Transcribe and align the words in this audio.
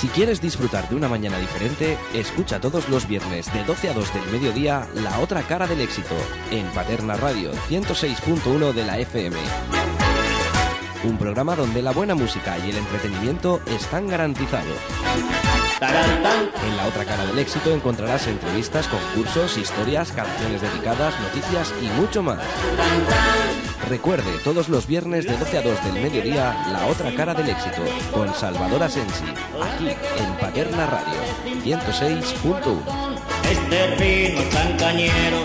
Si 0.00 0.08
quieres 0.08 0.40
disfrutar 0.40 0.88
de 0.88 0.96
una 0.96 1.10
mañana 1.10 1.38
diferente, 1.38 1.98
escucha 2.14 2.58
todos 2.58 2.88
los 2.88 3.06
viernes 3.06 3.52
de 3.52 3.62
12 3.64 3.90
a 3.90 3.92
2 3.92 4.14
del 4.14 4.32
mediodía 4.32 4.88
La 4.94 5.18
otra 5.18 5.42
cara 5.42 5.66
del 5.66 5.82
éxito 5.82 6.14
en 6.50 6.66
Paterna 6.68 7.16
Radio 7.16 7.52
106.1 7.68 8.72
de 8.72 8.84
la 8.86 8.98
FM. 8.98 9.36
Un 11.04 11.18
programa 11.18 11.54
donde 11.54 11.82
la 11.82 11.92
buena 11.92 12.14
música 12.14 12.56
y 12.60 12.70
el 12.70 12.78
entretenimiento 12.78 13.60
están 13.66 14.08
garantizados. 14.08 14.78
En 16.66 16.76
la 16.78 16.86
otra 16.86 17.04
cara 17.04 17.26
del 17.26 17.38
éxito 17.38 17.70
encontrarás 17.70 18.26
entrevistas, 18.26 18.88
concursos, 18.88 19.58
historias, 19.58 20.12
canciones 20.12 20.62
dedicadas, 20.62 21.14
noticias 21.20 21.74
y 21.82 22.00
mucho 22.00 22.22
más. 22.22 22.40
Recuerde, 23.90 24.38
todos 24.44 24.68
los 24.68 24.86
viernes 24.86 25.24
de 25.26 25.36
12 25.36 25.58
a 25.58 25.62
2 25.62 25.84
del 25.84 25.94
mediodía, 25.94 26.68
La 26.70 26.86
otra 26.86 27.12
cara 27.12 27.34
del 27.34 27.48
éxito, 27.48 27.82
con 28.12 28.32
Salvador 28.32 28.84
Asensi, 28.84 29.24
aquí 29.60 29.88
en 29.88 30.36
Paterna 30.38 30.86
Radio, 30.86 31.18
106.1. 31.64 32.78
Este 33.50 33.96
ritmo 33.96 34.42
tan 34.52 34.76
cañero. 34.76 35.44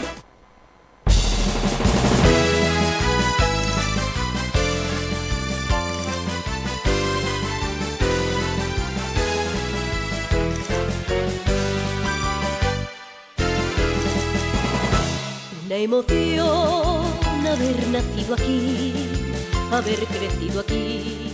Emoción 15.68 16.85
haber 17.56 17.88
nacido 17.88 18.34
aquí, 18.34 18.94
haber 19.72 20.00
crecido 20.08 20.60
aquí. 20.60 21.25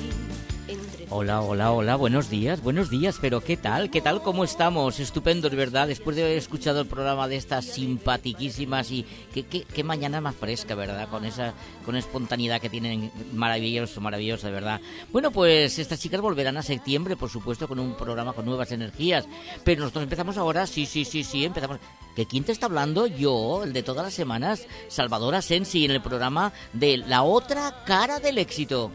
Hola, 1.14 1.42
hola, 1.42 1.74
hola, 1.74 1.98
buenos 1.98 2.30
días, 2.30 2.62
buenos 2.62 2.90
días, 2.90 3.18
pero 3.20 3.42
¿qué 3.42 3.58
tal? 3.58 3.90
¿Qué 3.90 4.00
tal? 4.00 4.22
¿Cómo 4.22 4.46
estamos? 4.46 4.98
Estupendos, 5.02 5.54
¿verdad? 5.54 5.90
Después 5.90 6.16
de 6.16 6.24
haber 6.24 6.38
escuchado 6.38 6.80
el 6.80 6.88
programa 6.88 7.28
de 7.28 7.36
estas 7.36 7.66
simpatiquísimas 7.66 8.92
y 8.92 9.06
qué, 9.34 9.44
qué, 9.44 9.66
qué 9.66 9.84
mañana 9.84 10.22
más 10.22 10.36
fresca, 10.36 10.74
¿verdad? 10.74 11.10
Con 11.10 11.26
esa 11.26 11.54
con 11.86 11.98
espontaneidad 11.98 12.62
que 12.62 12.70
tienen, 12.70 13.12
maravilloso, 13.34 14.00
de 14.00 14.54
verdad. 14.54 14.80
Bueno, 15.12 15.32
pues 15.32 15.80
estas 15.80 16.00
chicas 16.00 16.22
volverán 16.22 16.56
a 16.56 16.64
septiembre, 16.64 17.18
por 17.18 17.30
supuesto, 17.30 17.68
con 17.68 17.80
un 17.80 17.98
programa 17.98 18.32
con 18.32 18.46
nuevas 18.46 18.72
energías, 18.72 19.28
pero 19.66 19.82
nosotros 19.82 20.04
empezamos 20.04 20.38
ahora, 20.38 20.66
sí, 20.66 20.86
sí, 20.86 21.04
sí, 21.04 21.26
sí, 21.26 21.44
empezamos. 21.44 21.80
¿Que 22.16 22.26
quién 22.26 22.46
te 22.46 22.54
está 22.54 22.68
hablando? 22.68 23.06
Yo, 23.06 23.66
el 23.66 23.74
de 23.74 23.84
todas 23.84 24.06
las 24.06 24.14
semanas, 24.14 24.66
Salvador 24.88 25.36
Asensi, 25.36 25.84
en 25.84 25.92
el 25.92 26.02
programa 26.02 26.54
de 26.72 26.96
La 26.96 27.24
Otra 27.24 27.84
Cara 27.86 28.22
del 28.22 28.38
Éxito. 28.38 28.92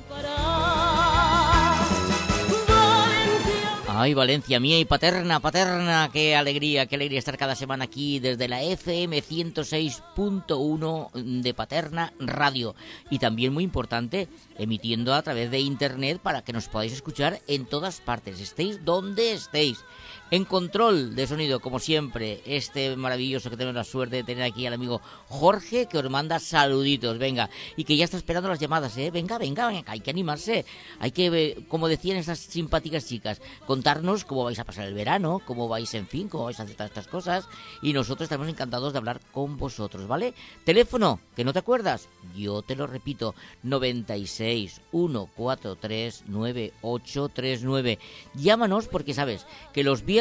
Ay, 3.98 4.12
Valencia 4.12 4.60
mía 4.60 4.78
y 4.78 4.84
paterna, 4.84 5.40
paterna, 5.40 6.10
qué 6.12 6.36
alegría, 6.36 6.84
qué 6.84 6.96
alegría 6.96 7.18
estar 7.18 7.38
cada 7.38 7.54
semana 7.54 7.84
aquí 7.84 8.18
desde 8.18 8.46
la 8.46 8.62
FM 8.62 9.22
106.1 9.22 11.12
de 11.40 11.54
Paterna 11.54 12.12
Radio. 12.18 12.74
Y 13.08 13.20
también 13.20 13.54
muy 13.54 13.64
importante, 13.64 14.28
emitiendo 14.58 15.14
a 15.14 15.22
través 15.22 15.50
de 15.50 15.60
internet 15.60 16.20
para 16.22 16.42
que 16.42 16.52
nos 16.52 16.68
podáis 16.68 16.92
escuchar 16.92 17.40
en 17.46 17.64
todas 17.64 18.02
partes, 18.02 18.38
estéis 18.38 18.84
donde 18.84 19.32
estéis. 19.32 19.82
En 20.28 20.44
control 20.44 21.14
de 21.14 21.24
sonido, 21.28 21.60
como 21.60 21.78
siempre, 21.78 22.42
este 22.46 22.96
maravilloso 22.96 23.48
que 23.48 23.56
tenemos 23.56 23.76
la 23.76 23.84
suerte 23.84 24.16
de 24.16 24.24
tener 24.24 24.42
aquí 24.42 24.66
al 24.66 24.72
amigo 24.72 25.00
Jorge, 25.28 25.86
que 25.86 25.98
os 25.98 26.10
manda 26.10 26.40
saluditos, 26.40 27.16
venga, 27.16 27.48
y 27.76 27.84
que 27.84 27.96
ya 27.96 28.04
está 28.04 28.16
esperando 28.16 28.48
las 28.48 28.58
llamadas, 28.58 28.96
¿eh? 28.96 29.12
Venga, 29.12 29.38
venga, 29.38 29.68
venga, 29.68 29.92
hay 29.92 30.00
que 30.00 30.10
animarse, 30.10 30.64
hay 30.98 31.12
que, 31.12 31.26
eh, 31.26 31.64
como 31.68 31.86
decían 31.86 32.16
estas 32.16 32.40
simpáticas 32.40 33.06
chicas, 33.06 33.40
contarnos 33.66 34.24
cómo 34.24 34.42
vais 34.42 34.58
a 34.58 34.64
pasar 34.64 34.88
el 34.88 34.94
verano, 34.94 35.42
cómo 35.46 35.68
vais, 35.68 35.94
en 35.94 36.08
fin, 36.08 36.28
cómo 36.28 36.46
vais 36.46 36.58
a 36.58 36.64
hacer 36.64 36.74
todas 36.74 36.90
estas 36.90 37.06
cosas, 37.06 37.48
y 37.80 37.92
nosotros 37.92 38.24
estamos 38.24 38.48
encantados 38.48 38.92
de 38.92 38.98
hablar 38.98 39.20
con 39.30 39.56
vosotros, 39.56 40.08
¿vale? 40.08 40.34
Teléfono, 40.64 41.20
que 41.36 41.44
no 41.44 41.52
te 41.52 41.60
acuerdas, 41.60 42.08
yo 42.34 42.62
te 42.62 42.74
lo 42.74 42.88
repito, 42.88 43.36
96 43.62 44.80
143 44.90 46.24
9839. 46.26 48.00
Llámanos 48.34 48.88
porque 48.88 49.14
sabes 49.14 49.46
que 49.72 49.84
los 49.84 50.04
viernes 50.04 50.15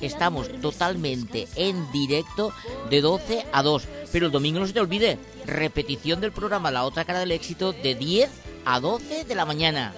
estamos 0.00 0.48
totalmente 0.60 1.48
en 1.56 1.90
directo 1.92 2.52
de 2.90 3.00
12 3.00 3.46
a 3.52 3.62
2. 3.62 3.88
Pero 4.12 4.26
el 4.26 4.32
domingo 4.32 4.60
no 4.60 4.66
se 4.66 4.72
te 4.72 4.80
olvide, 4.80 5.18
repetición 5.46 6.20
del 6.20 6.32
programa 6.32 6.70
La 6.70 6.84
otra 6.84 7.04
cara 7.04 7.20
del 7.20 7.32
éxito 7.32 7.72
de 7.72 7.94
10 7.94 8.30
a 8.64 8.80
12 8.80 9.24
de 9.24 9.34
la 9.34 9.46
mañana. 9.46 9.94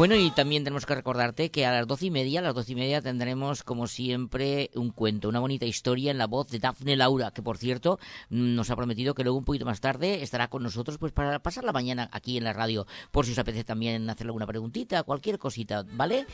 Bueno, 0.00 0.14
y 0.14 0.30
también 0.30 0.64
tenemos 0.64 0.86
que 0.86 0.94
recordarte 0.94 1.50
que 1.50 1.66
a 1.66 1.72
las 1.72 1.86
doce 1.86 2.06
y 2.06 2.10
media, 2.10 2.40
a 2.40 2.42
las 2.42 2.54
doce 2.54 2.72
y 2.72 2.74
media 2.74 3.02
tendremos, 3.02 3.62
como 3.62 3.86
siempre, 3.86 4.70
un 4.74 4.92
cuento, 4.92 5.28
una 5.28 5.40
bonita 5.40 5.66
historia 5.66 6.10
en 6.10 6.16
la 6.16 6.26
voz 6.26 6.48
de 6.48 6.58
Dafne 6.58 6.96
Laura, 6.96 7.32
que 7.32 7.42
por 7.42 7.58
cierto 7.58 7.98
nos 8.30 8.70
ha 8.70 8.76
prometido 8.76 9.12
que 9.12 9.24
luego 9.24 9.36
un 9.36 9.44
poquito 9.44 9.66
más 9.66 9.82
tarde 9.82 10.22
estará 10.22 10.48
con 10.48 10.62
nosotros 10.62 10.96
pues 10.96 11.12
para 11.12 11.38
pasar 11.40 11.64
la 11.64 11.72
mañana 11.72 12.08
aquí 12.12 12.38
en 12.38 12.44
la 12.44 12.54
radio, 12.54 12.86
por 13.10 13.26
si 13.26 13.32
os 13.32 13.38
apetece 13.38 13.62
también 13.62 14.08
hacerle 14.08 14.30
alguna 14.30 14.46
preguntita, 14.46 15.02
cualquier 15.02 15.38
cosita, 15.38 15.84
¿vale? 15.92 16.24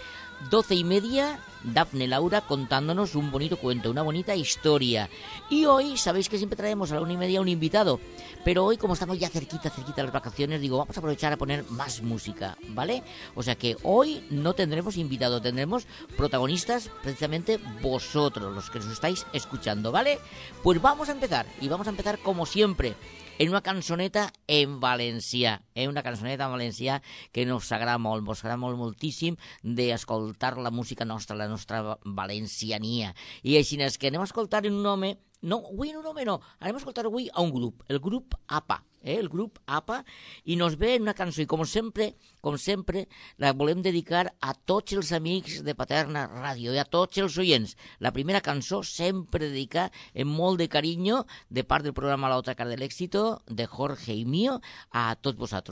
Doce 0.49 0.77
y 0.77 0.85
media, 0.85 1.41
Dafne 1.65 2.07
Laura 2.07 2.43
contándonos 2.43 3.17
un 3.17 3.33
bonito 3.33 3.57
cuento, 3.57 3.91
una 3.91 4.03
bonita 4.03 4.37
historia. 4.37 5.11
Y 5.51 5.65
hoy, 5.65 5.97
sabéis 5.97 6.29
que 6.29 6.39
siempre 6.39 6.57
traemos 6.57 6.93
a 6.93 6.95
la 6.95 7.01
una 7.01 7.15
y 7.15 7.17
media 7.17 7.41
un 7.41 7.49
invitado, 7.49 7.99
pero 8.45 8.65
hoy 8.65 8.77
como 8.77 8.95
estamos 8.95 9.19
ya 9.19 9.29
cerquita, 9.29 9.71
cerquita 9.71 9.97
de 9.97 10.05
las 10.05 10.13
vacaciones, 10.13 10.61
digo, 10.61 10.79
vamos 10.79 10.97
a 10.97 11.01
aprovechar 11.01 11.33
a 11.33 11.37
poner 11.37 11.69
más 11.69 12.01
música, 12.01 12.57
¿vale? 12.69 13.03
O 13.35 13.43
sea 13.43 13.56
que 13.59 13.77
hoy 13.83 14.25
no 14.31 14.55
tendremos 14.55 14.97
invitado, 14.97 15.43
tendremos 15.43 15.87
protagonistas 16.17 16.91
precisamente 17.03 17.59
vosotros, 17.83 18.55
los 18.55 18.71
que 18.71 18.79
nos 18.79 18.93
estáis 18.93 19.27
escuchando, 19.33 19.93
¿vale? 19.93 20.19
Pues 20.63 20.81
vamos 20.81 21.09
a 21.09 21.13
empezar, 21.13 21.47
y 21.61 21.69
vamos 21.69 21.87
a 21.87 21.91
empezar 21.91 22.19
como 22.19 22.47
siempre, 22.47 22.95
en 23.39 23.51
una 23.51 23.61
cançoneta 23.61 24.33
en 24.47 24.81
valencià, 24.81 25.66
eh? 25.77 25.87
una 25.87 26.03
cançoneta 26.03 26.49
en 26.49 26.57
valencià 26.57 26.99
que 27.31 27.47
nos 27.47 27.71
agrada 27.71 28.01
molt, 28.03 28.25
nos 28.27 28.43
agrada 28.43 28.59
molt 28.59 28.81
moltíssim 28.81 29.37
d'escoltar 29.63 30.57
la 30.59 30.73
música 30.73 31.05
nostra, 31.05 31.37
la 31.37 31.47
nostra 31.53 32.01
valenciania. 32.03 33.15
I 33.45 33.61
així 33.61 33.79
és 33.85 34.01
que 34.01 34.09
anem 34.09 34.25
a 34.25 34.29
escoltar 34.31 34.65
un 34.67 34.81
home, 34.87 35.15
no, 35.43 35.61
avui 35.69 35.93
un 35.95 36.07
home 36.07 36.25
no, 36.25 36.41
anem 36.59 36.79
a 36.79 36.83
escoltar 36.83 37.07
avui 37.07 37.29
a 37.33 37.45
un 37.45 37.53
grup, 37.53 37.85
el 37.93 38.01
grup 38.01 38.35
APA, 38.49 38.81
eh? 39.03 39.19
el 39.19 39.29
grup 39.29 39.59
APA, 39.67 40.03
i 40.45 40.57
nos 40.57 40.77
ve 40.79 40.97
una 41.01 41.15
cançó, 41.15 41.41
i 41.43 41.49
com 41.49 41.65
sempre, 41.69 42.15
com 42.45 42.59
sempre, 42.61 43.07
la 43.43 43.53
volem 43.57 43.83
dedicar 43.85 44.27
a 44.41 44.55
tots 44.55 44.97
els 44.97 45.13
amics 45.17 45.63
de 45.67 45.75
Paterna 45.79 46.27
Ràdio 46.31 46.75
i 46.75 46.81
a 46.83 46.87
tots 46.89 47.19
els 47.23 47.39
oients. 47.43 47.77
La 48.01 48.13
primera 48.17 48.43
cançó 48.45 48.83
sempre 48.87 49.51
dedicar 49.51 49.89
amb 50.15 50.37
molt 50.37 50.61
de 50.63 50.69
carinyo 50.73 51.25
de 51.49 51.65
part 51.65 51.85
del 51.85 51.95
programa 51.97 52.31
La 52.33 52.39
otra 52.39 52.55
cara 52.55 52.71
del 52.71 52.83
éxito 52.83 53.43
de 53.47 53.67
Jorge 53.67 54.15
i 54.15 54.25
mío 54.25 54.61
a 54.91 55.15
tots 55.17 55.39
vosaltres, 55.39 55.66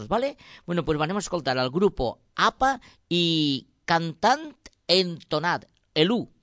Bueno, 0.66 0.84
pues 0.84 1.00
anem 1.00 1.16
a 1.16 1.24
escoltar 1.24 1.58
al 1.58 1.70
grupo 1.70 2.20
APA 2.34 2.80
i 3.08 3.66
cantant 3.84 4.54
entonat, 4.88 5.66
el 5.94 6.10
1. 6.10 6.33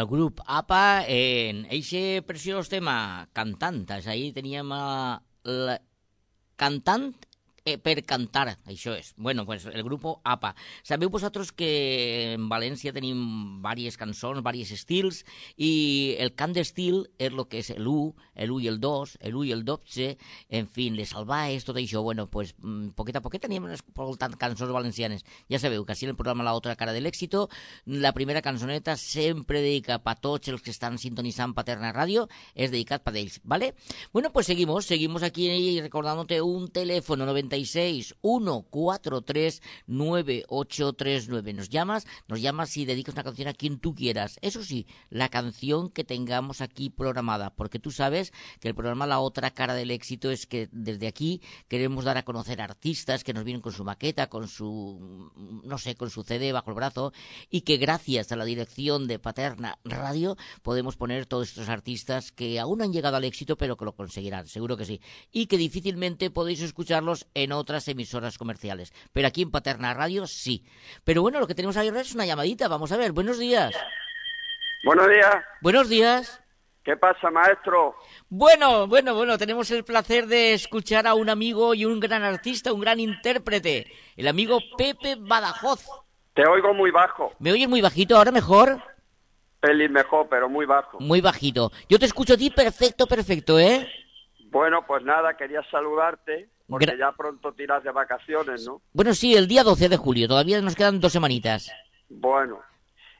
Al 0.00 0.08
grup 0.08 0.40
APA 0.46 1.04
en 1.06 1.66
eixe 1.68 2.24
preciós 2.24 2.72
tema 2.72 3.28
Cantantes. 3.36 4.08
Ahí 4.08 4.32
teníem 4.32 4.72
a 4.72 5.20
la 5.44 5.76
cantant 6.56 7.12
eh, 7.64 7.76
per 7.76 8.00
cantar, 8.08 8.56
això 8.70 8.94
és. 8.96 9.12
Bueno, 9.16 9.44
pues 9.46 9.66
el 9.66 9.82
grup 9.82 10.06
APA. 10.24 10.54
Sabeu 10.82 11.10
vosaltres 11.10 11.52
que 11.52 12.34
en 12.34 12.48
València 12.50 12.94
tenim 12.94 13.60
diverses 13.60 13.98
cançons, 14.00 14.40
diversos 14.40 14.78
estils, 14.78 15.22
i 15.56 16.16
el 16.22 16.32
cant 16.38 16.54
d'estil 16.56 17.04
és 17.18 17.30
el 17.30 17.44
que 17.50 17.60
és 17.60 17.72
l'1, 17.76 18.14
l'1 18.46 18.62
i 18.64 18.70
el 18.70 18.80
2, 18.80 19.16
l'1 19.30 19.46
i 19.48 19.52
el 19.56 19.64
12, 19.66 20.08
en 20.60 20.70
fi, 20.70 20.88
les 20.94 21.12
salvaes, 21.12 21.66
tot 21.66 21.78
això. 21.80 22.02
Bueno, 22.06 22.28
pues 22.30 22.54
mm, 22.58 22.94
poquet 22.98 23.18
a 23.18 23.24
poquet 23.24 23.42
teníem 23.44 23.68
escoltant 23.74 24.38
cançons 24.40 24.72
valencianes. 24.72 25.26
Ja 25.50 25.60
sabeu 25.60 25.84
que 25.84 25.94
així 25.96 26.08
en 26.08 26.14
el 26.14 26.18
programa 26.20 26.46
La 26.46 26.54
Otra 26.54 26.76
Cara 26.76 26.94
de 26.96 27.02
l'Èxito, 27.02 27.48
la 27.86 28.14
primera 28.16 28.42
cançoneta 28.42 28.96
sempre 28.96 29.60
dedica 29.60 30.00
a 30.00 30.14
tots 30.16 30.48
els 30.48 30.62
que 30.62 30.72
estan 30.72 30.98
sintonitzant 30.98 31.54
Paterna 31.54 31.92
Ràdio, 31.94 32.26
és 32.54 32.70
dedicat 32.70 33.02
per 33.04 33.16
ells, 33.16 33.40
¿vale? 33.44 33.74
Bueno, 34.12 34.32
pues 34.32 34.46
seguimos, 34.46 34.86
seguimos 34.86 35.22
aquí 35.22 35.80
recordándote 35.80 36.42
un 36.42 36.68
teléfono 36.68 37.26
96 37.26 38.14
143 38.22 38.59
9839. 39.86 41.52
Nos 41.52 41.68
llamas, 41.68 42.06
nos 42.28 42.40
llamas 42.40 42.76
y 42.76 42.84
dedicas 42.84 43.14
una 43.14 43.24
canción 43.24 43.48
a 43.48 43.54
quien 43.54 43.78
tú 43.78 43.94
quieras. 43.94 44.38
Eso 44.42 44.62
sí, 44.64 44.86
la 45.08 45.28
canción 45.28 45.90
que 45.90 46.04
tengamos 46.04 46.60
aquí 46.60 46.90
programada, 46.90 47.50
porque 47.54 47.78
tú 47.78 47.90
sabes 47.90 48.32
que 48.60 48.68
el 48.68 48.74
programa 48.74 49.06
La 49.06 49.20
Otra 49.20 49.50
Cara 49.50 49.74
del 49.74 49.90
Éxito 49.90 50.30
es 50.30 50.46
que 50.46 50.68
desde 50.72 51.06
aquí 51.06 51.40
queremos 51.68 52.04
dar 52.04 52.18
a 52.18 52.24
conocer 52.24 52.60
artistas 52.60 53.24
que 53.24 53.32
nos 53.32 53.44
vienen 53.44 53.62
con 53.62 53.72
su 53.72 53.84
maqueta, 53.84 54.28
con 54.28 54.48
su, 54.48 55.30
no 55.64 55.78
sé, 55.78 55.94
con 55.94 56.10
su 56.10 56.22
CD 56.22 56.52
bajo 56.52 56.70
el 56.70 56.76
brazo, 56.76 57.12
y 57.50 57.62
que 57.62 57.76
gracias 57.76 58.32
a 58.32 58.36
la 58.36 58.44
dirección 58.44 59.06
de 59.06 59.18
Paterna 59.18 59.78
Radio 59.84 60.36
podemos 60.62 60.96
poner 60.96 61.26
todos 61.26 61.48
estos 61.48 61.68
artistas 61.68 62.32
que 62.32 62.58
aún 62.58 62.78
no 62.78 62.84
han 62.84 62.92
llegado 62.92 63.16
al 63.16 63.24
éxito, 63.24 63.56
pero 63.56 63.76
que 63.76 63.84
lo 63.84 63.94
conseguirán, 63.94 64.46
seguro 64.46 64.76
que 64.76 64.84
sí. 64.84 65.00
Y 65.32 65.46
que 65.46 65.56
difícilmente 65.56 66.30
podéis 66.30 66.60
escucharlos 66.60 67.26
en 67.34 67.52
otras 67.52 67.88
emisoras 67.88 68.38
comerciales. 68.38 68.49
Pero 69.12 69.26
aquí 69.28 69.42
en 69.42 69.50
Paterna 69.50 69.94
Radio 69.94 70.26
sí. 70.26 70.64
Pero 71.04 71.22
bueno, 71.22 71.40
lo 71.40 71.46
que 71.46 71.54
tenemos 71.54 71.76
ahora 71.76 72.00
es 72.00 72.14
una 72.14 72.26
llamadita. 72.26 72.68
Vamos 72.68 72.92
a 72.92 72.96
ver. 72.96 73.12
Buenos 73.12 73.38
días. 73.38 73.74
Buenos 74.84 75.08
días. 75.08 75.36
Buenos 75.60 75.88
días. 75.88 76.42
¿Qué 76.82 76.96
pasa, 76.96 77.30
maestro? 77.30 77.94
Bueno, 78.30 78.86
bueno, 78.86 79.14
bueno, 79.14 79.36
tenemos 79.36 79.70
el 79.70 79.84
placer 79.84 80.26
de 80.26 80.54
escuchar 80.54 81.06
a 81.06 81.14
un 81.14 81.28
amigo 81.28 81.74
y 81.74 81.84
un 81.84 82.00
gran 82.00 82.22
artista, 82.22 82.72
un 82.72 82.80
gran 82.80 82.98
intérprete, 82.98 83.92
el 84.16 84.26
amigo 84.26 84.58
Pepe 84.78 85.16
Badajoz. 85.18 85.86
Te 86.32 86.46
oigo 86.48 86.72
muy 86.72 86.90
bajo. 86.90 87.32
¿Me 87.38 87.52
oyes 87.52 87.68
muy 87.68 87.82
bajito? 87.82 88.16
¿Ahora 88.16 88.32
mejor? 88.32 88.82
Pelín 89.60 89.92
mejor, 89.92 90.26
pero 90.30 90.48
muy 90.48 90.64
bajo. 90.64 90.98
Muy 91.00 91.20
bajito. 91.20 91.70
Yo 91.88 91.98
te 91.98 92.06
escucho 92.06 92.34
a 92.34 92.38
ti 92.38 92.50
perfecto, 92.50 93.06
perfecto, 93.06 93.58
¿eh? 93.58 93.86
Bueno, 94.46 94.86
pues 94.86 95.04
nada, 95.04 95.36
quería 95.36 95.62
saludarte, 95.70 96.48
porque 96.70 96.86
Gra- 96.86 96.98
ya 96.98 97.12
pronto 97.12 97.52
tiras 97.52 97.82
de 97.84 97.90
vacaciones, 97.90 98.64
¿no? 98.66 98.80
Bueno, 98.92 99.12
sí, 99.12 99.34
el 99.34 99.48
día 99.48 99.62
12 99.64 99.88
de 99.88 99.96
julio, 99.96 100.28
todavía 100.28 100.60
nos 100.62 100.74
quedan 100.76 101.00
dos 101.00 101.12
semanitas. 101.12 101.70
Bueno, 102.08 102.60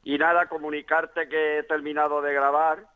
y 0.05 0.17
nada, 0.17 0.49
comunicarte 0.49 1.29
que 1.29 1.59
he 1.59 1.63
terminado 1.65 2.23
de 2.23 2.33
grabar 2.33 2.87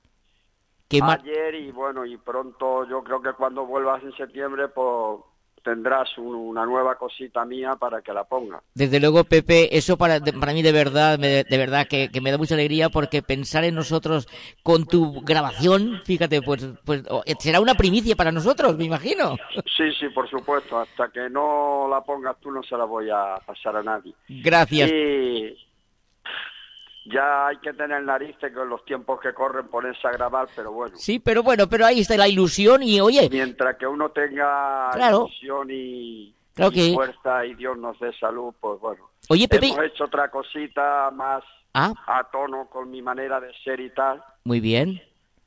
ayer 1.21 1.55
y 1.57 1.71
bueno, 1.73 2.05
y 2.07 2.17
pronto 2.17 2.89
yo 2.89 3.03
creo 3.03 3.21
que 3.21 3.33
cuando 3.33 3.67
vuelvas 3.67 4.03
en 4.05 4.17
septiembre, 4.17 4.69
pues 4.69 5.21
tendrás 5.65 6.17
un- 6.19 6.35
una 6.35 6.65
nueva 6.67 6.97
cosita 6.97 7.45
mía 7.45 7.75
para 7.75 8.03
que 8.03 8.13
la 8.13 8.23
ponga. 8.25 8.63
Desde 8.75 9.01
luego, 9.01 9.25
Pepe, 9.25 9.77
eso 9.77 9.97
para, 9.97 10.21
de- 10.21 10.33
para 10.35 10.53
mí 10.53 10.63
de 10.63 10.71
verdad, 10.73 11.19
me- 11.19 11.43
de 11.43 11.59
verdad 11.59 11.87
que, 11.89 12.11
que 12.11 12.21
me 12.21 12.31
da 12.31 12.39
mucha 12.39 12.55
alegría 12.55 12.91
porque 12.91 13.23
pensar 13.23 13.65
en 13.65 13.75
nosotros 13.75 14.29
con 14.63 14.87
tu 14.87 15.23
grabación, 15.23 16.03
fíjate, 16.05 16.43
pues, 16.43 16.69
pues 16.85 17.03
oh, 17.11 17.23
será 17.39 17.61
una 17.61 17.75
primicia 17.75 18.15
para 18.15 18.31
nosotros, 18.31 18.77
me 18.77 18.85
imagino. 18.85 19.37
Sí, 19.77 19.91
sí, 19.99 20.09
por 20.15 20.29
supuesto, 20.29 20.79
hasta 20.79 21.09
que 21.09 21.29
no 21.31 21.89
la 21.89 22.03
pongas 22.03 22.37
tú 22.41 22.51
no 22.51 22.63
se 22.63 22.77
la 22.77 22.85
voy 22.85 23.09
a 23.11 23.37
pasar 23.47 23.77
a 23.77 23.83
nadie. 23.83 24.15
Gracias. 24.29 24.91
Y 24.93 25.57
ya 27.07 27.49
hay 27.49 27.59
que 27.59 27.73
tener 27.73 28.03
narices 28.03 28.53
con 28.53 28.69
los 28.69 28.85
tiempos 28.85 29.21
que 29.21 29.33
corren 29.35 29.69
ponerse 29.69 30.07
a 30.09 30.13
grabar, 30.13 30.49
pero 30.57 30.73
bueno, 30.73 30.97
Sí, 30.97 31.19
pero 31.19 31.43
bueno, 31.43 31.69
pero 31.69 31.85
ahí 31.87 32.01
está 32.01 32.17
la 32.17 32.29
ilusión 32.29 32.83
y 32.83 33.01
oye, 33.01 33.29
mientras 33.31 33.77
que 33.77 33.87
uno 33.87 34.11
tenga 34.11 34.91
Claro. 34.93 35.27
ilusión 35.29 35.69
y, 35.71 36.35
Claro 36.55 36.71
y 36.73 36.75
que- 36.75 36.95
fuerza 36.95 37.45
y 37.47 37.55
Dios 37.55 37.77
nos 37.79 37.99
dé 38.01 38.13
salud, 38.19 38.55
pues 38.61 38.81
bueno. 38.81 39.11
oye, 39.29 39.47
Pepe. 39.49 39.69
Hemos 39.69 39.85
hecho 39.85 40.05
otra 40.05 40.31
cosita 40.31 41.11
más 41.13 41.43
Ah, 41.77 41.93
a 42.07 42.23
tono 42.31 42.67
con 42.71 42.89
mi 42.91 43.03
manera 43.03 43.41
de 43.41 43.53
ser 43.65 43.81
y 43.81 43.91
tal. 43.91 44.23
muy 44.45 44.61
bien. 44.61 45.03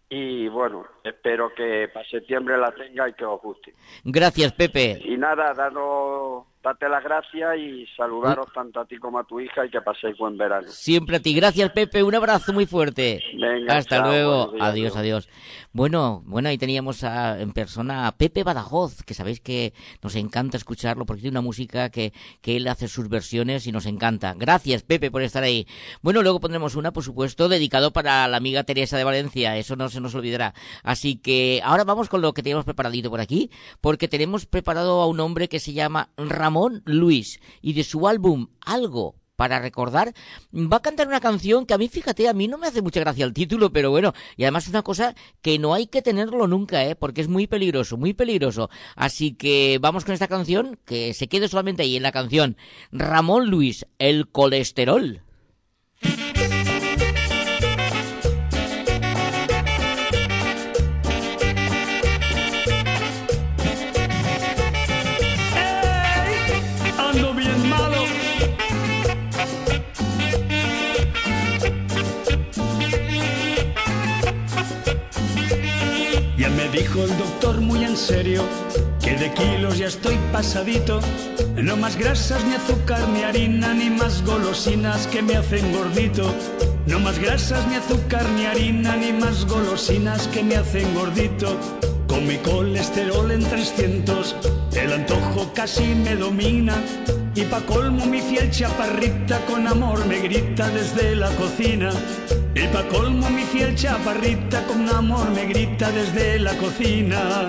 Y 0.09 0.47
bueno, 0.49 0.85
espero 1.03 1.53
que 1.55 1.89
para 1.93 2.07
septiembre 2.07 2.57
la 2.57 2.71
tenga 2.71 3.09
y 3.09 3.13
que 3.13 3.25
os 3.25 3.41
guste. 3.41 3.73
Gracias, 4.05 4.53
Pepe. 4.53 5.01
Y 5.03 5.17
nada, 5.17 5.53
danos, 5.53 6.45
date 6.63 6.89
las 6.89 7.03
gracias 7.03 7.57
y 7.57 7.85
saludaros 7.95 8.47
tanto 8.53 8.79
a 8.81 8.85
ti 8.85 8.97
como 8.97 9.19
a 9.19 9.23
tu 9.23 9.39
hija 9.39 9.65
y 9.65 9.69
que 9.69 9.79
paséis 9.81 10.17
buen 10.17 10.37
verano. 10.37 10.67
Siempre 10.69 11.15
a 11.17 11.19
ti. 11.21 11.33
Gracias, 11.33 11.71
Pepe. 11.71 12.03
Un 12.03 12.15
abrazo 12.15 12.51
muy 12.51 12.65
fuerte. 12.65 13.21
Venga, 13.39 13.77
Hasta 13.77 13.97
chao, 13.97 14.07
luego. 14.07 14.51
días, 14.51 14.67
adiós, 14.67 14.95
adiós. 14.97 15.29
Bueno, 15.71 16.23
bueno, 16.25 16.49
ahí 16.49 16.57
teníamos 16.57 17.03
a- 17.03 17.39
en 17.39 17.53
persona 17.53 18.07
a 18.07 18.11
Pepe 18.17 18.43
Badajoz, 18.43 19.03
que 19.03 19.13
sabéis 19.13 19.39
que 19.39 19.73
nos 20.03 20.15
encanta 20.15 20.57
escucharlo 20.57 21.05
porque 21.05 21.21
tiene 21.21 21.37
una 21.37 21.45
música 21.45 21.89
que, 21.89 22.11
que 22.41 22.57
él 22.57 22.67
hace 22.67 22.87
sus 22.89 23.07
versiones 23.07 23.65
y 23.67 23.71
nos 23.71 23.85
encanta. 23.85 24.33
Gracias, 24.35 24.83
Pepe, 24.83 25.09
por 25.11 25.21
estar 25.21 25.43
ahí. 25.43 25.67
Bueno, 26.01 26.21
luego 26.21 26.39
pondremos 26.41 26.75
una, 26.75 26.91
por 26.91 27.03
supuesto, 27.03 27.47
dedicado 27.47 27.93
para 27.93 28.27
la 28.27 28.37
amiga 28.37 28.63
Teresa 28.63 28.97
de 28.97 29.03
Valencia. 29.05 29.55
Eso 29.57 29.75
no 29.75 29.87
se 29.89 30.01
nos 30.01 30.15
olvidará. 30.15 30.53
Así 30.83 31.15
que 31.17 31.61
ahora 31.63 31.83
vamos 31.85 32.09
con 32.09 32.21
lo 32.21 32.33
que 32.33 32.41
teníamos 32.43 32.65
preparadito 32.65 33.09
por 33.09 33.19
aquí, 33.21 33.51
porque 33.79 34.07
tenemos 34.07 34.45
preparado 34.47 35.01
a 35.01 35.05
un 35.07 35.19
hombre 35.19 35.47
que 35.47 35.59
se 35.59 35.71
llama 35.73 36.09
Ramón 36.17 36.56
Luis 36.85 37.39
y 37.61 37.73
de 37.73 37.83
su 37.83 38.07
álbum 38.07 38.47
Algo 38.61 39.15
para 39.37 39.59
recordar, 39.59 40.13
va 40.51 40.77
a 40.77 40.81
cantar 40.81 41.07
una 41.07 41.21
canción 41.21 41.65
que 41.67 41.75
a 41.75 41.77
mí, 41.77 41.87
fíjate, 41.87 42.27
a 42.27 42.33
mí 42.33 42.47
no 42.47 42.57
me 42.57 42.67
hace 42.67 42.81
mucha 42.81 42.99
gracia 42.99 43.23
el 43.23 43.33
título, 43.33 43.71
pero 43.71 43.91
bueno, 43.91 44.13
y 44.35 44.43
además 44.43 44.67
una 44.67 44.81
cosa 44.81 45.15
que 45.43 45.59
no 45.59 45.75
hay 45.75 45.85
que 45.85 46.01
tenerlo 46.01 46.47
nunca, 46.47 46.83
¿eh? 46.83 46.95
porque 46.95 47.21
es 47.21 47.27
muy 47.27 47.45
peligroso, 47.45 47.97
muy 47.97 48.13
peligroso. 48.13 48.69
Así 48.95 49.33
que 49.33 49.77
vamos 49.79 50.05
con 50.05 50.15
esta 50.15 50.27
canción, 50.27 50.79
que 50.85 51.13
se 51.13 51.27
quede 51.27 51.47
solamente 51.47 51.83
ahí 51.83 51.95
en 51.95 52.03
la 52.03 52.11
canción. 52.11 52.57
Ramón 52.91 53.47
Luis, 53.47 53.85
el 53.99 54.27
colesterol. 54.27 55.21
El 77.03 77.17
doctor 77.17 77.61
muy 77.61 77.83
en 77.83 77.95
serio 77.95 78.43
que 79.01 79.15
de 79.15 79.31
kilos 79.33 79.77
ya 79.77 79.87
estoy 79.87 80.17
pasadito. 80.31 80.99
No 81.55 81.77
más 81.77 81.95
grasas, 81.95 82.43
ni 82.45 82.53
azúcar, 82.53 83.07
ni 83.09 83.23
harina, 83.23 83.73
ni 83.73 83.89
más 83.89 84.23
golosinas 84.23 85.07
que 85.07 85.21
me 85.21 85.35
hacen 85.35 85.71
gordito. 85.71 86.33
No 86.85 86.99
más 86.99 87.19
grasas, 87.19 87.67
ni 87.67 87.75
azúcar, 87.75 88.27
ni 88.35 88.45
harina, 88.45 88.95
ni 88.95 89.13
más 89.13 89.45
golosinas 89.45 90.27
que 90.27 90.43
me 90.43 90.55
hacen 90.55 90.93
gordito. 90.93 91.57
Con 92.07 92.27
mi 92.27 92.37
colesterol 92.37 93.31
en 93.31 93.43
300, 93.43 94.35
el 94.75 94.93
antojo 94.93 95.51
casi 95.53 95.95
me 95.95 96.15
domina. 96.15 96.75
Y 97.37 97.43
pa' 97.43 97.61
colmo 97.67 98.03
mi 98.07 98.19
fiel 98.19 98.49
chaparrita 98.49 99.39
con 99.45 99.67
amor 99.67 100.03
me 100.07 100.17
grita 100.21 100.67
desde 100.71 101.15
la 101.15 101.29
cocina. 101.35 101.91
Y 102.55 102.65
pa' 102.69 102.87
colmo 102.87 103.29
mi 103.29 103.43
fiel 103.43 103.75
chaparrita 103.75 104.63
con 104.65 104.89
amor 104.89 105.29
me 105.29 105.45
grita 105.45 105.91
desde 105.91 106.39
la 106.39 106.57
cocina. 106.57 107.45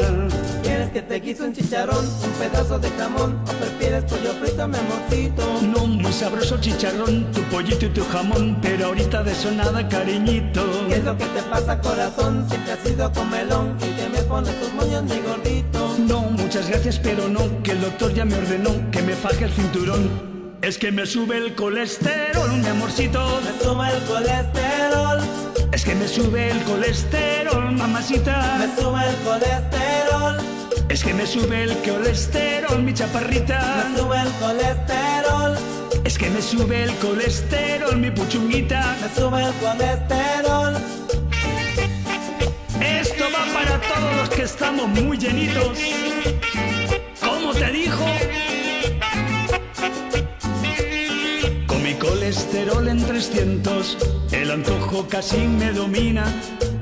¿Quieres 0.62 0.90
que 0.90 1.00
te 1.00 1.21
guise 1.21 1.42
un 1.45 1.54
chicharrón, 1.54 2.04
un 2.07 2.33
pedazo 2.33 2.78
de 2.78 2.90
jamón 2.99 3.42
o 3.49 3.52
prefieres 3.52 4.04
pollo 4.04 4.35
frito, 4.35 4.68
mi 4.68 4.76
amorcito? 4.76 5.42
No 5.62 5.87
muy 5.87 6.12
sabroso 6.12 6.61
chicharrón, 6.61 7.33
tu 7.33 7.40
pollito 7.45 7.87
y 7.87 7.88
tu 7.88 8.04
jamón, 8.04 8.59
pero 8.61 8.88
ahorita 8.88 9.23
de 9.23 9.33
eso 9.33 9.50
nada 9.52 9.88
cariñito. 9.88 10.66
¿Qué 10.87 10.97
es 10.97 11.04
lo 11.04 11.16
que 11.16 11.25
te 11.25 11.42
pasa 11.45 11.80
corazón? 11.80 12.47
Si 12.50 12.59
te 12.59 12.73
has 12.73 12.87
ido 12.87 13.11
con 13.11 13.30
melón 13.30 13.75
y 13.78 13.97
que 13.97 14.07
me 14.11 14.23
pones 14.25 14.54
tus 14.61 14.71
moños 14.75 15.04
mi 15.04 15.18
gordito 15.21 15.48
gracias, 16.67 16.99
pero 16.99 17.29
no, 17.29 17.62
que 17.62 17.73
el 17.73 17.81
doctor 17.81 18.12
ya 18.12 18.25
me 18.25 18.35
ordenó 18.35 18.91
que 18.91 19.00
me 19.03 19.15
faje 19.15 19.45
el 19.45 19.53
cinturón. 19.53 20.59
Es 20.61 20.77
que 20.77 20.91
me 20.91 21.07
sube 21.07 21.37
el 21.37 21.55
colesterol, 21.55 22.50
mi 22.61 22.67
amorcito. 22.67 23.41
Me 23.45 23.65
sube 23.65 23.88
el 23.95 24.03
colesterol. 24.03 25.21
Es 25.73 25.85
que 25.85 25.95
me 25.95 26.09
sube 26.09 26.50
el 26.50 26.61
colesterol, 26.65 27.73
mamacita. 27.73 28.59
Me 28.59 28.67
sube 28.75 29.09
el 29.09 29.17
colesterol. 29.25 30.37
Es 30.88 31.05
que 31.05 31.15
me 31.15 31.27
sube 31.27 31.62
el 31.62 31.77
colesterol, 31.79 32.83
mi 32.83 32.93
chaparrita. 32.93 33.87
Me 33.91 33.99
sube 33.99 34.21
el 34.21 34.33
colesterol. 34.41 35.57
Es 36.05 36.19
que 36.19 36.31
me 36.31 36.43
sube 36.43 36.83
el 36.83 36.95
colesterol, 36.97 37.97
mi 37.97 38.11
puchunguita. 38.11 38.97
Me 39.00 39.09
sube 39.15 39.45
el 39.45 39.53
colesterol. 39.55 40.75
Esto 42.81 43.25
va 43.33 43.53
para 43.55 43.81
todos 43.81 44.17
los 44.17 44.29
que 44.31 44.43
estamos 44.43 44.88
muy 44.88 45.17
llenitos. 45.19 45.79
¿Cómo 47.20 47.52
te 47.52 47.70
dijo? 47.70 48.04
Con 51.66 51.82
mi 51.82 51.94
colesterol 51.94 52.88
en 52.88 53.04
300, 53.04 53.99
el 54.32 54.50
antojo 54.50 55.06
casi 55.08 55.38
me 55.38 55.73
domina. 55.73 56.25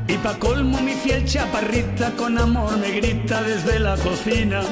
Y 0.09 0.17
pa' 0.19 0.39
colmo 0.39 0.81
mi 0.81 0.93
fiel 0.93 1.25
chaparrita 1.25 2.13
con 2.13 2.39
amor 2.39 2.77
me 2.79 2.91
grita 2.93 3.43
desde 3.43 3.79
la 3.81 3.97
cocina. 3.97 4.63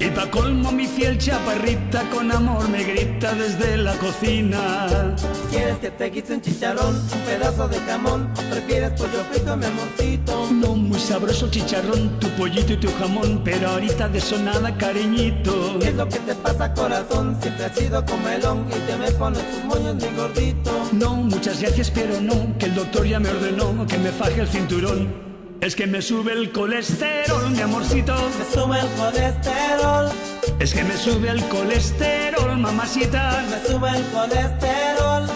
Y 0.00 0.06
pa' 0.06 0.30
colmo 0.30 0.72
mi 0.72 0.86
fiel 0.86 1.18
chaparrita 1.18 2.08
con 2.08 2.32
amor 2.32 2.66
me 2.70 2.82
grita 2.82 3.34
desde 3.34 3.76
la 3.76 3.92
cocina. 3.98 5.14
¿Quieres 5.50 5.76
que 5.76 5.90
te 5.90 6.10
quite 6.10 6.32
un 6.32 6.40
chicharrón, 6.40 6.96
un 6.96 7.20
pedazo 7.26 7.68
de 7.68 7.78
jamón? 7.80 8.30
¿O 8.32 8.50
prefieres 8.50 8.92
pollo 8.92 9.22
frito, 9.30 9.54
mi 9.58 9.66
amorcito? 9.66 10.48
No 10.52 10.74
muy 10.74 10.98
sabroso 10.98 11.50
chicharrón, 11.50 12.18
tu 12.18 12.28
pollito 12.30 12.72
y 12.72 12.76
tu 12.78 12.90
jamón, 12.98 13.42
pero 13.44 13.68
ahorita 13.68 14.08
de 14.08 14.18
eso 14.18 14.38
nada 14.38 14.74
cariñito. 14.78 15.78
¿Qué 15.80 15.88
es 15.88 15.94
lo 15.94 16.08
que 16.08 16.18
te 16.20 16.34
pasa, 16.34 16.72
corazón? 16.72 17.36
Siempre 17.42 17.66
has 17.66 17.76
sido 17.76 18.02
comelón 18.06 18.66
y 18.70 18.90
te 18.90 18.96
me 18.96 19.10
pones 19.10 19.42
tus 19.50 19.64
moños, 19.64 19.96
mi 19.96 20.16
gordito. 20.16 20.70
No, 20.92 21.16
muchas 21.16 21.60
gracias, 21.60 21.90
pero 21.90 22.18
no, 22.22 22.56
que 22.58 22.64
el 22.64 22.74
doctor 22.74 23.06
ya 23.06 23.20
me 23.20 23.28
ordenó 23.28 23.86
que 23.86 23.98
me 23.98 24.10
faje 24.12 24.40
el 24.40 24.48
cinturón. 24.48 25.29
Es 25.60 25.76
que 25.76 25.86
me 25.86 26.00
sube 26.00 26.32
el 26.32 26.52
colesterol, 26.52 27.50
mi 27.50 27.60
amorcito. 27.60 28.14
Me 28.38 28.44
sube 28.54 28.80
el 28.80 28.88
colesterol, 28.96 30.10
Es 30.58 30.72
que 30.72 30.84
me 30.84 30.96
sube 30.96 31.28
el 31.30 31.44
colesterol, 31.48 32.56
mamacita. 32.58 33.42
me 33.50 33.68
sube 33.68 33.90
el 33.90 34.04
colesterol, 34.06 35.26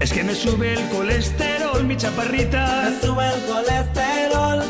Es 0.00 0.12
que 0.12 0.22
me 0.22 0.34
sube 0.34 0.74
el 0.74 0.88
colesterol, 0.88 1.84
mi 1.84 1.96
chaparrita. 1.96 2.90
me 2.90 3.00
sube 3.06 3.26
el 3.34 3.40
colesterol, 3.46 4.62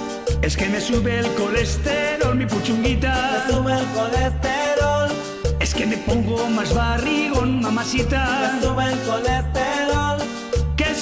Es 0.42 0.56
que 0.56 0.68
me 0.68 0.80
sube 0.80 1.18
el 1.18 1.26
colesterol, 1.34 2.36
mi 2.36 2.44
me 2.44 2.50
puchunguita. 2.50 3.46
sube 3.50 3.72
el 3.72 3.86
colesterol, 3.86 5.10
Es 5.58 5.74
que 5.74 5.86
me 5.86 5.96
pongo 5.98 6.48
más 6.50 6.72
barrigón, 6.72 7.60
mamacita. 7.60 8.52
me 8.54 8.62
sube 8.62 8.84
el 8.92 8.98
colesterol, 9.00 9.79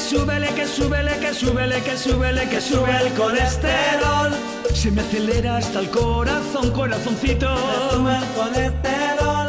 súbele, 0.09 0.49
que 0.55 0.67
súbele, 0.67 1.19
que 1.19 1.35
súbele, 1.35 1.83
que 1.83 1.97
súbele, 1.97 2.49
que 2.49 2.61
sube 2.61 2.97
el 3.03 3.13
colesterol. 3.13 4.33
Se 4.73 4.91
me 4.91 5.03
acelera 5.03 5.59
hasta 5.59 5.81
el 5.81 5.91
corazón, 5.91 6.71
corazoncito. 6.71 7.49
me 7.55 7.91
sube 7.91 8.17
el 8.17 8.27
colesterol. 8.41 9.49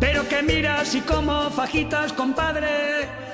Pero 0.00 0.26
que 0.28 0.42
miras 0.42 0.94
y 0.94 1.00
como 1.02 1.50
fajitas, 1.50 2.12
compadre. 2.12 3.27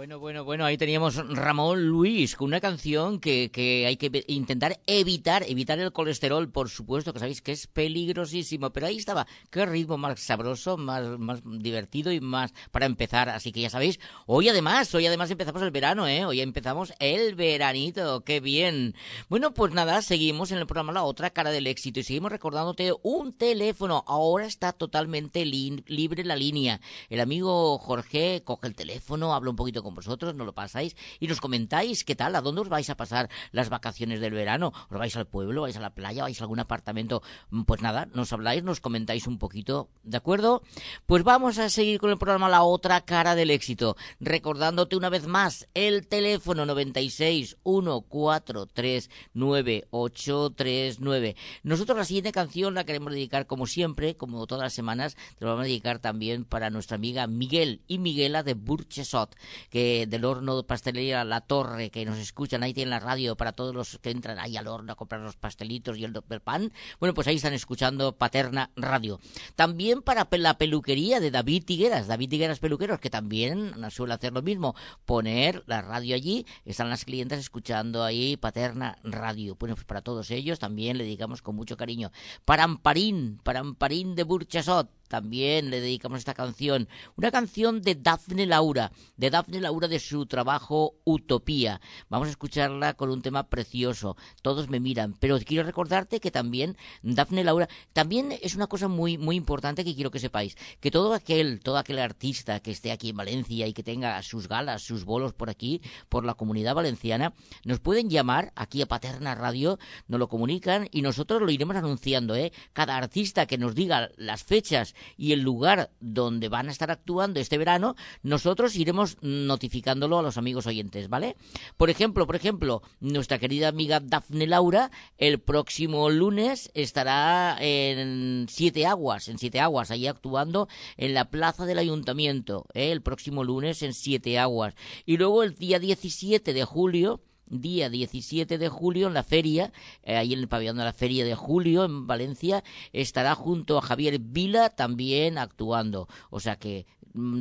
Bueno, 0.00 0.18
bueno, 0.18 0.44
bueno, 0.44 0.64
ahí 0.64 0.78
teníamos 0.78 1.16
Ramón 1.16 1.86
Luis 1.86 2.34
con 2.34 2.46
una 2.46 2.60
canción 2.62 3.20
que, 3.20 3.50
que 3.52 3.84
hay 3.86 3.98
que 3.98 4.24
intentar 4.28 4.80
evitar, 4.86 5.44
evitar 5.46 5.78
el 5.78 5.92
colesterol, 5.92 6.50
por 6.50 6.70
supuesto, 6.70 7.12
que 7.12 7.18
sabéis 7.18 7.42
que 7.42 7.52
es 7.52 7.66
peligrosísimo, 7.66 8.70
pero 8.70 8.86
ahí 8.86 8.96
estaba, 8.96 9.26
qué 9.50 9.66
ritmo 9.66 9.98
más 9.98 10.18
sabroso, 10.20 10.78
más, 10.78 11.18
más 11.18 11.42
divertido 11.44 12.10
y 12.12 12.20
más 12.22 12.54
para 12.70 12.86
empezar, 12.86 13.28
así 13.28 13.52
que 13.52 13.60
ya 13.60 13.68
sabéis, 13.68 14.00
hoy 14.24 14.48
además, 14.48 14.94
hoy 14.94 15.04
además 15.04 15.30
empezamos 15.30 15.60
el 15.60 15.70
verano, 15.70 16.08
¿eh? 16.08 16.24
Hoy 16.24 16.40
empezamos 16.40 16.94
el 16.98 17.34
veranito, 17.34 18.24
qué 18.24 18.40
bien. 18.40 18.94
Bueno, 19.28 19.52
pues 19.52 19.74
nada, 19.74 20.00
seguimos 20.00 20.50
en 20.50 20.56
el 20.60 20.66
programa 20.66 20.94
La 20.94 21.02
Otra 21.02 21.28
Cara 21.28 21.50
del 21.50 21.66
Éxito 21.66 22.00
y 22.00 22.04
seguimos 22.04 22.32
recordándote 22.32 22.94
un 23.02 23.34
teléfono, 23.34 24.02
ahora 24.06 24.46
está 24.46 24.72
totalmente 24.72 25.44
lin- 25.44 25.84
libre 25.88 26.24
la 26.24 26.36
línea. 26.36 26.80
El 27.10 27.20
amigo 27.20 27.76
Jorge 27.76 28.40
coge 28.46 28.66
el 28.66 28.74
teléfono, 28.74 29.34
habla 29.34 29.50
un 29.50 29.56
poquito 29.56 29.82
con 29.82 29.89
vosotros, 29.94 30.34
nos 30.34 30.46
lo 30.46 30.54
pasáis 30.54 30.96
y 31.18 31.26
nos 31.26 31.40
comentáis 31.40 32.04
qué 32.04 32.14
tal, 32.14 32.36
a 32.36 32.40
dónde 32.40 32.62
os 32.62 32.68
vais 32.68 32.88
a 32.90 32.96
pasar 32.96 33.28
las 33.52 33.68
vacaciones 33.68 34.20
del 34.20 34.32
verano. 34.32 34.72
¿Os 34.90 34.98
vais 34.98 35.16
al 35.16 35.26
pueblo, 35.26 35.62
vais 35.62 35.76
a 35.76 35.80
la 35.80 35.94
playa, 35.94 36.22
vais 36.22 36.40
a 36.40 36.44
algún 36.44 36.60
apartamento? 36.60 37.22
Mm, 37.50 37.62
Pues 37.62 37.82
nada, 37.82 38.06
nos 38.14 38.32
habláis, 38.32 38.62
nos 38.62 38.80
comentáis 38.80 39.26
un 39.26 39.38
poquito, 39.38 39.88
¿de 40.02 40.16
acuerdo? 40.16 40.62
Pues 41.06 41.24
vamos 41.24 41.58
a 41.58 41.70
seguir 41.70 42.00
con 42.00 42.10
el 42.10 42.18
programa 42.18 42.48
La 42.48 42.62
Otra 42.62 43.00
Cara 43.02 43.34
del 43.34 43.50
Éxito, 43.50 43.96
recordándote 44.20 44.96
una 44.96 45.08
vez 45.08 45.26
más 45.26 45.68
el 45.74 46.06
teléfono 46.06 46.66
96 46.66 47.56
143 47.64 49.10
9839. 49.34 51.36
Nosotros 51.62 51.98
la 51.98 52.04
siguiente 52.04 52.32
canción 52.32 52.74
la 52.74 52.84
queremos 52.84 53.12
dedicar 53.12 53.46
como 53.46 53.66
siempre, 53.66 54.16
como 54.16 54.46
todas 54.46 54.64
las 54.64 54.72
semanas, 54.72 55.16
te 55.38 55.44
lo 55.44 55.50
vamos 55.50 55.64
a 55.64 55.66
dedicar 55.66 55.98
también 55.98 56.44
para 56.44 56.70
nuestra 56.70 56.96
amiga 56.96 57.26
Miguel 57.26 57.82
y 57.86 57.98
Miguela 57.98 58.42
de 58.42 58.54
Burchesot, 58.54 59.36
que 59.70 59.79
del 60.08 60.24
horno 60.24 60.56
de 60.56 60.64
pastelería 60.64 61.24
La 61.24 61.40
Torre, 61.40 61.90
que 61.90 62.04
nos 62.04 62.18
escuchan 62.18 62.62
ahí 62.62 62.74
tienen 62.74 62.90
la 62.90 63.00
radio 63.00 63.36
para 63.36 63.52
todos 63.52 63.74
los 63.74 63.98
que 63.98 64.10
entran 64.10 64.38
ahí 64.38 64.56
al 64.56 64.66
horno 64.66 64.92
a 64.92 64.96
comprar 64.96 65.20
los 65.20 65.36
pastelitos 65.36 65.98
y 65.98 66.04
el, 66.04 66.12
pan. 66.42 66.72
Bueno, 66.98 67.14
pues 67.14 67.26
ahí 67.26 67.36
están 67.36 67.52
escuchando 67.52 68.16
Paterna 68.16 68.70
Radio. 68.76 69.20
También 69.56 70.02
para 70.02 70.28
la 70.30 70.58
peluquería 70.58 71.20
de 71.20 71.30
David 71.30 71.64
Tigueras, 71.64 72.06
David 72.06 72.30
Tigueras 72.30 72.58
Peluqueros, 72.58 73.00
que 73.00 73.10
también 73.10 73.72
suele 73.90 74.14
hacer 74.14 74.32
lo 74.32 74.42
mismo, 74.42 74.74
poner 75.04 75.62
la 75.66 75.82
radio 75.82 76.14
allí, 76.14 76.46
están 76.64 76.90
las 76.90 77.04
clientas 77.04 77.38
escuchando 77.38 78.04
ahí 78.04 78.36
Paterna 78.36 78.98
Radio. 79.02 79.56
Bueno, 79.58 79.74
pues 79.74 79.86
para 79.86 80.02
todos 80.02 80.30
ellos 80.30 80.58
también 80.58 80.98
le 80.98 81.04
dedicamos 81.04 81.42
con 81.42 81.56
mucho 81.56 81.76
cariño. 81.76 82.12
Para 82.44 82.64
Amparín, 82.64 83.40
para 83.42 83.60
Amparín 83.60 84.14
de 84.14 84.24
Burchasot, 84.24 84.99
también 85.10 85.70
le 85.70 85.80
dedicamos 85.80 86.20
esta 86.20 86.34
canción. 86.34 86.88
Una 87.16 87.32
canción 87.32 87.82
de 87.82 87.96
Dafne 87.96 88.46
Laura, 88.46 88.92
de 89.16 89.28
Dafne 89.28 89.60
Laura 89.60 89.88
de 89.88 89.98
su 89.98 90.24
trabajo 90.26 90.94
Utopía. 91.04 91.80
Vamos 92.08 92.28
a 92.28 92.30
escucharla 92.30 92.94
con 92.94 93.10
un 93.10 93.20
tema 93.20 93.48
precioso. 93.48 94.16
Todos 94.40 94.70
me 94.70 94.78
miran, 94.78 95.16
pero 95.18 95.36
quiero 95.40 95.64
recordarte 95.64 96.20
que 96.20 96.30
también 96.30 96.76
Dafne 97.02 97.42
Laura, 97.42 97.68
también 97.92 98.32
es 98.40 98.54
una 98.54 98.68
cosa 98.68 98.86
muy, 98.86 99.18
muy 99.18 99.34
importante 99.34 99.84
que 99.84 99.96
quiero 99.96 100.12
que 100.12 100.20
sepáis, 100.20 100.56
que 100.78 100.92
todo 100.92 101.12
aquel, 101.12 101.58
todo 101.58 101.76
aquel 101.76 101.98
artista 101.98 102.60
que 102.60 102.70
esté 102.70 102.92
aquí 102.92 103.08
en 103.08 103.16
Valencia 103.16 103.66
y 103.66 103.72
que 103.72 103.82
tenga 103.82 104.22
sus 104.22 104.46
galas, 104.46 104.82
sus 104.82 105.04
bolos 105.04 105.34
por 105.34 105.50
aquí, 105.50 105.82
por 106.08 106.24
la 106.24 106.34
comunidad 106.34 106.76
valenciana, 106.76 107.34
nos 107.64 107.80
pueden 107.80 108.10
llamar 108.10 108.52
aquí 108.54 108.80
a 108.80 108.86
Paterna 108.86 109.34
Radio, 109.34 109.80
nos 110.06 110.20
lo 110.20 110.28
comunican 110.28 110.86
y 110.92 111.02
nosotros 111.02 111.42
lo 111.42 111.50
iremos 111.50 111.74
anunciando, 111.74 112.36
¿eh? 112.36 112.52
Cada 112.72 112.96
artista 112.96 113.46
que 113.46 113.58
nos 113.58 113.74
diga 113.74 114.10
las 114.16 114.44
fechas 114.44 114.94
y 115.16 115.32
el 115.32 115.40
lugar 115.40 115.90
donde 116.00 116.48
van 116.48 116.68
a 116.68 116.72
estar 116.72 116.90
actuando 116.90 117.40
este 117.40 117.58
verano, 117.58 117.96
nosotros 118.22 118.76
iremos 118.76 119.16
notificándolo 119.20 120.18
a 120.18 120.22
los 120.22 120.38
amigos 120.38 120.66
oyentes, 120.66 121.08
¿vale? 121.08 121.36
Por 121.76 121.90
ejemplo, 121.90 122.26
por 122.26 122.36
ejemplo, 122.36 122.82
nuestra 123.00 123.38
querida 123.38 123.68
amiga 123.68 124.00
Dafne 124.00 124.46
Laura, 124.46 124.90
el 125.18 125.40
próximo 125.40 126.10
lunes 126.10 126.70
estará 126.74 127.56
en 127.60 128.46
Siete 128.48 128.86
Aguas, 128.86 129.28
en 129.28 129.38
Siete 129.38 129.60
Aguas, 129.60 129.90
ahí 129.90 130.06
actuando 130.06 130.68
en 130.96 131.14
la 131.14 131.30
plaza 131.30 131.66
del 131.66 131.78
ayuntamiento, 131.78 132.66
¿eh? 132.74 132.92
el 132.92 133.02
próximo 133.02 133.44
lunes 133.44 133.82
en 133.82 133.94
Siete 133.94 134.38
Aguas. 134.38 134.74
Y 135.06 135.16
luego 135.16 135.42
el 135.42 135.54
día 135.54 135.78
17 135.78 136.52
de 136.52 136.64
julio, 136.64 137.20
día 137.50 137.90
17 137.90 138.56
de 138.58 138.68
julio 138.68 139.08
en 139.08 139.14
la 139.14 139.22
feria, 139.22 139.72
eh, 140.02 140.16
ahí 140.16 140.32
en 140.32 140.38
el 140.38 140.48
pabellón 140.48 140.78
de 140.78 140.84
la 140.84 140.92
feria 140.92 141.24
de 141.24 141.34
julio 141.34 141.84
en 141.84 142.06
Valencia, 142.06 142.64
estará 142.92 143.34
junto 143.34 143.76
a 143.76 143.82
Javier 143.82 144.18
Vila 144.18 144.70
también 144.70 145.36
actuando. 145.36 146.08
O 146.30 146.40
sea 146.40 146.56
que 146.56 146.86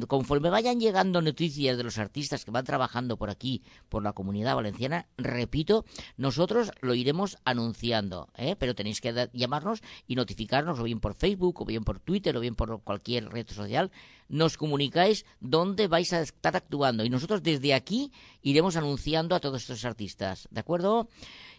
conforme 0.07 0.49
vayan 0.49 0.79
llegando 0.79 1.21
noticias 1.21 1.77
de 1.77 1.83
los 1.83 1.97
artistas 1.97 2.45
que 2.45 2.51
van 2.51 2.65
trabajando 2.65 3.17
por 3.17 3.29
aquí, 3.29 3.61
por 3.89 4.03
la 4.03 4.13
comunidad 4.13 4.55
valenciana, 4.55 5.07
repito, 5.17 5.85
nosotros 6.17 6.71
lo 6.81 6.93
iremos 6.93 7.37
anunciando, 7.45 8.29
¿eh? 8.37 8.55
pero 8.57 8.75
tenéis 8.75 9.01
que 9.01 9.29
llamarnos 9.33 9.81
y 10.07 10.15
notificarnos 10.15 10.79
o 10.79 10.83
bien 10.83 10.99
por 10.99 11.13
Facebook, 11.13 11.61
o 11.61 11.65
bien 11.65 11.83
por 11.83 11.99
Twitter, 11.99 12.35
o 12.35 12.39
bien 12.39 12.55
por 12.55 12.81
cualquier 12.81 13.29
red 13.29 13.47
social, 13.47 13.91
nos 14.27 14.57
comunicáis 14.57 15.25
dónde 15.39 15.87
vais 15.87 16.13
a 16.13 16.21
estar 16.21 16.55
actuando 16.55 17.03
y 17.03 17.09
nosotros 17.09 17.43
desde 17.43 17.73
aquí 17.73 18.11
iremos 18.41 18.77
anunciando 18.77 19.35
a 19.35 19.39
todos 19.39 19.61
estos 19.61 19.85
artistas, 19.85 20.47
¿de 20.51 20.59
acuerdo? 20.59 21.09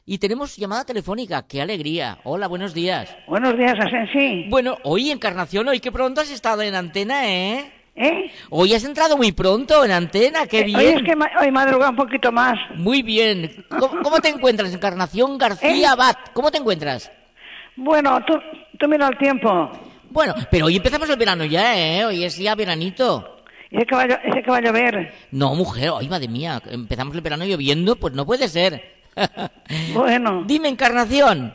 Y 0.06 0.18
tenemos 0.18 0.56
llamada 0.56 0.84
telefónica, 0.84 1.46
qué 1.46 1.60
alegría. 1.60 2.18
Hola, 2.24 2.48
buenos 2.48 2.74
días. 2.74 3.14
Buenos 3.28 3.56
días, 3.56 3.74
Asensi. 3.78 4.48
Bueno, 4.48 4.76
hoy 4.82 5.10
Encarnación, 5.10 5.68
hoy 5.68 5.78
qué 5.80 5.92
pronto 5.92 6.20
has 6.20 6.30
estado 6.30 6.62
en 6.62 6.74
antena, 6.74 7.30
¿eh? 7.30 7.79
¿Eh? 8.02 8.30
Hoy 8.48 8.72
has 8.72 8.82
entrado 8.84 9.18
muy 9.18 9.30
pronto 9.32 9.84
en 9.84 9.90
antena, 9.90 10.46
qué 10.46 10.64
bien. 10.64 10.78
Hoy 10.78 10.86
es 10.86 11.02
que 11.02 11.14
ma- 11.14 11.30
hoy 11.38 11.50
madruga 11.50 11.90
un 11.90 11.96
poquito 11.96 12.32
más. 12.32 12.56
Muy 12.76 13.02
bien. 13.02 13.64
¿Cómo, 13.68 14.02
cómo 14.02 14.20
te 14.20 14.30
encuentras, 14.30 14.72
Encarnación 14.72 15.36
García 15.36 15.70
¿Eh? 15.70 15.86
Abad? 15.86 16.16
¿Cómo 16.32 16.50
te 16.50 16.56
encuentras? 16.56 17.12
Bueno, 17.76 18.18
tú, 18.26 18.34
tú 18.78 18.88
mira 18.88 19.06
el 19.08 19.18
tiempo. 19.18 19.70
Bueno, 20.08 20.34
pero 20.50 20.66
hoy 20.66 20.76
empezamos 20.76 21.10
el 21.10 21.16
verano 21.16 21.44
ya, 21.44 21.78
¿eh? 21.78 22.04
Hoy 22.06 22.24
es 22.24 22.38
ya 22.38 22.54
veranito. 22.54 23.36
Ese 23.70 23.84
que 23.86 23.94
va, 23.94 24.02
a 24.02 24.06
ese 24.06 24.42
que 24.42 24.50
va 24.50 24.56
a 24.56 24.60
llover. 24.62 25.12
No, 25.30 25.54
mujer, 25.54 25.90
ay, 26.00 26.08
madre 26.08 26.26
mía, 26.26 26.60
empezamos 26.70 27.14
el 27.14 27.20
verano 27.20 27.44
lloviendo, 27.44 27.96
pues 27.96 28.14
no 28.14 28.24
puede 28.24 28.48
ser. 28.48 28.98
Bueno, 29.94 30.44
Dime, 30.46 30.68
Encarnación. 30.68 31.54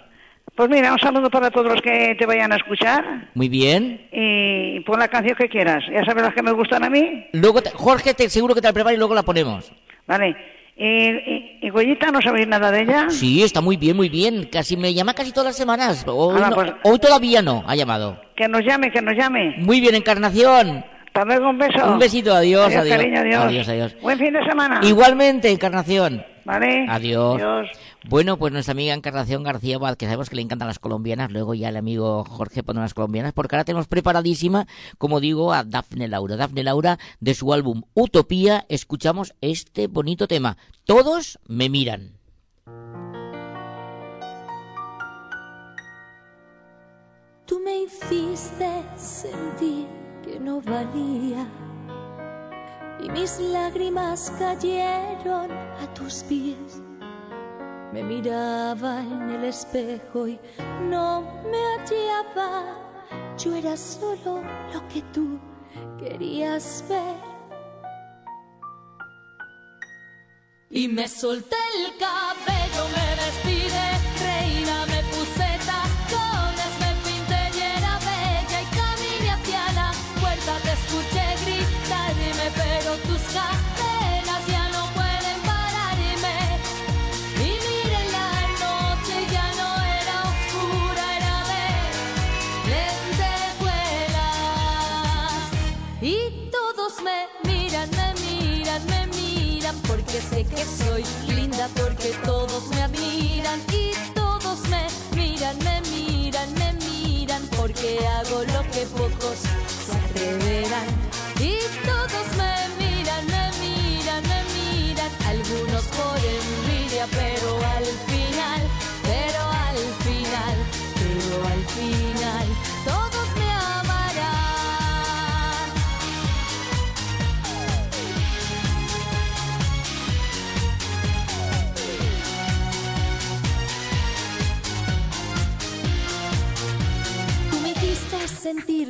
Pues 0.56 0.70
mira, 0.70 0.92
un 0.94 1.00
saludo 1.00 1.30
para 1.30 1.50
todos 1.52 1.72
los 1.74 1.82
que 1.82 2.16
te 2.18 2.26
vayan 2.26 2.52
a 2.54 2.58
escuchar. 2.58 3.30
Muy 3.34 3.50
bien. 3.50 4.08
Y 4.12 4.80
pon 4.82 5.00
la 5.00 5.08
canción 5.08 5.36
que 5.38 5.50
quieras. 5.50 5.84
Ya 5.92 6.04
sabes 6.06 6.24
las 6.24 6.34
que 6.34 6.44
me 6.44 6.52
gustan 6.52 6.84
a 6.84 6.90
mí. 6.90 7.26
Luego, 7.34 7.62
te- 7.62 7.72
Jorge, 7.72 8.14
te 8.14 8.30
seguro 8.30 8.54
que 8.56 8.62
te 8.62 8.68
la 8.68 8.74
prepara 8.74 8.94
y 8.94 8.98
luego 8.98 9.14
la 9.16 9.24
ponemos. 9.24 9.72
Vale. 10.08 10.36
¿Y, 10.78 10.86
y, 10.86 11.60
y 11.62 11.70
Goyita 11.70 12.12
no 12.12 12.22
sabéis 12.22 12.48
nada 12.48 12.70
de 12.70 12.82
ella? 12.82 13.10
Sí, 13.10 13.44
está 13.44 13.62
muy 13.62 13.78
bien, 13.78 13.96
muy 13.96 14.10
bien. 14.10 14.50
Casi 14.52 14.76
me 14.78 14.94
llama 14.94 15.14
casi 15.14 15.32
todas 15.32 15.48
las 15.48 15.56
semanas. 15.58 16.06
Hoy, 16.08 16.40
Ah, 16.42 16.50
no- 16.50 16.56
pues- 16.56 16.74
hoy 16.84 17.00
todavía 17.00 17.42
no 17.42 17.64
ha 17.66 17.76
llamado. 17.76 18.22
Que 18.36 18.48
nos 18.48 18.62
llame, 18.66 18.92
que 18.92 19.02
nos 19.02 19.16
llame. 19.16 19.56
Muy 19.60 19.80
bien, 19.82 19.96
Encarnación. 19.96 20.84
Hasta 21.08 21.24
luego, 21.26 21.50
un 21.50 21.58
beso. 21.58 21.94
Un 21.94 21.98
besito, 22.00 22.34
adiós, 22.36 22.76
adiós. 22.76 22.98
cariño, 22.98 23.20
adiós. 23.22 23.44
Adiós, 23.46 23.70
adiós. 23.70 23.96
Buen 24.02 24.18
fin 24.20 24.34
de 24.34 24.44
semana. 24.46 24.82
Igualmente, 24.84 25.50
Encarnación. 25.50 26.26
Vale. 26.44 26.86
Adiós. 26.90 27.36
Adiós. 27.42 27.70
Bueno, 28.08 28.38
pues 28.38 28.54
nuestra 28.54 28.74
amiga 28.74 28.94
Encarnación 28.94 29.42
García 29.42 29.78
Abad, 29.78 29.98
que 29.98 30.06
sabemos 30.06 30.30
que 30.30 30.36
le 30.36 30.44
encantan 30.44 30.68
las 30.68 30.78
colombianas, 30.78 31.32
luego 31.32 31.56
ya 31.56 31.70
el 31.70 31.76
amigo 31.76 32.24
Jorge 32.24 32.62
pone 32.62 32.80
las 32.80 32.94
colombianas, 32.94 33.34
porque 33.34 33.56
ahora 33.56 33.66
tenemos 33.66 33.88
preparadísima, 33.88 34.68
como 35.00 35.20
digo, 35.20 35.54
a 35.54 35.64
Dafne 35.64 36.08
Laura. 36.08 36.36
Dafne 36.36 36.64
Laura, 36.64 37.00
de 37.20 37.34
su 37.34 37.52
álbum 37.52 37.82
Utopía, 37.96 38.68
escuchamos 38.70 39.34
este 39.42 39.88
bonito 39.88 40.28
tema. 40.28 40.56
Todos 40.86 41.40
me 41.48 41.68
miran. 41.68 42.20
Tú 47.48 47.60
me 47.60 47.86
hiciste 47.86 48.84
sentir 48.96 49.88
que 50.24 50.40
no 50.40 50.62
valía 50.62 51.48
y 53.04 53.10
mis 53.10 53.40
lágrimas 53.40 54.32
cayeron 54.38 55.52
a 55.52 55.94
tus 55.96 56.24
pies. 56.24 56.85
Me 57.96 58.04
miraba 58.04 59.00
en 59.00 59.30
el 59.30 59.46
espejo 59.46 60.28
y 60.28 60.38
no 60.82 61.22
me 61.50 61.58
hallaba. 61.58 62.76
Yo 63.38 63.56
era 63.56 63.78
solo 63.78 64.44
lo 64.74 64.86
que 64.90 65.02
tú 65.14 65.40
querías 65.98 66.84
ver. 66.90 67.16
Y 70.70 70.90
me 70.90 71.08
solté 71.08 71.56
el 71.78 71.98
cabello, 71.98 72.84
me 72.98 73.16
vestí 73.16 73.62
de 73.78 73.88
reina, 74.26 74.86
porque 100.16 100.22
sé 100.22 100.44
que 100.46 100.64
soy 100.64 101.35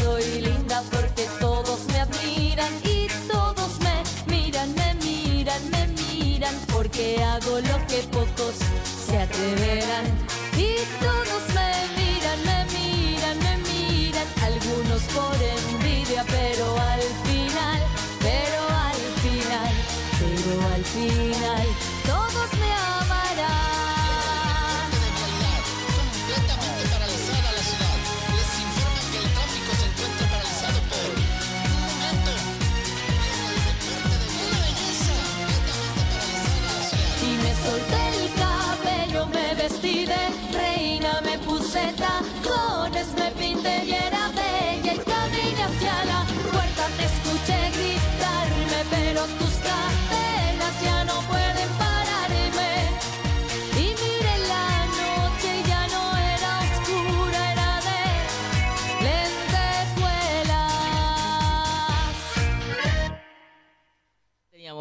soy 0.00 0.40
linda, 0.40 0.82
porque 0.90 1.26
todos 1.40 1.80
me 1.92 2.00
admiran 2.00 2.72
y 2.84 3.08
todos 3.30 3.70
me 3.80 4.02
miran, 4.26 4.74
me 4.74 4.94
miran, 4.94 5.70
me 5.70 5.86
miran 5.88 6.54
porque 6.72 7.22
hago 7.22 7.60
lo 7.60 7.86
que 7.86 7.98
pocos 8.10 8.56
se 9.06 9.18
atreverán. 9.18 10.31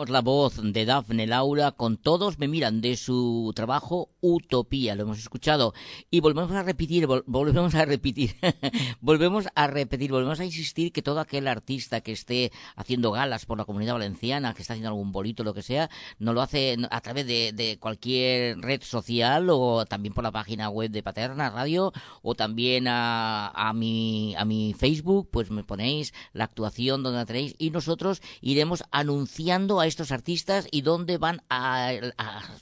La 0.09 0.21
voz 0.21 0.59
de 0.61 0.85
Dafne 0.85 1.27
Laura 1.27 1.71
con 1.71 1.97
Todos 1.97 2.39
me 2.39 2.47
miran 2.47 2.81
de 2.81 2.95
su 2.97 3.51
trabajo 3.55 4.09
Utopía, 4.21 4.95
lo 4.95 5.03
hemos 5.03 5.19
escuchado. 5.19 5.73
Y 6.09 6.19
volvemos 6.19 6.51
a 6.51 6.63
repetir, 6.63 7.07
vol- 7.07 7.23
volvemos 7.27 7.75
a 7.75 7.85
repetir, 7.85 8.35
volvemos 9.01 9.47
a 9.55 9.67
repetir, 9.67 10.11
volvemos 10.11 10.39
a 10.39 10.45
insistir 10.45 10.91
que 10.91 11.01
todo 11.01 11.19
aquel 11.19 11.47
artista 11.47 12.01
que 12.01 12.11
esté 12.11 12.51
haciendo 12.75 13.11
galas 13.11 13.45
por 13.45 13.57
la 13.57 13.65
comunidad 13.65 13.93
valenciana, 13.93 14.53
que 14.53 14.61
está 14.61 14.73
haciendo 14.73 14.89
algún 14.89 15.11
bolito, 15.11 15.43
lo 15.43 15.53
que 15.53 15.61
sea, 15.61 15.89
no 16.19 16.33
lo 16.33 16.41
hace 16.41 16.77
a 16.89 17.01
través 17.01 17.27
de, 17.27 17.51
de 17.53 17.77
cualquier 17.79 18.59
red 18.59 18.81
social 18.83 19.47
o 19.49 19.85
también 19.85 20.13
por 20.13 20.23
la 20.23 20.31
página 20.31 20.69
web 20.69 20.91
de 20.91 21.03
Paterna 21.03 21.49
Radio 21.49 21.91
o 22.21 22.35
también 22.35 22.87
a, 22.87 23.49
a 23.49 23.73
mi 23.73 24.35
a 24.35 24.45
mi 24.45 24.73
Facebook, 24.73 25.29
pues 25.31 25.51
me 25.51 25.63
ponéis 25.63 26.13
la 26.33 26.45
actuación 26.45 27.03
donde 27.03 27.19
la 27.19 27.25
tenéis 27.25 27.55
y 27.57 27.69
nosotros 27.71 28.21
iremos 28.41 28.83
anunciando 28.91 29.79
a 29.79 29.87
estos 29.91 30.11
artistas 30.11 30.67
y 30.71 30.81
dónde 30.81 31.17
van 31.17 31.43
a, 31.49 31.91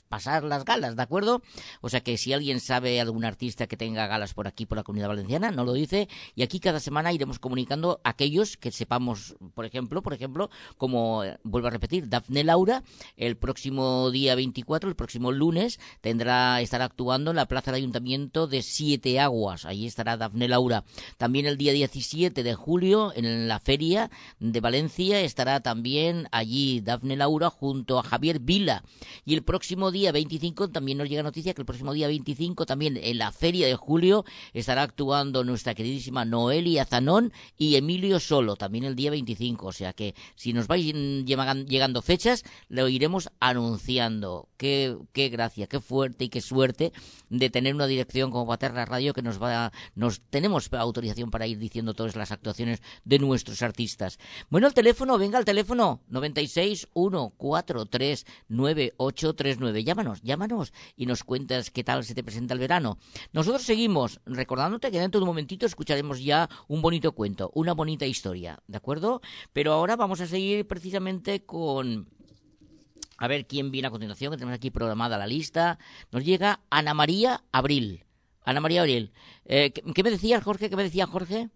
pasar 0.08 0.42
las 0.44 0.64
galas, 0.64 0.96
¿de 0.96 1.02
acuerdo? 1.02 1.42
O 1.80 1.88
sea 1.88 2.00
que 2.00 2.18
si 2.18 2.32
alguien 2.32 2.60
sabe 2.60 3.00
algún 3.00 3.24
artista 3.24 3.66
que 3.66 3.76
tenga 3.76 4.06
galas 4.08 4.34
por 4.34 4.48
aquí, 4.48 4.66
por 4.66 4.76
la 4.76 4.82
comunidad 4.82 5.08
valenciana, 5.08 5.50
no 5.50 5.64
lo 5.64 5.72
dice. 5.72 6.08
Y 6.34 6.42
aquí 6.42 6.60
cada 6.60 6.80
semana 6.80 7.12
iremos 7.12 7.38
comunicando 7.38 8.00
a 8.04 8.10
aquellos 8.10 8.56
que 8.56 8.72
sepamos, 8.72 9.36
por 9.54 9.64
ejemplo, 9.64 10.02
por 10.02 10.12
ejemplo, 10.12 10.50
como 10.76 11.24
eh, 11.24 11.38
vuelvo 11.44 11.68
a 11.68 11.70
repetir, 11.70 12.08
Dafne 12.08 12.42
Laura, 12.42 12.82
el 13.16 13.36
próximo 13.36 14.10
día 14.10 14.34
24, 14.34 14.90
el 14.90 14.96
próximo 14.96 15.30
lunes, 15.30 15.78
tendrá, 16.00 16.60
estará 16.60 16.86
actuando 16.86 17.30
en 17.30 17.36
la 17.36 17.46
Plaza 17.46 17.70
del 17.70 17.78
Ayuntamiento 17.78 18.48
de 18.48 18.62
Siete 18.62 19.20
Aguas. 19.20 19.64
Allí 19.64 19.86
estará 19.86 20.16
Dafne 20.16 20.48
Laura. 20.48 20.84
También 21.16 21.46
el 21.46 21.56
día 21.56 21.72
17 21.72 22.42
de 22.42 22.54
julio, 22.54 23.12
en 23.14 23.46
la 23.46 23.60
Feria 23.60 24.10
de 24.40 24.60
Valencia, 24.60 25.20
estará 25.20 25.60
también 25.60 26.28
allí 26.32 26.80
Dafne 26.80 27.16
Laura 27.20 27.50
junto 27.50 27.98
a 27.98 28.02
Javier 28.02 28.40
Vila. 28.40 28.82
Y 29.24 29.34
el 29.34 29.42
próximo 29.42 29.90
día 29.90 30.10
25 30.10 30.68
también 30.70 30.98
nos 30.98 31.08
llega 31.08 31.22
noticia 31.22 31.54
que 31.54 31.60
el 31.62 31.66
próximo 31.66 31.92
día 31.92 32.08
25 32.08 32.66
también 32.66 32.96
en 32.96 33.18
la 33.18 33.30
feria 33.30 33.66
de 33.66 33.76
julio 33.76 34.24
estará 34.54 34.82
actuando 34.82 35.44
nuestra 35.44 35.74
queridísima 35.74 36.24
Noelia 36.24 36.84
Zanón 36.86 37.32
y 37.58 37.76
Emilio 37.76 38.18
Solo, 38.20 38.56
también 38.56 38.84
el 38.84 38.96
día 38.96 39.10
25. 39.10 39.66
O 39.66 39.72
sea 39.72 39.92
que 39.92 40.14
si 40.34 40.52
nos 40.52 40.66
vais 40.66 40.84
llegan- 40.94 41.66
llegando 41.66 42.00
fechas, 42.02 42.42
lo 42.68 42.88
iremos 42.88 43.28
anunciando. 43.38 44.48
Qué, 44.56 44.96
qué 45.12 45.28
gracia, 45.28 45.66
qué 45.66 45.80
fuerte 45.80 46.24
y 46.24 46.28
qué 46.28 46.40
suerte 46.40 46.92
de 47.28 47.50
tener 47.50 47.74
una 47.74 47.86
dirección 47.86 48.30
como 48.30 48.46
Paterna 48.46 48.84
Radio 48.84 49.12
que 49.14 49.22
nos 49.22 49.40
va, 49.40 49.72
nos 49.94 50.20
tenemos 50.30 50.68
autorización 50.72 51.30
para 51.30 51.46
ir 51.46 51.58
diciendo 51.58 51.94
todas 51.94 52.16
las 52.16 52.32
actuaciones 52.32 52.82
de 53.04 53.18
nuestros 53.18 53.62
artistas. 53.62 54.18
Bueno, 54.50 54.66
el 54.66 54.74
teléfono, 54.74 55.18
venga 55.18 55.38
al 55.38 55.44
teléfono 55.44 56.00
96 56.08 56.88
143 56.94 57.09
9839. 57.10 59.84
Llámanos, 59.84 60.22
llámanos 60.22 60.72
y 60.96 61.06
nos 61.06 61.24
cuentas 61.24 61.70
qué 61.70 61.84
tal 61.84 62.04
se 62.04 62.14
te 62.14 62.22
presenta 62.22 62.52
el 62.54 62.60
verano. 62.60 62.98
Nosotros 63.32 63.62
seguimos 63.62 64.20
recordándote 64.26 64.90
que 64.90 65.00
dentro 65.00 65.20
de 65.20 65.24
un 65.24 65.30
momentito 65.30 65.64
escucharemos 65.66 66.22
ya 66.22 66.48
un 66.68 66.82
bonito 66.82 67.12
cuento, 67.12 67.50
una 67.54 67.72
bonita 67.74 68.06
historia, 68.06 68.58
¿de 68.66 68.76
acuerdo? 68.76 69.22
Pero 69.52 69.72
ahora 69.72 69.96
vamos 69.96 70.20
a 70.20 70.26
seguir 70.26 70.66
precisamente 70.66 71.44
con 71.44 72.08
a 73.20 73.28
ver 73.28 73.46
quién 73.46 73.70
viene 73.70 73.88
a 73.88 73.90
continuación, 73.90 74.32
que 74.32 74.38
tenemos 74.38 74.56
aquí 74.56 74.70
programada 74.70 75.18
la 75.18 75.26
lista. 75.26 75.78
Nos 76.10 76.24
llega 76.24 76.60
Ana 76.70 76.94
María 76.94 77.44
Abril. 77.52 78.06
Ana 78.42 78.60
María 78.60 78.80
Abril. 78.80 79.12
Eh, 79.44 79.72
¿qué, 79.72 79.82
qué 79.92 80.02
me 80.02 80.10
decías, 80.10 80.42
Jorge? 80.42 80.70
¿Qué 80.70 80.76
me 80.76 80.82
decía 80.82 81.06
Jorge? 81.06 81.50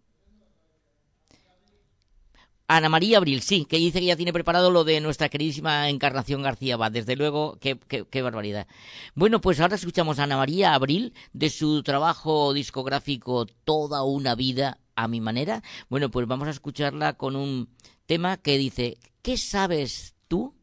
Ana 2.66 2.88
María 2.88 3.18
Abril, 3.18 3.42
sí, 3.42 3.66
que 3.66 3.77
dice 3.77 4.00
que 4.00 4.07
ya 4.07 4.16
tiene 4.16 4.33
preparado 4.33 4.70
lo 4.70 4.85
de 4.85 5.00
nuestra 5.00 5.29
queridísima 5.29 5.90
Encarnación 5.90 6.42
García 6.42 6.79
Bad. 6.79 6.92
Desde 6.92 7.14
luego, 7.14 7.59
qué, 7.61 7.79
qué, 7.88 8.07
qué 8.11 8.22
barbaridad. 8.22 8.66
Bueno, 9.14 9.40
pues 9.40 9.61
ahora 9.61 9.74
escuchamos 9.74 10.18
a 10.18 10.24
Ana 10.24 10.38
María 10.38 10.74
Abril 10.74 11.12
de 11.35 11.50
su 11.50 11.83
trabajo 11.83 12.55
discográfico 12.55 13.46
Toda 13.64 14.03
una 14.03 14.35
vida 14.35 14.79
a 14.96 15.09
mi 15.09 15.20
manera. 15.20 15.62
Bueno, 15.90 16.11
pues 16.11 16.27
vamos 16.27 16.48
a 16.48 16.53
escucharla 16.53 17.14
con 17.14 17.37
un 17.37 17.68
tema 18.07 18.38
que 18.38 18.57
dice, 18.57 18.98
¿qué 19.20 19.37
sabes? 19.37 20.14
Tú 20.29 20.55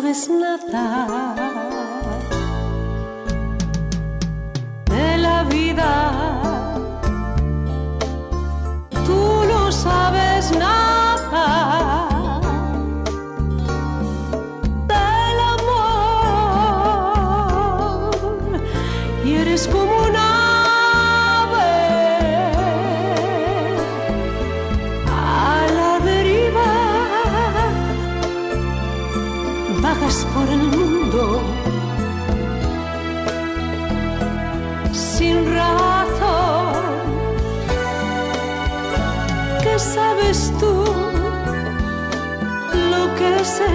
sabes 0.00 0.30
nada 0.30 1.34
de 4.86 5.18
la 5.18 5.44
vida. 5.44 6.09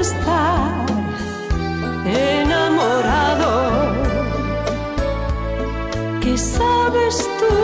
Estar 0.10 0.86
enamorado? 2.06 3.54
¿Qué 6.22 6.38
sabes 6.38 7.16
tú 7.40 7.56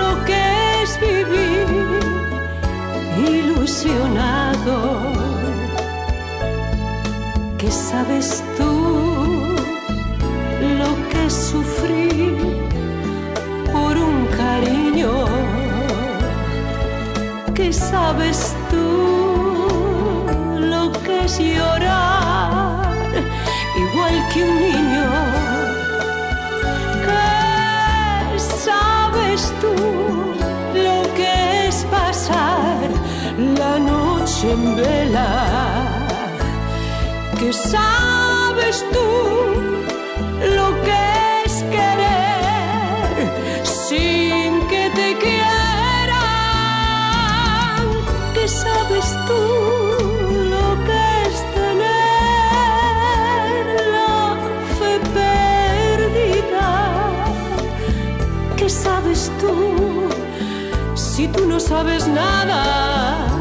lo 0.00 0.10
que 0.26 0.42
es 0.82 0.90
vivir 1.08 2.00
ilusionado? 3.32 4.76
¿Qué 7.58 7.70
sabes 7.70 8.42
tú 8.58 8.72
lo 10.80 10.90
que 11.10 11.26
es 11.26 11.36
sufrir 11.52 12.36
por 13.72 13.92
un 14.08 14.18
cariño? 14.40 15.14
¿Qué 17.54 17.72
sabes 17.72 18.54
tú 18.70 19.15
lo 21.26 21.32
que 21.32 21.44
es 21.44 21.56
llorar 21.56 22.86
igual 23.76 24.14
que 24.32 24.44
un 24.44 24.60
niño? 24.60 25.10
¿Qué 27.04 28.38
sabes 28.38 29.52
tú 29.60 29.74
lo 30.74 31.02
que 31.14 31.66
es 31.68 31.84
pasar 31.90 32.88
la 33.58 33.78
noche 33.78 34.52
en 34.52 34.76
vela? 34.76 35.28
¿Qué 37.38 37.52
sabes 37.52 38.84
tú 38.92 39.45
si 61.16 61.26
tú 61.28 61.46
no 61.46 61.58
sabes 61.58 62.06
nada 62.06 63.35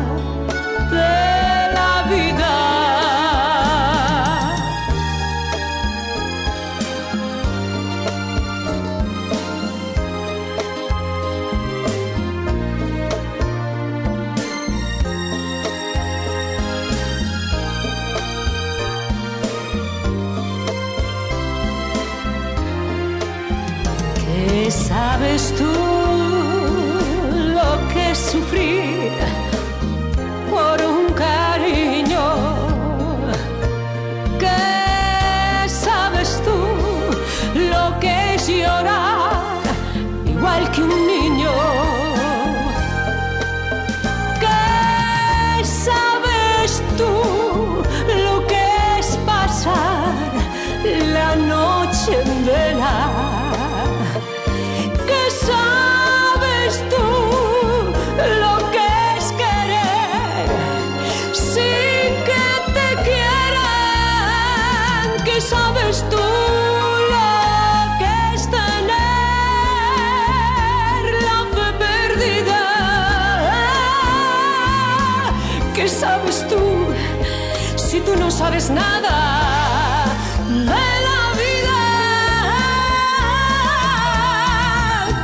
tú 78.06 78.16
no 78.18 78.30
sabes 78.30 78.70
nada 78.70 80.06
de 80.48 80.86
la 81.08 81.22
vida? 81.42 81.80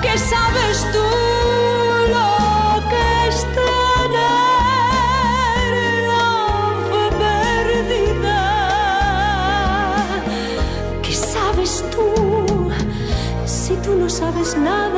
¿Qué 0.02 0.18
sabes 0.18 0.78
tú 0.92 1.08
lo 2.16 2.30
que 2.90 3.06
es 3.30 3.38
tener 3.60 4.12
la 6.12 6.30
perdida? 7.24 8.42
¿Qué 11.04 11.14
sabes 11.14 11.72
tú 11.92 12.08
si 13.46 13.74
tú 13.84 13.92
no 13.96 14.10
sabes 14.10 14.58
nada? 14.58 14.91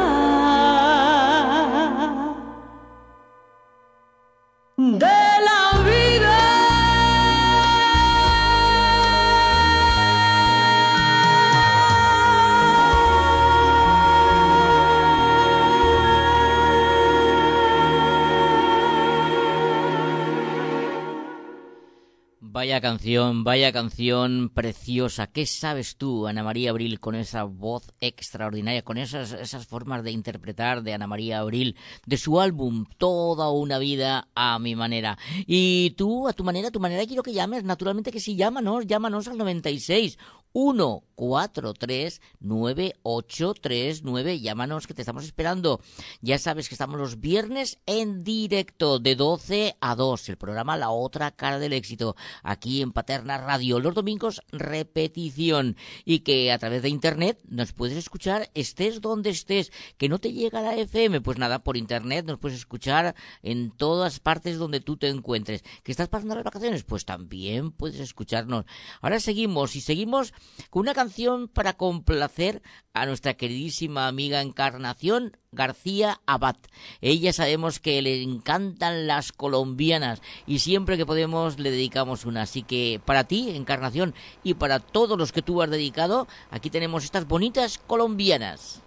Canción, 22.84 23.46
vaya 23.46 23.72
canción 23.72 24.52
preciosa. 24.54 25.28
¿Qué 25.28 25.46
sabes 25.46 25.96
tú, 25.96 26.28
Ana 26.28 26.44
María 26.44 26.72
Abril, 26.72 27.00
con 27.00 27.16
esa 27.16 27.46
voz 27.46 27.94
extraordinaria, 28.02 28.82
con 28.82 28.98
esas, 28.98 29.32
esas 29.32 29.66
formas 29.66 30.04
de 30.04 30.12
interpretar 30.12 30.84
de 30.84 30.94
Ana 30.94 31.08
María 31.08 31.40
Abril, 31.40 31.78
de 32.06 32.18
su 32.18 32.42
álbum 32.42 32.86
Toda 32.98 33.50
una 33.52 33.80
vida 33.80 34.28
a 34.36 34.60
mi 34.60 34.76
manera? 34.76 35.18
Y 35.48 35.92
tú, 35.92 36.28
a 36.28 36.34
tu 36.34 36.44
manera, 36.44 36.68
a 36.68 36.72
tu 36.72 36.82
manera, 36.82 37.06
quiero 37.06 37.24
que 37.24 37.32
llames, 37.32 37.64
naturalmente 37.64 38.12
que 38.12 38.20
sí, 38.20 38.36
llámanos, 38.36 38.86
llámanos 38.86 39.30
al 39.30 39.38
96 39.38 40.18
143 40.54 42.22
9839. 42.40 44.40
Llámanos 44.40 44.88
que 44.88 44.94
te 44.94 45.02
estamos 45.02 45.24
esperando. 45.24 45.82
Ya 46.22 46.38
sabes 46.38 46.70
que 46.70 46.76
estamos 46.76 47.00
los 47.00 47.20
viernes 47.20 47.80
en 47.88 48.24
directo 48.24 49.00
de 49.00 49.16
12 49.16 49.76
a 49.82 49.96
2. 49.96 50.30
El 50.30 50.38
programa 50.38 50.78
La 50.78 50.92
Otra 50.92 51.32
Cara 51.32 51.58
del 51.58 51.74
Éxito. 51.74 52.16
Aquí 52.44 52.82
en 52.82 52.92
Paterna 52.92 53.40
Radio. 53.40 53.80
Los 53.80 53.96
domingos 53.96 54.42
repetición. 54.52 55.76
Y 56.06 56.20
que 56.20 56.52
a 56.52 56.60
través 56.60 56.84
de 56.84 56.90
internet 56.90 57.40
nos 57.48 57.74
puedes 57.74 57.98
escuchar 57.98 58.52
estés 58.54 59.02
donde 59.02 59.32
estés. 59.32 59.72
Que 59.98 60.08
no 60.08 60.20
te 60.20 60.34
llega 60.34 60.62
la 60.62 60.76
FM. 60.76 61.22
Pues 61.22 61.40
nada, 61.40 61.64
por 61.64 61.78
internet 61.78 62.26
nos 62.26 62.38
puedes 62.38 62.60
escuchar 62.60 63.16
en 63.42 63.72
todas 63.72 64.20
partes 64.20 64.60
donde 64.60 64.82
tú 64.82 64.98
te 64.98 65.10
encuentres. 65.10 65.64
¿Que 65.82 65.92
estás 65.92 66.10
pasando 66.10 66.36
las 66.36 66.44
vacaciones? 66.44 66.84
Pues 66.84 67.06
también 67.06 67.72
puedes 67.72 68.00
escucharnos. 68.00 68.66
Ahora 69.02 69.20
seguimos 69.20 69.76
y 69.76 69.82
seguimos 69.82 70.32
con 70.70 70.82
una 70.82 70.94
canción 70.94 71.48
para 71.48 71.74
complacer 71.74 72.62
a 72.94 73.06
nuestra 73.06 73.34
queridísima 73.34 74.08
amiga 74.08 74.42
Encarnación 74.42 75.38
García 75.52 76.22
Abad. 76.26 76.58
Ella 77.02 77.34
sabemos 77.34 77.80
que 77.80 78.02
le 78.02 78.22
encantan 78.22 79.08
las 79.08 79.32
colombianas 79.32 80.22
y 80.46 80.60
siempre 80.60 80.98
que 80.98 81.06
podemos 81.06 81.60
le 81.60 81.72
dedicamos 81.72 82.26
una. 82.26 82.44
Así 82.44 82.64
que 82.64 83.02
para 83.04 83.24
ti, 83.24 83.50
Encarnación, 83.50 84.14
y 84.44 84.54
para 84.54 84.80
todos 84.80 85.18
los 85.18 85.32
que 85.32 85.42
tú 85.42 85.62
has 85.62 85.70
dedicado, 85.70 86.28
aquí 86.52 86.70
tenemos 86.70 87.04
estas 87.04 87.28
bonitas 87.28 87.80
colombianas. 87.80 88.83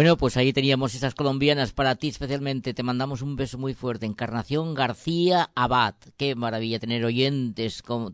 Bueno, 0.00 0.16
pues 0.16 0.38
ahí 0.38 0.54
teníamos 0.54 0.94
esas 0.94 1.14
colombianas 1.14 1.72
para 1.72 1.94
ti 1.94 2.08
especialmente. 2.08 2.72
Te 2.72 2.82
mandamos 2.82 3.20
un 3.20 3.36
beso 3.36 3.58
muy 3.58 3.74
fuerte. 3.74 4.06
Encarnación 4.06 4.72
García 4.72 5.50
Abad. 5.54 5.94
Qué 6.16 6.34
maravilla 6.34 6.78
tener 6.78 7.04
oyentes 7.04 7.82
como, 7.82 8.10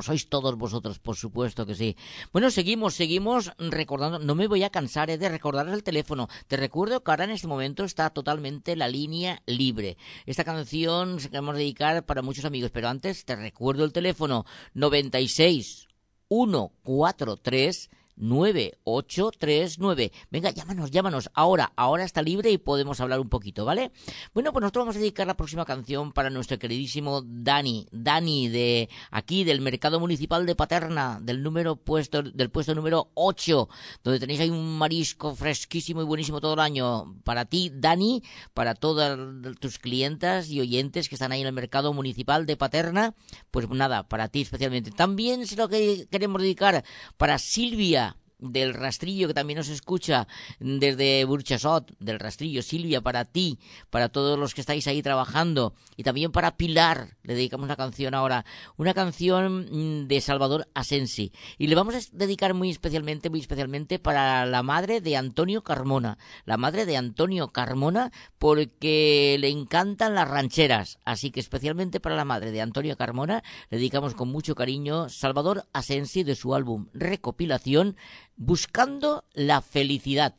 sois 0.00 0.30
todos 0.30 0.56
vosotros, 0.56 0.98
por 0.98 1.16
supuesto 1.16 1.66
que 1.66 1.74
sí. 1.74 1.96
Bueno, 2.32 2.50
seguimos, 2.50 2.94
seguimos 2.94 3.52
recordando. 3.58 4.18
No 4.20 4.34
me 4.34 4.46
voy 4.46 4.62
a 4.62 4.70
cansar 4.70 5.10
eh, 5.10 5.18
de 5.18 5.28
recordaros 5.28 5.74
el 5.74 5.82
teléfono. 5.82 6.28
Te 6.46 6.56
recuerdo 6.56 7.04
que 7.04 7.10
ahora 7.10 7.24
en 7.24 7.32
este 7.32 7.46
momento 7.46 7.84
está 7.84 8.08
totalmente 8.08 8.74
la 8.74 8.88
línea 8.88 9.42
libre. 9.44 9.98
Esta 10.24 10.44
canción 10.44 11.20
se 11.20 11.28
queremos 11.28 11.56
dedicar 11.56 12.06
para 12.06 12.22
muchos 12.22 12.46
amigos, 12.46 12.70
pero 12.70 12.88
antes 12.88 13.26
te 13.26 13.36
recuerdo 13.36 13.84
el 13.84 13.92
teléfono 13.92 14.46
96 14.72 15.88
143 16.30 17.90
9839. 18.18 20.12
Venga, 20.30 20.50
llámanos, 20.50 20.90
llámanos. 20.90 21.30
Ahora, 21.34 21.72
ahora 21.76 22.04
está 22.04 22.22
libre 22.22 22.50
y 22.50 22.58
podemos 22.58 23.00
hablar 23.00 23.20
un 23.20 23.28
poquito, 23.28 23.64
¿vale? 23.64 23.92
Bueno, 24.34 24.52
pues 24.52 24.60
nosotros 24.62 24.82
vamos 24.82 24.96
a 24.96 25.00
dedicar 25.00 25.26
la 25.26 25.36
próxima 25.36 25.64
canción 25.64 26.12
para 26.12 26.30
nuestro 26.30 26.58
queridísimo 26.58 27.22
Dani. 27.24 27.86
Dani 27.92 28.48
de 28.48 28.88
aquí, 29.10 29.44
del 29.44 29.60
Mercado 29.60 30.00
Municipal 30.00 30.46
de 30.46 30.54
Paterna, 30.54 31.18
del 31.22 31.42
número 31.42 31.76
puesto, 31.76 32.22
del 32.22 32.50
puesto 32.50 32.74
número 32.74 33.10
8, 33.14 33.68
donde 34.02 34.20
tenéis 34.20 34.40
ahí 34.40 34.50
un 34.50 34.78
marisco 34.78 35.34
fresquísimo 35.34 36.02
y 36.02 36.04
buenísimo 36.04 36.40
todo 36.40 36.54
el 36.54 36.60
año. 36.60 37.16
Para 37.24 37.44
ti, 37.44 37.70
Dani, 37.72 38.22
para 38.54 38.74
todas 38.74 39.18
tus 39.60 39.78
clientas 39.78 40.50
y 40.50 40.60
oyentes 40.60 41.08
que 41.08 41.14
están 41.14 41.32
ahí 41.32 41.40
en 41.40 41.46
el 41.46 41.52
Mercado 41.52 41.92
Municipal 41.92 42.46
de 42.46 42.56
Paterna, 42.56 43.14
pues 43.50 43.68
nada, 43.68 44.08
para 44.08 44.28
ti 44.28 44.42
especialmente. 44.42 44.90
También 44.90 45.40
es 45.40 45.56
lo 45.56 45.68
que 45.68 46.06
queremos 46.10 46.42
dedicar 46.42 46.84
para 47.16 47.38
Silvia 47.38 48.07
del 48.38 48.74
rastrillo 48.74 49.28
que 49.28 49.34
también 49.34 49.58
nos 49.58 49.68
escucha 49.68 50.26
desde 50.60 51.24
Burchasot, 51.24 51.94
del 51.98 52.18
rastrillo, 52.18 52.62
Silvia, 52.62 53.00
para 53.00 53.24
ti, 53.24 53.58
para 53.90 54.08
todos 54.08 54.38
los 54.38 54.54
que 54.54 54.60
estáis 54.60 54.86
ahí 54.86 55.02
trabajando, 55.02 55.74
y 55.96 56.02
también 56.02 56.32
para 56.32 56.56
Pilar, 56.56 57.16
le 57.22 57.34
dedicamos 57.34 57.64
una 57.64 57.76
canción 57.76 58.14
ahora, 58.14 58.44
una 58.76 58.94
canción 58.94 59.68
mm, 59.70 60.08
de 60.08 60.20
Salvador 60.20 60.68
Asensi, 60.74 61.32
y 61.58 61.66
le 61.66 61.74
vamos 61.74 61.94
a 61.94 62.00
dedicar 62.12 62.54
muy 62.54 62.70
especialmente, 62.70 63.30
muy 63.30 63.40
especialmente 63.40 63.98
para 63.98 64.46
la 64.46 64.62
madre 64.62 65.00
de 65.00 65.16
Antonio 65.16 65.62
Carmona, 65.62 66.18
la 66.44 66.56
madre 66.56 66.86
de 66.86 66.96
Antonio 66.96 67.48
Carmona, 67.48 68.12
porque 68.38 69.36
le 69.40 69.48
encantan 69.48 70.14
las 70.14 70.28
rancheras, 70.28 70.98
así 71.04 71.30
que 71.30 71.40
especialmente 71.40 72.00
para 72.00 72.16
la 72.16 72.24
madre 72.24 72.52
de 72.52 72.60
Antonio 72.60 72.96
Carmona, 72.96 73.42
le 73.70 73.78
dedicamos 73.78 74.14
con 74.14 74.28
mucho 74.28 74.54
cariño 74.54 75.08
Salvador 75.08 75.64
Asensi 75.72 76.22
de 76.22 76.34
su 76.34 76.54
álbum 76.54 76.86
Recopilación, 76.92 77.96
Buscando 78.38 79.24
la 79.34 79.60
felicidad. 79.60 80.34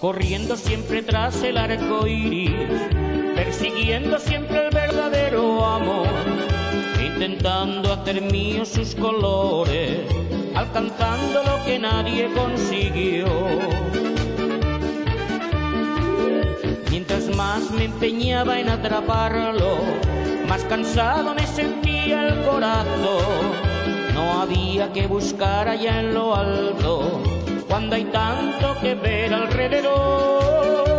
corriendo 0.00 0.56
siempre 0.56 1.00
tras 1.02 1.42
el 1.44 1.56
arco 1.56 2.08
iris, 2.08 2.50
persiguiendo 3.36 4.18
siempre 4.18 4.66
el 4.66 4.74
verdadero 4.74 5.64
amor, 5.64 6.08
intentando 7.24 7.92
hacer 7.92 8.20
míos 8.20 8.68
sus 8.68 8.96
colores, 8.96 10.00
alcanzando 10.56 11.40
lo 11.44 11.64
que 11.64 11.78
nadie 11.78 12.28
consiguió. 12.34 13.28
Mientras 16.90 17.28
más 17.36 17.70
me 17.70 17.84
empeñaba 17.84 18.58
en 18.58 18.68
atraparlo, 18.70 19.78
más 20.48 20.64
cansado 20.64 21.32
me 21.32 21.46
sentía 21.46 22.26
el 22.26 22.44
corazón. 22.44 23.52
No 24.14 24.40
había 24.42 24.92
que 24.92 25.06
buscar 25.06 25.68
allá 25.68 26.00
en 26.00 26.14
lo 26.14 26.34
alto 26.34 27.22
cuando 27.68 27.94
hay 27.94 28.04
tanto 28.06 28.74
que 28.80 28.96
ver 28.96 29.32
alrededor. 29.32 30.91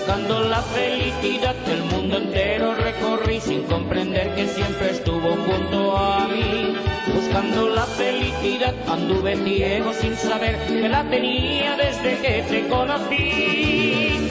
Buscando 0.00 0.40
la 0.40 0.62
felicidad 0.62 1.54
que 1.66 1.72
el 1.74 1.84
mundo 1.84 2.16
entero 2.16 2.74
recorrí 2.74 3.38
sin 3.38 3.64
comprender 3.64 4.34
que 4.34 4.48
siempre 4.48 4.92
estuvo 4.92 5.36
junto 5.36 5.94
a 5.94 6.26
mí. 6.26 6.74
Buscando 7.14 7.68
la 7.68 7.84
felicidad 7.84 8.74
anduve 8.88 9.36
ciego 9.36 9.92
sin 9.92 10.16
saber 10.16 10.58
que 10.66 10.88
la 10.88 11.04
tenía 11.10 11.76
desde 11.76 12.16
que 12.22 12.42
te 12.48 12.68
conocí. 12.68 14.30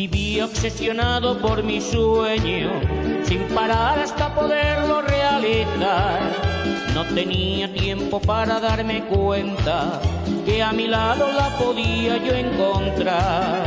Viví 0.00 0.40
obsesionado 0.40 1.38
por 1.42 1.62
mi 1.62 1.78
sueño, 1.78 2.70
sin 3.22 3.42
parar 3.54 3.98
hasta 3.98 4.34
poderlo 4.34 5.02
realizar. 5.02 6.22
No 6.94 7.04
tenía 7.14 7.70
tiempo 7.70 8.18
para 8.18 8.60
darme 8.60 9.04
cuenta 9.04 10.00
que 10.46 10.62
a 10.62 10.72
mi 10.72 10.86
lado 10.86 11.30
la 11.30 11.50
podía 11.58 12.16
yo 12.16 12.32
encontrar. 12.32 13.62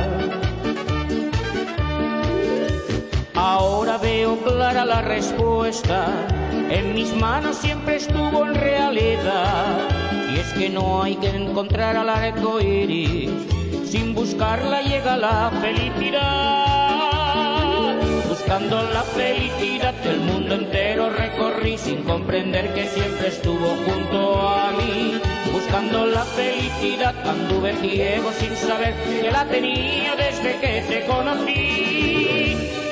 Ahora 3.36 4.00
veo 4.00 4.36
clara 4.38 4.86
la 4.86 5.04
respuesta, 5.04 6.08
en 6.52 6.96
mis 6.96 7.16
manos 7.16 7.58
siempre 7.58 7.98
estuvo 7.98 8.44
en 8.44 8.56
realidad. 8.56 9.88
Y 10.34 10.40
es 10.40 10.52
que 10.54 10.68
no 10.68 11.04
hay 11.04 11.16
que 11.16 11.30
encontrar 11.30 11.96
al 11.96 12.10
arco 12.10 12.60
iris 12.60 13.54
sin 13.94 14.16
buscarla 14.16 14.82
llega 14.82 15.16
la 15.18 15.52
felicidad. 15.62 16.66
Buscando 18.28 18.82
la 18.92 19.04
felicidad 19.04 19.94
del 20.04 20.20
mundo 20.22 20.56
entero 20.56 21.12
recorrí 21.12 21.78
sin 21.78 22.02
comprender 22.02 22.74
que 22.74 22.88
siempre 22.88 23.28
estuvo 23.28 23.68
junto 23.86 24.50
a 24.50 24.72
mí. 24.72 25.22
Buscando 25.52 26.08
la 26.08 26.24
felicidad 26.24 27.14
anduve 27.24 27.76
ciego 27.82 28.32
sin 28.32 28.56
saber 28.56 28.96
que 29.04 29.32
la 29.32 29.46
tenía 29.46 30.16
desde 30.16 30.60
que 30.60 30.82
te 30.90 31.06
conocí. 31.06 32.83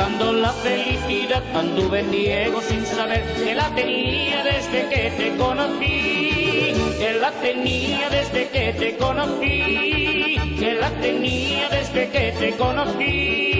Buscando 0.00 0.32
la 0.32 0.52
felicidad 0.52 1.44
anduve 1.54 2.02
ciego 2.04 2.62
sin 2.62 2.86
saber 2.86 3.22
que 3.34 3.54
la 3.54 3.68
tenía 3.74 4.42
desde 4.42 4.88
que 4.88 5.10
te 5.10 5.36
conocí, 5.36 6.72
que 6.98 7.18
la 7.20 7.30
tenía 7.32 8.08
desde 8.08 8.48
que 8.48 8.72
te 8.78 8.96
conocí, 8.96 10.56
que 10.58 10.78
la 10.80 10.90
tenía 11.02 11.68
desde 11.68 12.08
que 12.08 12.32
te 12.32 12.56
conocí. 12.56 13.50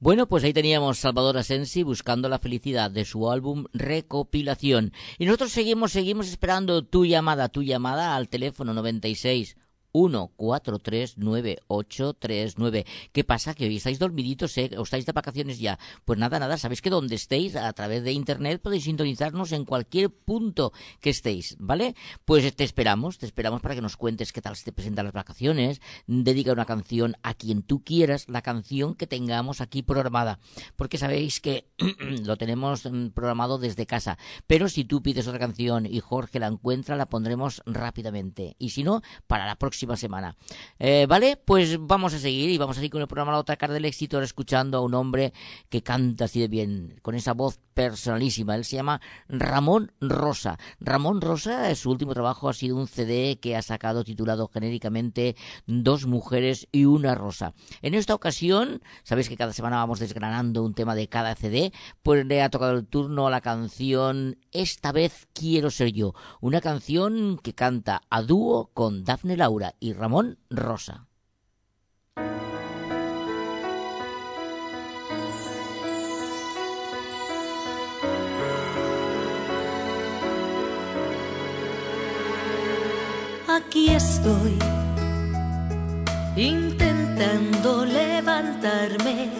Bueno, 0.00 0.26
pues 0.26 0.42
ahí 0.42 0.52
teníamos 0.52 0.98
Salvador 0.98 1.38
Asensi 1.38 1.84
buscando 1.84 2.28
la 2.28 2.40
felicidad 2.40 2.90
de 2.90 3.04
su 3.04 3.30
álbum 3.30 3.66
Recopilación. 3.72 4.92
Y 5.20 5.26
nosotros 5.26 5.52
seguimos, 5.52 5.92
seguimos 5.92 6.26
esperando 6.26 6.82
tu 6.84 7.06
llamada, 7.06 7.48
tu 7.48 7.62
llamada 7.62 8.16
al 8.16 8.28
teléfono 8.28 8.74
96 8.74 9.56
1439839. 9.92 12.86
¿Qué 13.12 13.24
pasa? 13.24 13.54
Que 13.54 13.64
hoy 13.66 13.76
estáis 13.76 13.98
dormiditos, 13.98 14.56
¿eh? 14.58 14.70
¿O 14.76 14.82
estáis 14.82 15.06
de 15.06 15.12
vacaciones 15.12 15.58
ya? 15.58 15.78
Pues 16.04 16.18
nada, 16.18 16.38
nada, 16.38 16.58
sabéis 16.58 16.82
que 16.82 16.90
donde 16.90 17.14
estéis, 17.14 17.56
a 17.56 17.72
través 17.72 18.04
de 18.04 18.12
internet, 18.12 18.60
podéis 18.62 18.84
sintonizarnos 18.84 19.52
en 19.52 19.64
cualquier 19.64 20.10
punto 20.10 20.72
que 21.00 21.10
estéis, 21.10 21.56
¿vale? 21.58 21.94
Pues 22.24 22.54
te 22.54 22.64
esperamos, 22.64 23.18
te 23.18 23.26
esperamos 23.26 23.60
para 23.60 23.74
que 23.74 23.82
nos 23.82 23.96
cuentes 23.96 24.32
qué 24.32 24.40
tal 24.40 24.56
se 24.56 24.64
te 24.64 24.72
presentan 24.72 25.06
las 25.06 25.14
vacaciones, 25.14 25.80
dedica 26.06 26.52
una 26.52 26.64
canción 26.64 27.16
a 27.22 27.34
quien 27.34 27.62
tú 27.62 27.82
quieras, 27.84 28.28
la 28.28 28.42
canción 28.42 28.94
que 28.94 29.06
tengamos 29.06 29.60
aquí 29.60 29.82
programada, 29.82 30.38
porque 30.76 30.98
sabéis 30.98 31.40
que 31.40 31.66
lo 32.24 32.36
tenemos 32.36 32.90
mm, 32.90 33.08
programado 33.08 33.58
desde 33.58 33.86
casa, 33.86 34.18
pero 34.46 34.68
si 34.68 34.84
tú 34.84 35.02
pides 35.02 35.26
otra 35.26 35.38
canción 35.38 35.86
y 35.86 36.00
Jorge 36.00 36.38
la 36.38 36.46
encuentra, 36.46 36.96
la 36.96 37.06
pondremos 37.06 37.62
rápidamente, 37.66 38.56
y 38.58 38.70
si 38.70 38.82
no, 38.82 39.02
para 39.26 39.46
la 39.46 39.56
próxima 39.56 39.81
próxima 39.86 39.96
semana. 39.96 40.36
Eh, 40.78 41.06
¿Vale? 41.08 41.36
Pues 41.36 41.76
vamos 41.80 42.14
a 42.14 42.18
seguir 42.18 42.50
y 42.50 42.58
vamos 42.58 42.76
a 42.76 42.80
seguir 42.80 42.92
con 42.92 43.00
el 43.00 43.08
programa 43.08 43.32
La 43.32 43.38
otra 43.38 43.56
cara 43.56 43.74
del 43.74 43.84
éxito, 43.84 44.20
escuchando 44.20 44.78
a 44.78 44.80
un 44.80 44.94
hombre 44.94 45.32
que 45.68 45.82
canta 45.82 46.26
así 46.26 46.40
de 46.40 46.48
bien, 46.48 46.98
con 47.02 47.14
esa 47.14 47.32
voz 47.32 47.58
personalísima. 47.74 48.54
Él 48.54 48.64
se 48.64 48.76
llama 48.76 49.00
Ramón 49.28 49.92
Rosa. 50.00 50.58
Ramón 50.78 51.20
Rosa, 51.20 51.74
su 51.74 51.90
último 51.90 52.14
trabajo 52.14 52.48
ha 52.48 52.52
sido 52.52 52.76
un 52.76 52.86
CD 52.86 53.38
que 53.40 53.56
ha 53.56 53.62
sacado 53.62 54.04
titulado 54.04 54.48
genéricamente 54.48 55.36
Dos 55.66 56.06
mujeres 56.06 56.68
y 56.70 56.84
una 56.84 57.14
rosa. 57.14 57.54
En 57.80 57.94
esta 57.94 58.14
ocasión, 58.14 58.82
sabéis 59.02 59.28
que 59.28 59.36
cada 59.36 59.52
semana 59.52 59.76
vamos 59.76 60.00
desgranando 60.00 60.62
un 60.62 60.74
tema 60.74 60.94
de 60.94 61.08
cada 61.08 61.34
CD, 61.34 61.72
pues 62.02 62.26
le 62.26 62.42
ha 62.42 62.50
tocado 62.50 62.72
el 62.72 62.86
turno 62.86 63.26
a 63.26 63.30
la 63.30 63.40
canción 63.40 64.38
Esta 64.52 64.92
vez 64.92 65.28
quiero 65.32 65.70
ser 65.70 65.92
yo, 65.92 66.14
una 66.40 66.60
canción 66.60 67.38
que 67.42 67.54
canta 67.54 68.02
a 68.10 68.22
dúo 68.22 68.70
con 68.74 69.04
Dafne 69.04 69.36
Laura 69.36 69.71
y 69.80 69.92
Ramón 69.92 70.38
Rosa. 70.50 71.06
Aquí 83.48 83.90
estoy, 83.90 84.58
intentando 86.36 87.84
levantarme 87.84 89.30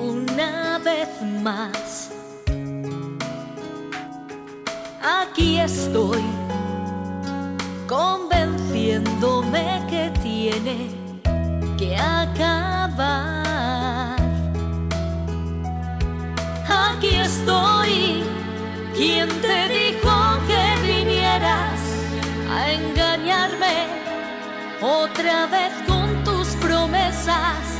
una 0.00 0.78
vez 0.78 1.08
más. 1.42 2.12
Aquí 5.02 5.58
estoy, 5.58 6.22
convenciéndome 7.94 9.66
que 9.88 10.10
tiene 10.20 10.76
que 11.78 11.96
acabar. 11.96 12.96
Aquí 16.86 17.14
estoy, 17.14 18.24
quien 18.96 19.28
te 19.40 19.68
dijo 19.68 20.14
que 20.48 20.64
vinieras 20.92 21.78
a 22.50 22.72
engañarme 22.72 23.76
otra 24.82 25.46
vez 25.46 25.72
con 25.86 26.24
tus 26.24 26.48
promesas. 26.56 27.73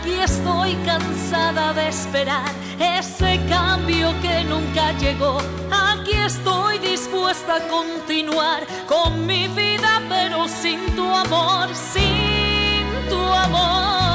Aquí 0.00 0.18
estoy 0.18 0.76
cansada 0.86 1.74
de 1.74 1.88
esperar 1.88 2.50
ese 2.78 3.38
cambio 3.50 4.14
que 4.22 4.44
nunca 4.44 4.92
llegó. 4.92 5.36
Aquí 5.70 6.12
estoy 6.12 6.78
dispuesta 6.78 7.56
a 7.56 7.68
continuar 7.68 8.66
con 8.88 9.26
mi 9.26 9.46
vida, 9.48 10.00
pero 10.08 10.48
sin 10.48 10.80
tu 10.96 11.04
amor, 11.04 11.68
sin 11.74 13.10
tu 13.10 13.20
amor. 13.20 14.09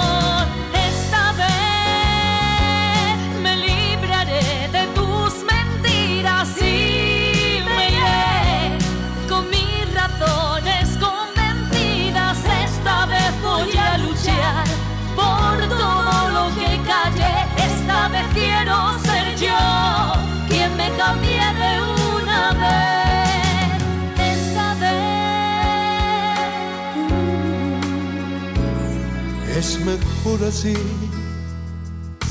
Mejor 29.98 30.44
así, 30.48 30.76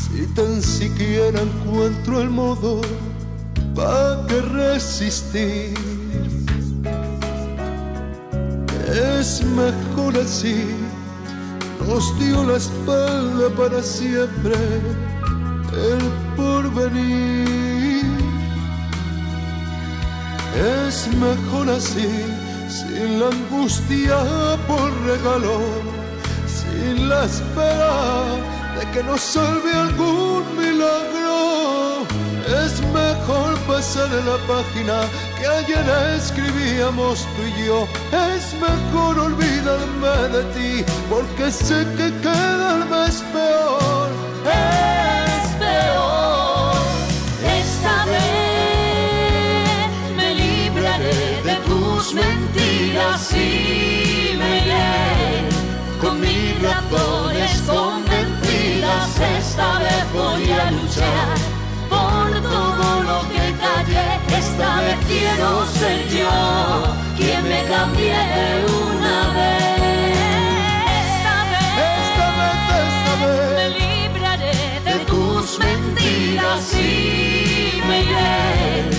si 0.02 0.26
tan 0.34 0.62
siquiera 0.62 1.40
encuentro 1.40 2.20
el 2.20 2.30
modo 2.30 2.80
para 3.74 4.26
que 4.26 4.40
resistir. 4.40 5.74
Es 9.18 9.42
mejor 9.44 10.16
así, 10.18 10.64
nos 11.86 12.18
dio 12.18 12.44
la 12.44 12.56
espalda 12.56 13.48
para 13.56 13.82
siempre 13.82 14.54
el 15.72 16.02
porvenir. 16.36 18.04
Es 20.86 21.08
mejor 21.16 21.70
así, 21.70 22.08
sin 22.68 23.18
la 23.20 23.28
angustia 23.28 24.16
por 24.68 24.92
regalo 25.04 25.93
la 27.08 27.24
espera 27.24 28.24
de 28.78 28.90
que 28.92 29.02
nos 29.02 29.20
salve 29.20 29.72
algún 29.72 30.44
milagro. 30.56 32.06
Es 32.64 32.80
mejor 32.92 33.58
pasar 33.66 34.08
en 34.12 34.26
la 34.26 34.38
página 34.46 34.96
que 35.38 35.46
ayer 35.46 35.86
escribíamos 36.16 37.26
tú 37.34 37.42
y 37.42 37.66
yo. 37.66 37.88
Es 38.12 38.54
mejor 38.54 39.18
olvidarme 39.18 40.16
de 40.36 40.42
ti 40.54 40.84
porque 41.10 41.50
sé 41.50 41.86
que 41.96 42.12
quedarme 42.20 43.06
es 43.06 43.22
peor. 43.32 44.08
es 44.46 45.48
peor. 45.64 46.76
Esta 47.60 48.04
vez 48.06 49.88
me 50.16 50.34
libraré 50.34 51.42
de 51.44 51.56
tus 51.66 52.14
mentiras 52.14 53.32
y 53.32 54.03
razones 56.64 57.62
convencidas. 57.66 59.20
Esta 59.38 59.78
vez 59.78 60.04
voy 60.12 60.50
a 60.50 60.70
luchar 60.70 61.28
por 61.88 62.30
todo 62.42 63.02
lo 63.02 63.20
que 63.28 63.54
callé. 63.62 64.08
Esta 64.36 64.80
vez 64.82 64.98
quiero 65.06 65.66
ser 65.66 66.08
yo 66.08 66.94
quien 67.16 67.42
me 67.48 67.62
cambie 67.64 68.16
de 68.34 68.48
una 68.86 69.18
vez. 69.38 69.74
Esta 71.02 71.36
vez, 71.52 71.94
me 73.56 73.66
libraré 73.80 74.80
de 74.84 74.96
tus 75.04 75.58
mentiras 75.58 76.74
y 76.74 77.82
me 77.88 78.02
iré 78.02 78.90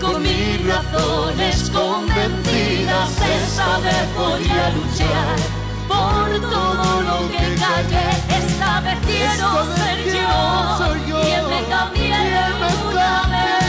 con 0.00 0.22
mis 0.22 0.66
razones 0.66 1.70
convencidas. 1.70 3.10
Esta 3.42 3.78
vez 3.78 4.06
voy 4.16 4.48
a 4.48 4.70
luchar 4.70 5.53
por 5.94 6.28
todo 6.40 6.86
lo 7.08 7.18
que 7.32 7.44
callé. 7.62 8.08
Esta 8.40 8.80
vez 8.80 8.98
quiero 9.06 9.48
ser 9.76 9.98
yo 10.10 11.20
quien 11.22 11.44
me 11.48 11.60
cambie 11.72 12.18
de 12.32 12.44
una 12.90 13.14
vez. 13.32 13.64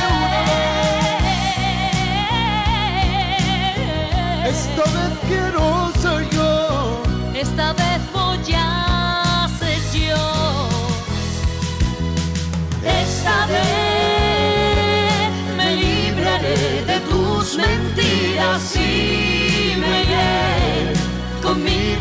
Esta 4.54 4.84
vez 4.96 5.14
quiero 5.28 5.64
ser 6.02 6.22
yo. 6.36 6.54
Esta 7.34 7.68
vez 7.74 8.00
voy 8.14 8.54
a 8.56 9.48
ser 9.60 9.80
yo. 10.08 10.26
Esta 13.04 13.38
vez 13.48 15.32
me 15.58 15.68
libraré 15.76 16.86
de 16.86 16.98
tus 17.10 17.58
mentiras 17.58 18.76
y 18.76 19.35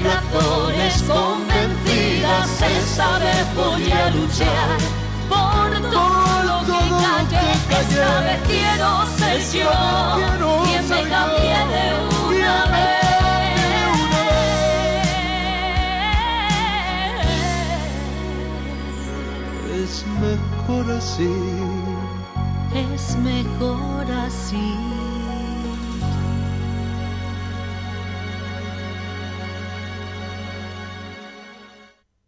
razones 0.05 1.03
convencidas. 1.03 2.63
Esta 2.63 3.19
vez 3.19 3.55
voy 3.55 3.91
a 3.91 4.11
luchar 4.11 4.79
por 5.29 5.71
todo 5.91 6.43
lo 6.49 6.57
que 6.67 6.81
callé. 7.03 7.47
Esta 7.81 8.21
vez 8.21 8.41
quiero 8.47 8.89
ser 9.19 9.41
yo 9.53 9.71
quien 10.65 10.89
me 10.89 11.03
cambie 11.09 11.59
de 11.73 11.85
una 12.29 12.65
vez. 12.67 13.05
Es 19.83 20.05
mejor 20.21 20.91
así. 20.93 21.35
Es 22.75 23.17
mejor 23.17 24.07
así. 24.27 24.94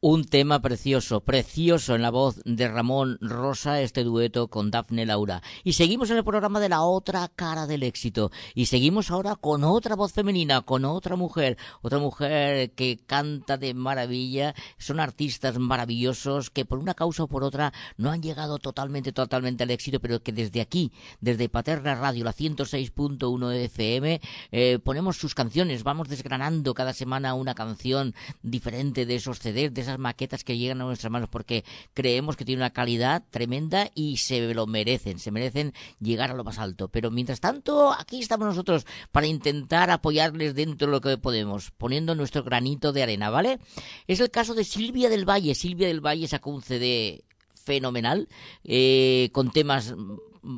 Un 0.09 0.25
tema 0.25 0.63
precioso, 0.63 1.21
precioso 1.21 1.97
en 1.97 2.03
la 2.03 2.11
voz 2.11 2.41
de 2.45 2.69
Ramón 2.69 3.19
Rosa, 3.21 3.81
este 3.81 4.05
dueto 4.05 4.47
con 4.47 4.71
Dafne 4.71 5.05
Laura. 5.05 5.43
Y 5.65 5.73
seguimos 5.73 6.11
en 6.11 6.17
el 6.17 6.23
programa 6.23 6.61
de 6.61 6.69
la 6.69 6.83
otra 6.83 7.27
cara 7.27 7.67
del 7.67 7.83
éxito. 7.83 8.31
Y 8.55 8.67
seguimos 8.67 9.11
ahora 9.11 9.35
con 9.35 9.65
otra 9.65 9.97
voz 9.97 10.13
femenina, 10.13 10.61
con 10.61 10.85
otra 10.85 11.17
mujer, 11.17 11.59
otra 11.83 11.99
mujer 11.99 12.71
que 12.71 13.01
canta 13.05 13.57
de 13.57 13.75
maravilla. 13.75 14.55
Son 14.79 15.01
artistas 15.01 15.59
maravillosos 15.59 16.51
que 16.51 16.65
por 16.65 16.79
una 16.79 16.95
causa 16.95 17.25
o 17.25 17.27
por 17.27 17.43
otra 17.43 17.73
no 17.97 18.13
han 18.13 18.23
llegado 18.23 18.59
totalmente, 18.59 19.11
totalmente 19.11 19.65
al 19.65 19.73
éxito, 19.73 19.99
pero 19.99 20.23
que 20.23 20.31
desde 20.31 20.61
aquí, 20.61 20.93
desde 21.21 21.49
Paterna 21.49 21.97
Radio, 21.97 22.23
la 22.23 22.33
106.1 22.33 23.53
FM, 23.65 24.21
eh, 24.53 24.79
ponemos 24.85 25.17
sus 25.17 25.35
canciones. 25.35 25.83
Vamos 25.83 26.09
desgranando 26.09 26.75
cada 26.75 26.93
semana 26.93 27.35
una 27.35 27.57
canción 27.57 28.15
diferente 28.45 29.05
de 29.05 29.17
esos 29.17 29.41
CDs, 29.41 29.75
de 29.75 29.81
esas 29.81 29.96
maquetas 29.99 30.45
que 30.45 30.59
llegan 30.59 30.81
a 30.81 30.85
nuestras 30.85 31.11
manos 31.11 31.29
porque 31.29 31.65
creemos 31.95 32.37
que 32.37 32.45
tiene 32.45 32.63
una 32.63 32.71
calidad 32.71 33.25
tremenda 33.31 33.91
y 33.95 34.19
se 34.19 34.55
lo 34.55 34.67
merecen, 34.67 35.19
se 35.19 35.31
merecen 35.31 35.73
llegar 36.01 36.31
a 36.31 36.35
lo 36.35 36.45
más 36.45 36.59
alto. 36.59 36.89
Pero 36.89 37.11
mientras 37.11 37.41
tanto, 37.41 37.93
aquí 37.93 38.21
estamos 38.21 38.47
nosotros 38.47 38.87
para 39.13 39.27
intentar 39.27 39.91
apoyarles 39.91 40.55
dentro 40.55 40.89
de 40.89 40.93
lo 40.93 41.01
que 41.01 41.19
podemos, 41.19 41.71
poniendo 41.73 42.15
nuestro 42.15 42.43
granito 42.43 42.93
de 42.93 43.03
arena, 43.03 43.31
¿vale? 43.31 43.59
Es 44.07 44.21
el 44.21 44.31
caso 44.31 44.55
de 44.55 44.65
Silvia 44.65 45.09
del 45.09 45.29
Valle. 45.29 45.55
Silvia 45.55 45.89
del 45.89 46.05
Valle 46.05 46.29
sacó 46.29 46.51
un 46.51 46.63
CD 46.63 47.25
fenomenal, 47.55 48.29
eh, 48.65 49.31
con 49.33 49.51
temas 49.51 49.95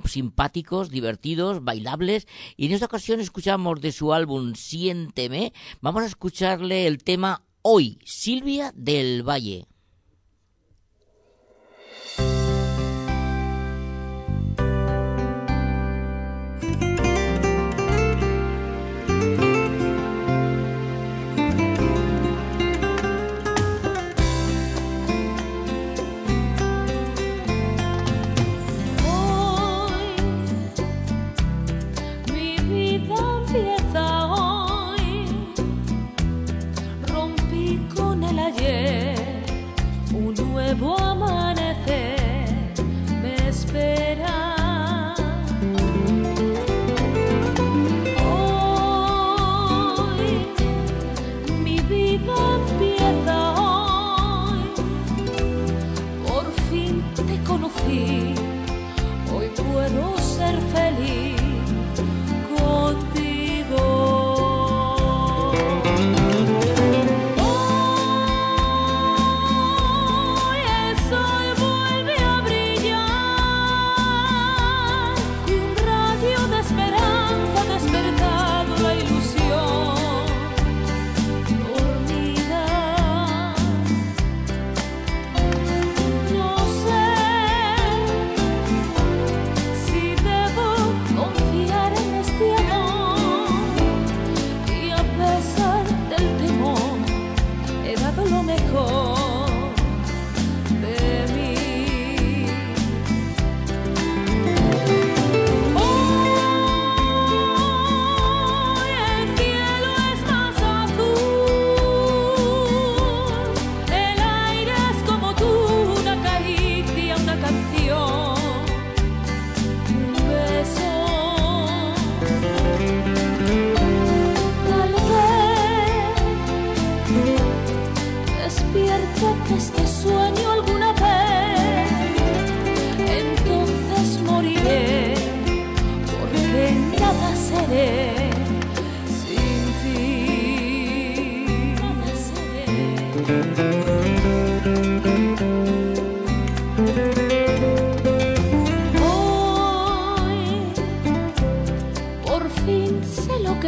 simpáticos, 0.05 0.91
divertidos, 0.91 1.65
bailables. 1.65 2.27
Y 2.57 2.67
en 2.67 2.73
esta 2.73 2.87
ocasión 2.87 3.21
escuchamos 3.21 3.81
de 3.81 3.93
su 3.93 4.13
álbum 4.13 4.55
Siénteme, 4.55 5.53
vamos 5.81 6.03
a 6.03 6.07
escucharle 6.07 6.87
el 6.87 7.03
tema 7.03 7.43
Hoy, 7.71 7.99
Silvia 8.03 8.73
del 8.75 9.23
Valle. 9.29 9.67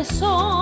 Sé 0.04 0.59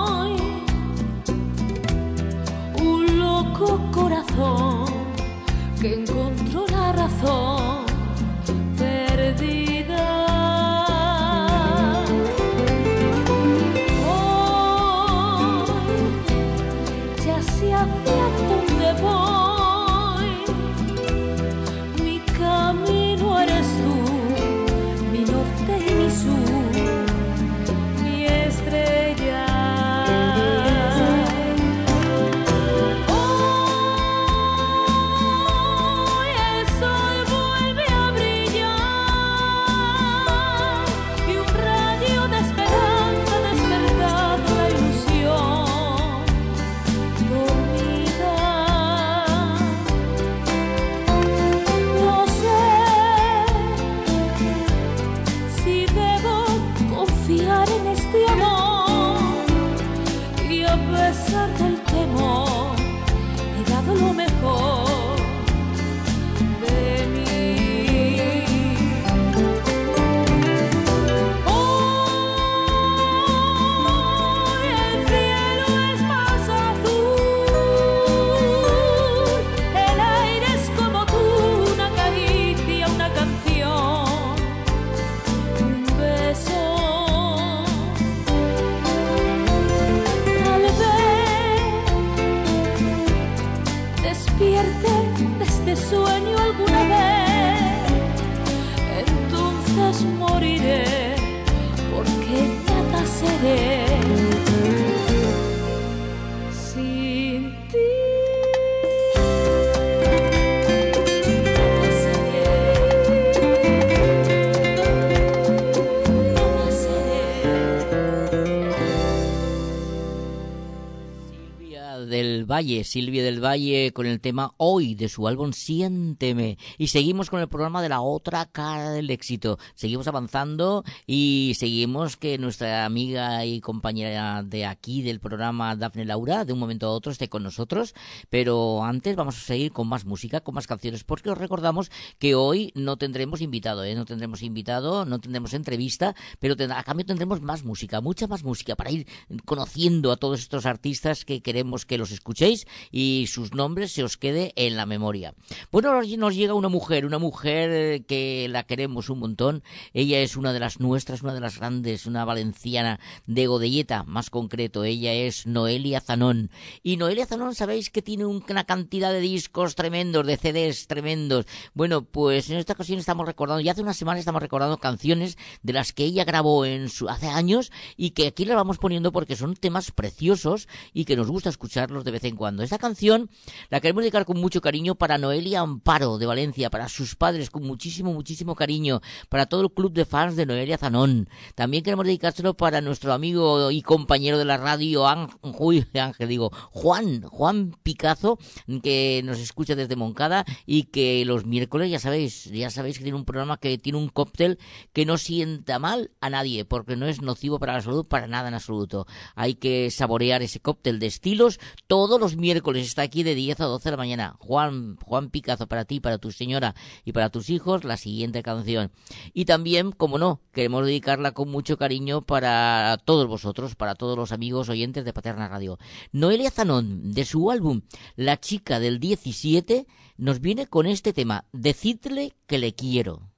Silvia 122.59 123.23
del 123.23 123.43
Valle, 123.43 123.93
con 123.93 124.05
el 124.05 124.19
tema 124.19 124.53
Hoy 124.57 124.93
de 124.93 125.07
su 125.07 125.29
álbum 125.29 125.53
Siénteme. 125.53 126.57
Y 126.77 126.87
seguimos 126.87 127.29
con 127.29 127.39
el 127.39 127.47
programa 127.47 127.81
de 127.81 127.87
la 127.87 128.01
otra 128.01 128.45
cara 128.47 128.91
del 128.91 129.09
éxito. 129.11 129.57
Seguimos 129.75 130.09
avanzando 130.09 130.83
y 131.07 131.53
seguimos 131.57 132.17
que 132.17 132.37
nuestra 132.37 132.83
amiga 132.83 133.45
y 133.45 133.61
compañera 133.61 134.43
de 134.43 134.65
aquí 134.65 135.01
del 135.01 135.21
programa, 135.21 135.77
Dafne 135.77 136.03
Laura, 136.03 136.43
de 136.43 136.51
un 136.51 136.59
momento 136.59 136.87
a 136.87 136.91
otro 136.91 137.13
esté 137.13 137.29
con 137.29 137.43
nosotros. 137.43 137.95
Pero 138.29 138.83
antes 138.83 139.15
vamos 139.15 139.37
a 139.37 139.41
seguir 139.41 139.71
con 139.71 139.87
más 139.87 140.03
música, 140.03 140.41
con 140.41 140.55
más 140.55 140.67
canciones, 140.67 141.05
porque 141.05 141.29
os 141.29 141.37
recordamos 141.37 141.89
que 142.17 142.35
hoy 142.35 142.73
no 142.75 142.97
tendremos 142.97 143.39
invitado, 143.39 143.85
¿eh? 143.85 143.95
no 143.95 144.03
tendremos 144.03 144.41
invitado, 144.41 145.05
no 145.05 145.19
tendremos 145.19 145.53
entrevista, 145.53 146.13
pero 146.39 146.55
a 146.75 146.83
cambio 146.83 147.05
tendremos 147.05 147.41
más 147.41 147.63
música, 147.63 148.01
mucha 148.01 148.27
más 148.27 148.43
música 148.43 148.75
para 148.75 148.91
ir 148.91 149.07
conociendo 149.45 150.11
a 150.11 150.17
todos 150.17 150.41
estos 150.41 150.65
artistas 150.65 151.23
que 151.23 151.41
queremos 151.41 151.85
que 151.85 151.97
los 151.97 152.11
escuchéis 152.11 152.48
y 152.91 153.25
sus 153.27 153.53
nombres 153.53 153.91
se 153.91 154.03
os 154.03 154.17
quede 154.17 154.53
en 154.55 154.75
la 154.75 154.85
memoria. 154.85 155.33
Bueno, 155.71 155.89
ahora 155.89 156.07
nos 156.17 156.35
llega 156.35 156.53
una 156.53 156.69
mujer, 156.69 157.05
una 157.05 157.19
mujer 157.19 157.69
eh, 157.71 158.03
que 158.07 158.47
la 158.49 158.63
queremos 158.63 159.09
un 159.09 159.19
montón. 159.19 159.63
Ella 159.93 160.19
es 160.21 160.35
una 160.37 160.53
de 160.53 160.59
las 160.59 160.79
nuestras, 160.79 161.21
una 161.21 161.33
de 161.33 161.39
las 161.39 161.57
grandes, 161.57 162.05
una 162.05 162.25
valenciana 162.25 162.99
de 163.27 163.47
Godelleta, 163.47 164.03
más 164.03 164.29
concreto. 164.29 164.83
Ella 164.83 165.13
es 165.13 165.45
Noelia 165.47 166.01
Zanón. 166.01 166.49
Y 166.83 166.97
Noelia 166.97 167.25
Zanón, 167.25 167.55
sabéis 167.55 167.89
que 167.89 168.01
tiene 168.01 168.25
un- 168.25 168.43
una 168.49 168.63
cantidad 168.63 169.11
de 169.11 169.19
discos 169.19 169.75
tremendos, 169.75 170.25
de 170.25 170.37
CDs 170.37 170.87
tremendos. 170.87 171.45
Bueno, 171.73 172.03
pues 172.03 172.49
en 172.49 172.57
esta 172.57 172.73
ocasión 172.73 172.99
estamos 172.99 173.25
recordando, 173.25 173.61
ya 173.61 173.73
hace 173.73 173.81
una 173.81 173.93
semana 173.93 174.19
estamos 174.19 174.41
recordando 174.41 174.77
canciones 174.77 175.37
de 175.61 175.73
las 175.73 175.93
que 175.93 176.05
ella 176.05 176.23
grabó 176.25 176.65
en 176.65 176.89
su, 176.89 177.07
hace 177.09 177.27
años 177.27 177.71
y 177.97 178.11
que 178.11 178.27
aquí 178.27 178.45
las 178.45 178.55
vamos 178.57 178.77
poniendo 178.77 179.11
porque 179.11 179.35
son 179.35 179.55
temas 179.55 179.91
preciosos 179.91 180.67
y 180.93 181.05
que 181.05 181.15
nos 181.15 181.29
gusta 181.29 181.49
escucharlos 181.49 182.03
de 182.03 182.11
vez 182.11 182.23
en 182.23 182.35
cuando. 182.35 182.38
Esta 182.39 182.77
canción 182.77 183.29
la 183.69 183.81
queremos 183.81 184.01
dedicar 184.01 184.23
con 184.23 184.39
mucho 184.39 184.61
cariño 184.61 184.95
para 184.95 185.17
Noelia 185.17 185.59
Amparo 185.59 186.17
de 186.17 186.25
Valencia, 186.25 186.69
para 186.69 186.87
sus 186.87 187.17
padres 187.17 187.49
con 187.49 187.63
muchísimo, 187.63 188.13
muchísimo 188.13 188.55
cariño, 188.55 189.01
para 189.27 189.47
todo 189.47 189.61
el 189.63 189.73
club 189.73 189.91
de 189.91 190.05
fans 190.05 190.37
de 190.37 190.45
Noelia 190.45 190.77
Zanón. 190.77 191.27
También 191.55 191.83
queremos 191.83 192.05
dedicárselo 192.05 192.53
para 192.55 192.79
nuestro 192.79 193.11
amigo 193.11 193.71
y 193.71 193.81
compañero 193.81 194.37
de 194.37 194.45
la 194.45 194.55
radio, 194.55 195.05
Ángel 195.05 196.29
digo, 196.29 196.49
Juan, 196.71 197.23
Juan 197.23 197.75
Picazo, 197.83 198.39
que 198.81 199.21
nos 199.25 199.39
escucha 199.39 199.75
desde 199.75 199.97
Moncada 199.97 200.45
y 200.65 200.83
que 200.83 201.25
los 201.25 201.45
miércoles, 201.45 201.91
ya 201.91 201.99
sabéis, 201.99 202.45
ya 202.45 202.69
sabéis 202.69 202.99
que 202.99 203.03
tiene 203.03 203.17
un 203.17 203.25
programa 203.25 203.57
que 203.57 203.77
tiene 203.77 203.97
un 203.97 204.07
cóctel 204.07 204.59
que 204.93 205.05
no 205.05 205.17
sienta 205.17 205.77
mal 205.77 206.11
a 206.21 206.29
nadie, 206.29 206.63
porque 206.63 206.95
no 206.95 207.05
es 207.05 207.21
nocivo 207.21 207.59
para 207.59 207.73
la 207.73 207.81
salud 207.81 208.05
para 208.05 208.27
nada 208.27 208.47
en 208.47 208.53
absoluto. 208.53 209.07
Hay 209.35 209.55
que 209.55 209.91
saborear 209.91 210.41
ese 210.41 210.61
cóctel 210.61 210.99
de 210.99 211.07
estilos 211.07 211.59
todos 211.87 212.17
los 212.19 212.28
miércoles. 212.35 212.87
Está 212.87 213.01
aquí 213.03 213.23
de 213.23 213.35
10 213.35 213.59
a 213.61 213.65
12 213.65 213.83
de 213.85 213.91
la 213.91 213.97
mañana. 213.97 214.35
Juan, 214.39 214.97
Juan 214.97 215.29
Picazo, 215.29 215.67
para 215.67 215.85
ti, 215.85 215.99
para 215.99 216.17
tu 216.17 216.31
señora 216.31 216.75
y 217.05 217.11
para 217.11 217.29
tus 217.29 217.49
hijos, 217.49 217.83
la 217.83 217.97
siguiente 217.97 218.43
canción. 218.43 218.91
Y 219.33 219.45
también, 219.45 219.91
como 219.91 220.17
no, 220.17 220.41
queremos 220.51 220.85
dedicarla 220.85 221.31
con 221.31 221.49
mucho 221.49 221.77
cariño 221.77 222.21
para 222.21 222.97
todos 223.05 223.27
vosotros, 223.27 223.75
para 223.75 223.95
todos 223.95 224.17
los 224.17 224.31
amigos 224.31 224.69
oyentes 224.69 225.05
de 225.05 225.13
Paterna 225.13 225.47
Radio. 225.47 225.77
Noelia 226.11 226.51
Zanón, 226.51 227.11
de 227.11 227.25
su 227.25 227.51
álbum 227.51 227.81
La 228.15 228.39
chica 228.39 228.79
del 228.79 228.99
17, 228.99 229.87
nos 230.17 230.41
viene 230.41 230.67
con 230.67 230.85
este 230.85 231.13
tema, 231.13 231.45
Decidle 231.51 232.33
que 232.47 232.57
le 232.57 232.73
quiero. 232.73 233.29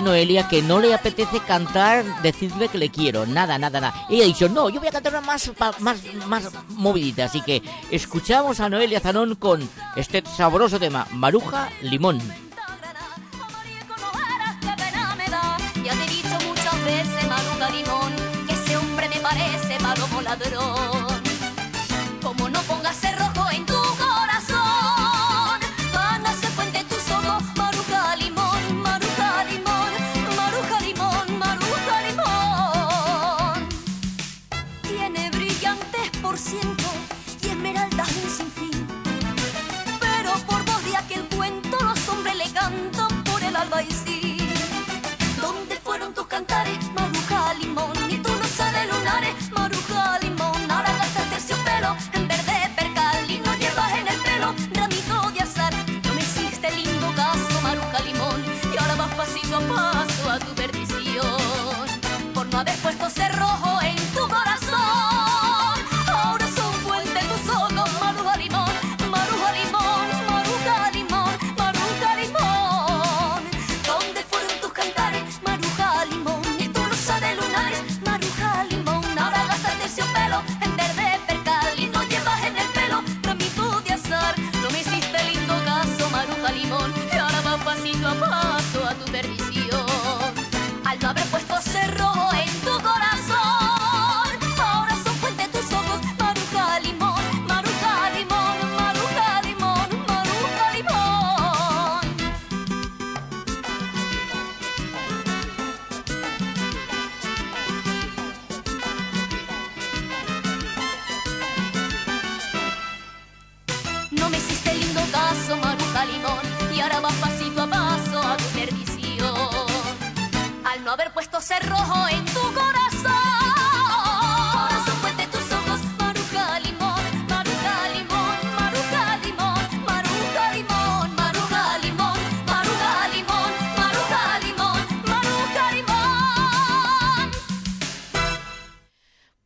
Noelia 0.00 0.48
que 0.48 0.62
no 0.62 0.80
le 0.80 0.94
apetece 0.94 1.40
cantar, 1.40 2.04
decirle 2.22 2.68
que 2.68 2.78
le 2.78 2.90
quiero. 2.90 3.26
Nada, 3.26 3.58
nada, 3.58 3.80
nada. 3.80 4.06
Ella 4.08 4.24
ha 4.24 4.26
dicho, 4.26 4.48
no, 4.48 4.70
yo 4.70 4.80
voy 4.80 4.88
a 4.88 4.92
cantar 4.92 5.12
una 5.12 5.20
más, 5.20 5.52
más, 5.80 6.00
más 6.26 6.48
movidita. 6.68 7.24
Así 7.24 7.42
que 7.42 7.62
escuchamos 7.90 8.60
a 8.60 8.68
Noelia 8.68 9.00
Zanón 9.00 9.34
con 9.34 9.68
este 9.96 10.22
sabroso 10.36 10.78
tema, 10.78 11.06
Maruja 11.12 11.68
Limón. 11.82 12.20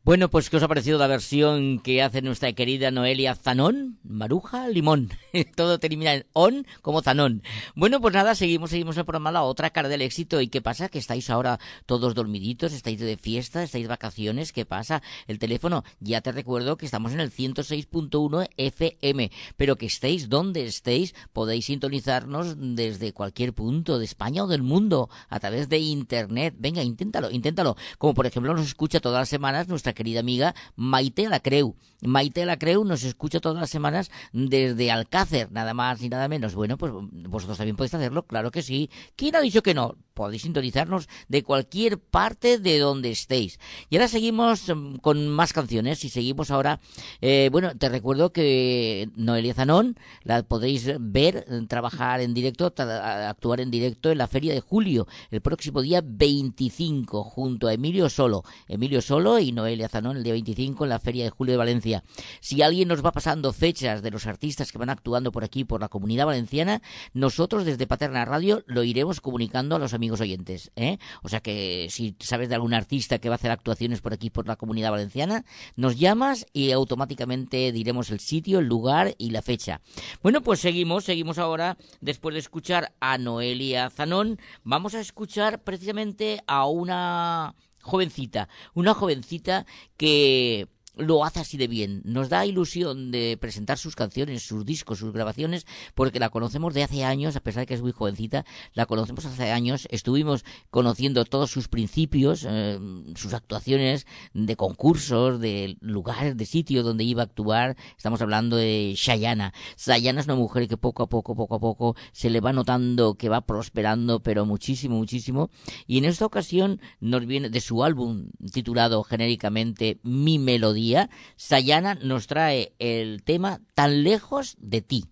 Bueno, 0.07 0.29
pues 0.29 0.49
¿qué 0.49 0.55
os 0.55 0.63
ha 0.63 0.69
parecido 0.69 0.97
la 0.97 1.07
versión 1.07 1.79
que 1.79 2.01
hace 2.01 2.21
nuestra 2.21 2.53
querida 2.53 2.91
Noelia 2.91 3.35
Zanón? 3.35 3.99
Maruja, 4.05 4.69
limón. 4.69 5.09
Todo 5.55 5.79
termina 5.79 6.13
en 6.13 6.25
on 6.33 6.65
como 6.81 7.01
Zanón. 7.01 7.43
Bueno, 7.75 8.01
pues 8.01 8.13
nada, 8.13 8.35
seguimos, 8.35 8.69
seguimos 8.69 8.97
el 8.97 9.05
programa 9.05 9.31
La 9.31 9.43
Otra 9.43 9.69
Cara 9.69 9.89
del 9.89 10.01
Éxito. 10.01 10.41
¿Y 10.41 10.47
qué 10.47 10.61
pasa? 10.61 10.89
Que 10.89 10.99
estáis 10.99 11.29
ahora 11.29 11.59
todos 11.85 12.15
dormiditos, 12.15 12.73
estáis 12.73 12.99
de 12.99 13.17
fiesta, 13.17 13.63
estáis 13.63 13.85
de 13.85 13.89
vacaciones. 13.89 14.53
¿Qué 14.53 14.65
pasa? 14.65 15.01
El 15.27 15.39
teléfono, 15.39 15.83
ya 15.99 16.21
te 16.21 16.31
recuerdo 16.31 16.77
que 16.77 16.85
estamos 16.85 17.13
en 17.13 17.19
el 17.19 17.31
106.1 17.31 18.49
FM, 18.57 19.31
pero 19.55 19.75
que 19.75 19.85
estéis 19.85 20.29
donde 20.29 20.65
estéis, 20.65 21.15
podéis 21.33 21.65
sintonizarnos 21.65 22.55
desde 22.57 23.13
cualquier 23.13 23.53
punto 23.53 23.99
de 23.99 24.05
España 24.05 24.43
o 24.43 24.47
del 24.47 24.63
mundo 24.63 25.09
a 25.29 25.39
través 25.39 25.69
de 25.69 25.79
Internet. 25.79 26.55
Venga, 26.57 26.83
inténtalo, 26.83 27.31
inténtalo. 27.31 27.75
Como 27.97 28.13
por 28.13 28.25
ejemplo 28.25 28.53
nos 28.53 28.67
escucha 28.67 28.99
todas 28.99 29.19
las 29.19 29.29
semanas 29.29 29.67
nuestra 29.67 29.93
querida 29.93 30.19
amiga 30.19 30.55
Maite 30.75 31.29
Lacreu. 31.29 31.75
Maite 32.01 32.45
Lacreu 32.45 32.83
nos 32.83 33.03
escucha 33.03 33.39
todas 33.39 33.59
las 33.59 33.69
semanas 33.69 34.11
desde 34.31 34.91
Alcácer, 35.27 35.51
nada 35.51 35.73
más 35.73 36.01
y 36.01 36.09
nada 36.09 36.27
menos. 36.27 36.55
Bueno, 36.55 36.77
pues 36.77 36.91
vosotros 36.93 37.57
también 37.57 37.75
podéis 37.75 37.93
hacerlo, 37.93 38.25
claro 38.25 38.49
que 38.51 38.61
sí. 38.61 38.89
¿Quién 39.15 39.35
ha 39.35 39.41
dicho 39.41 39.61
que 39.61 39.73
no? 39.73 39.95
Podéis 40.13 40.43
sintonizarnos 40.43 41.07
de 41.27 41.43
cualquier 41.43 41.99
parte 41.99 42.57
de 42.57 42.79
donde 42.79 43.11
estéis. 43.11 43.59
Y 43.89 43.97
ahora 43.97 44.07
seguimos 44.07 44.63
mm, 44.73 44.95
con 44.97 45.27
más 45.27 45.53
canciones 45.53 46.03
y 46.05 46.09
seguimos 46.09 46.49
ahora. 46.49 46.79
eh, 47.21 47.49
bueno, 47.51 47.75
te 47.77 47.89
recuerdo 47.89 48.31
que 48.31 49.09
Noelia 49.15 49.53
Zanón 49.53 49.97
la 50.23 50.43
podéis 50.43 50.89
ver 50.99 51.45
eh, 51.47 51.61
trabajar 51.67 52.21
en 52.21 52.33
directo, 52.33 52.73
actuar 52.77 53.59
en 53.59 53.69
directo 53.69 54.09
en 54.11 54.17
la 54.17 54.27
Feria 54.27 54.53
de 54.53 54.61
Julio, 54.61 55.07
el 55.29 55.41
próximo 55.41 55.81
día 55.81 56.01
25, 56.03 57.23
junto 57.23 57.67
a 57.67 57.73
Emilio 57.73 58.09
Solo. 58.09 58.43
Emilio 58.67 59.01
Solo 59.01 59.39
y 59.39 59.51
Noelia 59.51 59.89
Zanón 59.89 60.17
el 60.17 60.23
día 60.23 60.33
25 60.33 60.85
en 60.85 60.89
la 60.89 60.99
Feria 60.99 61.25
de 61.25 61.29
Julio 61.29 61.53
de 61.53 61.57
Valencia. 61.57 62.03
Si 62.39 62.61
alguien 62.61 62.87
nos 62.87 63.03
va 63.05 63.11
pasando 63.11 63.53
fechas 63.53 64.01
de 64.01 64.11
los 64.11 64.25
artistas 64.25 64.71
que 64.71 64.77
van 64.77 64.89
por 65.31 65.43
aquí, 65.43 65.63
por 65.63 65.81
la 65.81 65.89
comunidad 65.89 66.25
valenciana, 66.25 66.81
nosotros 67.13 67.65
desde 67.65 67.87
Paterna 67.87 68.25
Radio 68.25 68.63
lo 68.67 68.83
iremos 68.83 69.21
comunicando 69.21 69.75
a 69.75 69.79
los 69.79 69.93
amigos 69.93 70.21
oyentes. 70.21 70.71
¿eh? 70.75 70.97
O 71.23 71.29
sea 71.29 71.41
que 71.41 71.87
si 71.89 72.15
sabes 72.19 72.49
de 72.49 72.55
algún 72.55 72.73
artista 72.73 73.19
que 73.19 73.29
va 73.29 73.35
a 73.35 73.37
hacer 73.37 73.51
actuaciones 73.51 74.01
por 74.01 74.13
aquí, 74.13 74.29
por 74.29 74.47
la 74.47 74.55
comunidad 74.55 74.91
valenciana, 74.91 75.45
nos 75.75 75.97
llamas 75.97 76.45
y 76.53 76.71
automáticamente 76.71 77.71
diremos 77.71 78.11
el 78.11 78.19
sitio, 78.19 78.59
el 78.59 78.65
lugar 78.67 79.15
y 79.17 79.31
la 79.31 79.41
fecha. 79.41 79.81
Bueno, 80.21 80.41
pues 80.41 80.59
seguimos, 80.59 81.05
seguimos 81.05 81.37
ahora, 81.37 81.77
después 82.01 82.33
de 82.33 82.39
escuchar 82.39 82.93
a 82.99 83.17
Noelia 83.17 83.89
Zanón, 83.89 84.39
vamos 84.63 84.93
a 84.95 84.99
escuchar 84.99 85.63
precisamente 85.63 86.41
a 86.47 86.65
una 86.67 87.55
jovencita, 87.81 88.49
una 88.73 88.93
jovencita 88.93 89.65
que 89.95 90.67
lo 90.97 91.23
hace 91.23 91.39
así 91.39 91.57
de 91.57 91.67
bien. 91.67 92.01
Nos 92.05 92.29
da 92.29 92.45
ilusión 92.45 93.11
de 93.11 93.37
presentar 93.39 93.77
sus 93.77 93.95
canciones, 93.95 94.43
sus 94.43 94.65
discos, 94.65 94.99
sus 94.99 95.13
grabaciones, 95.13 95.65
porque 95.95 96.19
la 96.19 96.29
conocemos 96.29 96.73
de 96.73 96.83
hace 96.83 97.03
años, 97.03 97.35
a 97.35 97.39
pesar 97.39 97.61
de 97.61 97.67
que 97.67 97.73
es 97.73 97.81
muy 97.81 97.91
jovencita, 97.91 98.45
la 98.73 98.85
conocemos 98.85 99.25
hace 99.25 99.51
años, 99.51 99.87
estuvimos 99.91 100.43
conociendo 100.69 101.23
todos 101.25 101.51
sus 101.51 101.67
principios, 101.67 102.45
eh, 102.47 102.79
sus 103.15 103.33
actuaciones 103.33 104.05
de 104.33 104.55
concursos, 104.55 105.39
de 105.39 105.77
lugares, 105.81 106.37
de 106.37 106.45
sitios 106.45 106.83
donde 106.83 107.03
iba 107.03 107.21
a 107.21 107.25
actuar. 107.25 107.77
Estamos 107.97 108.21
hablando 108.21 108.55
de 108.55 108.93
Shayana. 108.95 109.53
Shayana 109.77 110.21
es 110.21 110.25
una 110.27 110.35
mujer 110.35 110.67
que 110.67 110.77
poco 110.77 111.03
a 111.03 111.09
poco, 111.09 111.35
poco 111.35 111.55
a 111.55 111.59
poco, 111.59 111.95
se 112.11 112.29
le 112.29 112.41
va 112.41 112.53
notando 112.53 113.15
que 113.15 113.29
va 113.29 113.41
prosperando, 113.41 114.21
pero 114.21 114.45
muchísimo, 114.45 114.97
muchísimo. 114.97 115.49
Y 115.85 115.97
en 115.97 116.05
esta 116.05 116.25
ocasión 116.25 116.81
nos 116.99 117.25
viene 117.25 117.49
de 117.49 117.61
su 117.61 117.83
álbum 117.83 118.29
titulado 118.51 119.03
genéricamente 119.03 119.99
Mi 120.03 120.39
Melodía. 120.39 120.86
Sayana 121.35 121.95
nos 121.95 122.27
trae 122.27 122.73
el 122.79 123.23
tema 123.23 123.59
Tan 123.73 124.03
lejos 124.03 124.55
de 124.59 124.81
ti. 124.81 125.05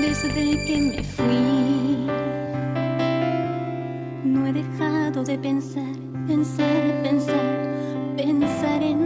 Desde 0.00 0.64
que 0.66 0.76
me 0.80 1.02
fui, 1.02 2.06
no 4.24 4.46
he 4.46 4.52
dejado 4.52 5.24
de 5.24 5.38
pensar, 5.38 5.96
pensar, 6.26 7.02
pensar, 7.02 8.16
pensar 8.16 8.82
en 8.82 9.05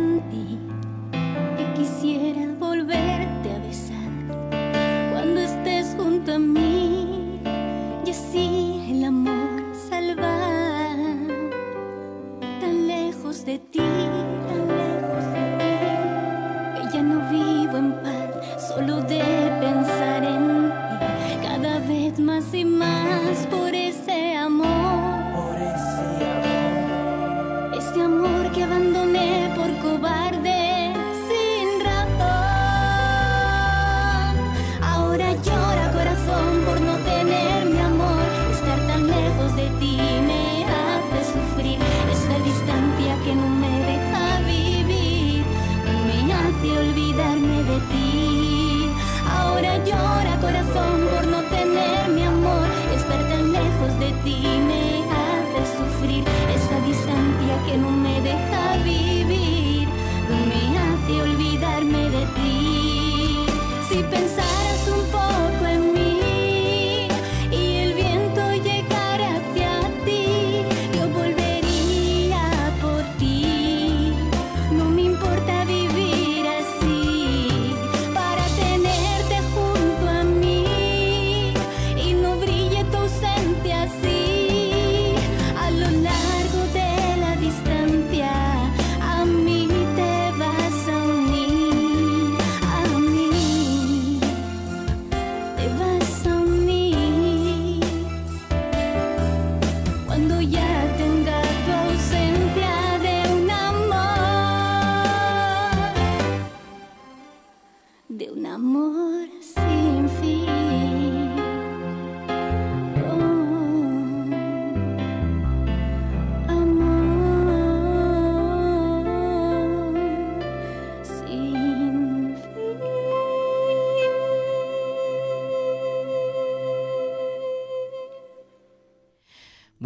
volverte 2.71 3.49
a 3.53 3.59
besar 3.67 4.13
cuando 5.11 5.41
estés 5.41 5.97
junto 5.99 6.35
a 6.35 6.39
mí 6.39 7.41
y 8.07 8.11
así 8.11 8.87
el 8.93 9.05
amor 9.07 9.61
salvar. 9.89 10.97
Tan 12.61 12.87
lejos 12.87 13.45
de 13.45 13.59
ti, 13.59 13.83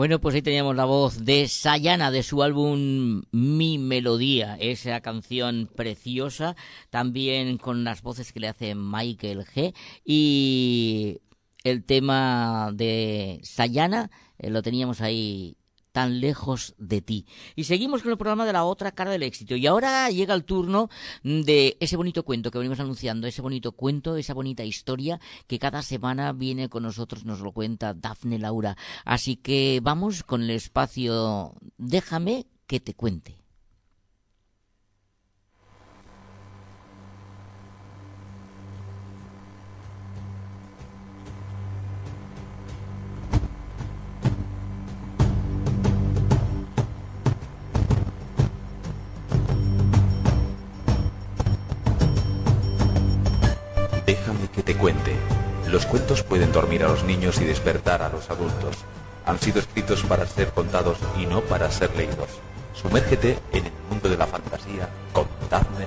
Bueno, 0.05 0.21
pues 0.21 0.35
ahí 0.35 0.43
teníamos 0.43 0.77
la 0.77 0.85
voz 0.85 1.25
de 1.25 1.49
Sayana 1.49 2.11
de 2.11 2.23
su 2.23 2.43
álbum 2.43 3.23
Mi 3.33 3.79
Melodía, 3.79 4.59
esa 4.61 5.01
canción 5.01 5.67
preciosa, 5.75 6.57
también 6.91 7.57
con 7.57 7.85
las 7.85 8.03
voces 8.03 8.31
que 8.31 8.41
le 8.41 8.49
hace 8.49 8.75
Michael 8.75 9.47
G. 9.47 9.75
Y 10.05 11.23
el 11.63 11.85
tema 11.87 12.71
de 12.75 13.41
Sayana 13.45 14.11
eh, 14.37 14.51
lo 14.51 14.61
teníamos 14.61 15.01
ahí 15.01 15.57
tan 15.95 16.21
lejos 16.21 16.75
de 16.77 17.01
ti. 17.03 17.25
Y 17.55 17.65
seguimos 17.65 18.03
con 18.03 18.11
el 18.11 18.19
programa 18.19 18.45
de 18.45 18.53
la 18.53 18.65
otra 18.65 18.91
cara 18.91 19.13
del 19.13 19.23
éxito. 19.23 19.55
Y 19.55 19.65
ahora 19.69 20.11
llega 20.11 20.35
el 20.35 20.43
turno 20.43 20.91
de 21.23 21.77
ese 21.79 21.97
bonito 21.97 22.25
cuento 22.25 22.51
que 22.51 22.59
venimos 22.59 22.81
anunciando, 22.81 23.29
ese 23.29 23.43
bonito 23.43 23.71
cuento, 23.71 24.17
esa 24.17 24.35
bonita 24.35 24.65
historia 24.65 25.21
que 25.47 25.61
cada 25.61 25.83
semana 25.83 26.33
viene 26.33 26.69
con 26.69 26.83
nosotros, 26.83 27.25
nos 27.25 27.39
lo 27.39 27.53
cuenta 27.53 27.95
Dafne 27.95 28.41
Laura. 28.41 28.77
Así 29.05 29.37
que 29.37 29.79
vamos 29.85 30.25
con 30.25 30.43
el 30.43 30.51
espacio 30.51 31.55
Déjame 31.79 32.49
que 32.67 32.81
te 32.81 32.95
cuente. 32.95 33.44
Te 54.65 54.75
cuente. 54.75 55.15
Los 55.69 55.87
cuentos 55.87 56.23
pueden 56.23 56.53
dormir 56.53 56.85
a 56.85 56.89
los 56.89 57.05
niños 57.05 57.41
y 57.41 57.45
despertar 57.45 58.03
a 58.03 58.09
los 58.09 58.31
adultos. 58.31 58.77
Han 59.27 59.39
sido 59.39 59.61
escritos 59.61 60.03
para 60.03 60.27
ser 60.27 60.49
contados 60.49 60.99
y 61.19 61.27
no 61.27 61.41
para 61.43 61.71
ser 61.71 61.95
leídos. 61.97 62.29
Sumérgete 62.75 63.39
en 63.53 63.67
el 63.67 63.73
mundo 63.91 64.09
de 64.09 64.17
la 64.17 64.27
fantasía 64.27 64.89
con 65.13 65.27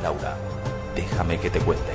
Laura. 0.02 0.38
Déjame 0.96 1.40
que 1.40 1.50
te 1.50 1.60
cuente. 1.60 1.94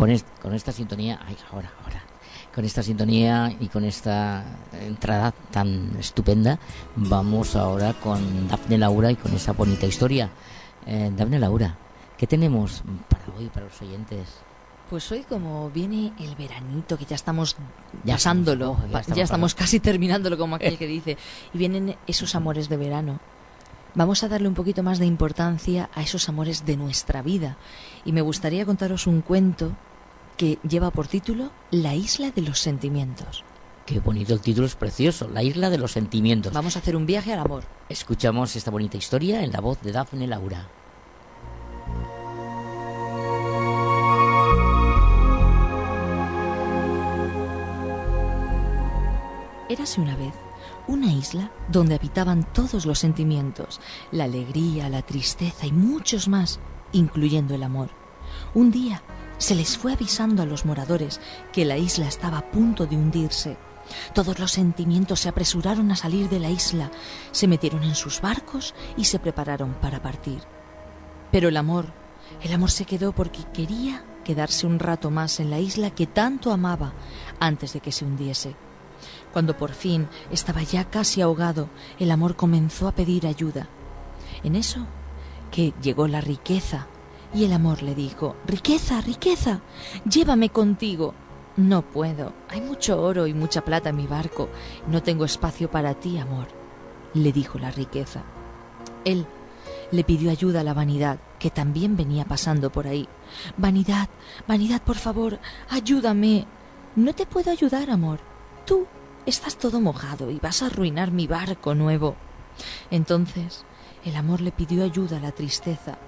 Con, 0.00 0.10
es- 0.10 0.24
con 0.42 0.54
esta 0.54 0.72
sintonía, 0.72 1.20
ay, 1.26 1.36
ahora, 1.52 1.70
ahora, 1.84 2.02
con 2.54 2.64
esta 2.64 2.82
sintonía 2.82 3.54
y 3.60 3.68
con 3.68 3.84
esta 3.84 4.42
entrada 4.72 5.32
tan 5.50 5.92
estupenda, 5.98 6.58
vamos 6.96 7.54
ahora 7.54 7.92
con 7.94 8.48
Dafne 8.48 8.78
Laura 8.78 9.10
y 9.12 9.16
con 9.16 9.32
esa 9.34 9.52
bonita 9.52 9.86
historia. 9.86 10.30
Eh, 10.86 11.12
Dafne 11.16 11.38
Laura, 11.38 11.76
¿qué 12.16 12.26
tenemos 12.26 12.82
para 13.08 13.24
hoy, 13.38 13.46
para 13.48 13.66
los 13.66 13.80
oyentes? 13.82 14.26
Pues 14.88 15.12
hoy 15.12 15.22
como 15.28 15.70
viene 15.70 16.12
el 16.18 16.34
veranito, 16.34 16.98
que 16.98 17.04
ya 17.04 17.14
estamos 17.14 17.56
Ya 18.02 18.14
pasándolo, 18.14 18.72
estamos- 18.72 18.84
oh, 18.88 18.92
ya 18.92 19.00
estamos 19.00 19.16
ya 19.18 19.22
estamos 19.24 19.54
casi 19.54 19.78
terminándolo 19.78 20.36
como 20.36 20.56
aquel 20.56 20.76
que 20.78 20.86
dice, 20.86 21.16
y 21.54 21.58
vienen 21.58 21.94
esos 22.08 22.34
amores 22.34 22.68
de 22.68 22.76
verano. 22.76 23.20
Vamos 23.94 24.22
a 24.24 24.28
darle 24.28 24.48
un 24.48 24.54
poquito 24.54 24.82
más 24.82 24.98
de 24.98 25.06
importancia 25.06 25.90
a 25.94 26.02
esos 26.02 26.28
amores 26.28 26.64
de 26.64 26.76
nuestra 26.76 27.22
vida. 27.22 27.56
Y 28.04 28.12
me 28.12 28.20
gustaría 28.22 28.64
contaros 28.64 29.06
un 29.08 29.20
cuento 29.20 29.72
que 30.40 30.58
lleva 30.66 30.90
por 30.90 31.06
título 31.06 31.50
La 31.70 31.94
isla 31.94 32.30
de 32.30 32.40
los 32.40 32.60
sentimientos. 32.60 33.44
Qué 33.84 34.00
bonito 34.00 34.32
el 34.32 34.40
título, 34.40 34.66
es 34.66 34.74
precioso, 34.74 35.28
La 35.28 35.42
isla 35.42 35.68
de 35.68 35.76
los 35.76 35.92
sentimientos. 35.92 36.50
Vamos 36.50 36.76
a 36.76 36.78
hacer 36.78 36.96
un 36.96 37.04
viaje 37.04 37.34
al 37.34 37.40
amor. 37.40 37.64
Escuchamos 37.90 38.56
esta 38.56 38.70
bonita 38.70 38.96
historia 38.96 39.44
en 39.44 39.52
la 39.52 39.60
voz 39.60 39.82
de 39.82 39.92
Dafne 39.92 40.26
Laura. 40.26 40.66
Érase 49.68 50.00
una 50.00 50.16
vez 50.16 50.32
una 50.88 51.12
isla 51.12 51.52
donde 51.68 51.96
habitaban 51.96 52.50
todos 52.54 52.86
los 52.86 52.98
sentimientos, 52.98 53.78
la 54.10 54.24
alegría, 54.24 54.88
la 54.88 55.02
tristeza 55.02 55.66
y 55.66 55.72
muchos 55.72 56.28
más, 56.28 56.60
incluyendo 56.92 57.54
el 57.54 57.62
amor. 57.62 57.90
Un 58.54 58.70
día 58.70 59.02
se 59.40 59.54
les 59.54 59.78
fue 59.78 59.94
avisando 59.94 60.42
a 60.42 60.46
los 60.46 60.66
moradores 60.66 61.18
que 61.50 61.64
la 61.64 61.78
isla 61.78 62.06
estaba 62.06 62.38
a 62.38 62.50
punto 62.50 62.86
de 62.86 62.94
hundirse. 62.94 63.56
Todos 64.14 64.38
los 64.38 64.52
sentimientos 64.52 65.20
se 65.20 65.30
apresuraron 65.30 65.90
a 65.90 65.96
salir 65.96 66.28
de 66.28 66.38
la 66.38 66.50
isla, 66.50 66.90
se 67.32 67.48
metieron 67.48 67.82
en 67.82 67.94
sus 67.94 68.20
barcos 68.20 68.74
y 68.98 69.06
se 69.06 69.18
prepararon 69.18 69.72
para 69.80 70.02
partir. 70.02 70.42
Pero 71.32 71.48
el 71.48 71.56
amor, 71.56 71.86
el 72.42 72.52
amor 72.52 72.70
se 72.70 72.84
quedó 72.84 73.12
porque 73.12 73.42
quería 73.54 74.04
quedarse 74.24 74.66
un 74.66 74.78
rato 74.78 75.10
más 75.10 75.40
en 75.40 75.48
la 75.48 75.58
isla 75.58 75.90
que 75.90 76.06
tanto 76.06 76.52
amaba 76.52 76.92
antes 77.40 77.72
de 77.72 77.80
que 77.80 77.92
se 77.92 78.04
hundiese. 78.04 78.54
Cuando 79.32 79.56
por 79.56 79.72
fin 79.72 80.06
estaba 80.30 80.62
ya 80.62 80.84
casi 80.84 81.22
ahogado, 81.22 81.70
el 81.98 82.10
amor 82.10 82.36
comenzó 82.36 82.88
a 82.88 82.92
pedir 82.92 83.26
ayuda. 83.26 83.68
En 84.44 84.54
eso 84.54 84.86
que 85.50 85.72
llegó 85.80 86.06
la 86.08 86.20
riqueza 86.20 86.86
y 87.34 87.44
el 87.44 87.52
amor 87.52 87.82
le 87.82 87.94
dijo, 87.94 88.36
Riqueza, 88.46 89.00
riqueza, 89.00 89.60
llévame 90.04 90.50
contigo. 90.50 91.14
No 91.56 91.82
puedo, 91.82 92.32
hay 92.48 92.60
mucho 92.60 93.02
oro 93.02 93.26
y 93.26 93.34
mucha 93.34 93.64
plata 93.64 93.90
en 93.90 93.96
mi 93.96 94.06
barco, 94.06 94.48
no 94.86 95.02
tengo 95.02 95.24
espacio 95.24 95.70
para 95.70 95.94
ti, 95.94 96.18
amor, 96.18 96.46
le 97.12 97.32
dijo 97.32 97.58
la 97.58 97.70
riqueza. 97.70 98.22
Él 99.04 99.26
le 99.90 100.04
pidió 100.04 100.30
ayuda 100.30 100.60
a 100.60 100.64
la 100.64 100.74
vanidad, 100.74 101.18
que 101.38 101.50
también 101.50 101.96
venía 101.96 102.24
pasando 102.24 102.70
por 102.70 102.86
ahí. 102.86 103.08
Vanidad, 103.56 104.08
vanidad, 104.46 104.80
por 104.82 104.96
favor, 104.96 105.38
ayúdame. 105.68 106.46
No 106.96 107.14
te 107.14 107.26
puedo 107.26 107.50
ayudar, 107.50 107.90
amor. 107.90 108.20
Tú 108.64 108.86
estás 109.26 109.56
todo 109.56 109.80
mojado 109.80 110.30
y 110.30 110.38
vas 110.38 110.62
a 110.62 110.66
arruinar 110.66 111.10
mi 111.10 111.26
barco 111.26 111.74
nuevo. 111.74 112.14
Entonces 112.90 113.64
el 114.04 114.16
amor 114.16 114.40
le 114.40 114.52
pidió 114.52 114.84
ayuda 114.84 115.18
a 115.18 115.20
la 115.20 115.32
tristeza. 115.32 115.98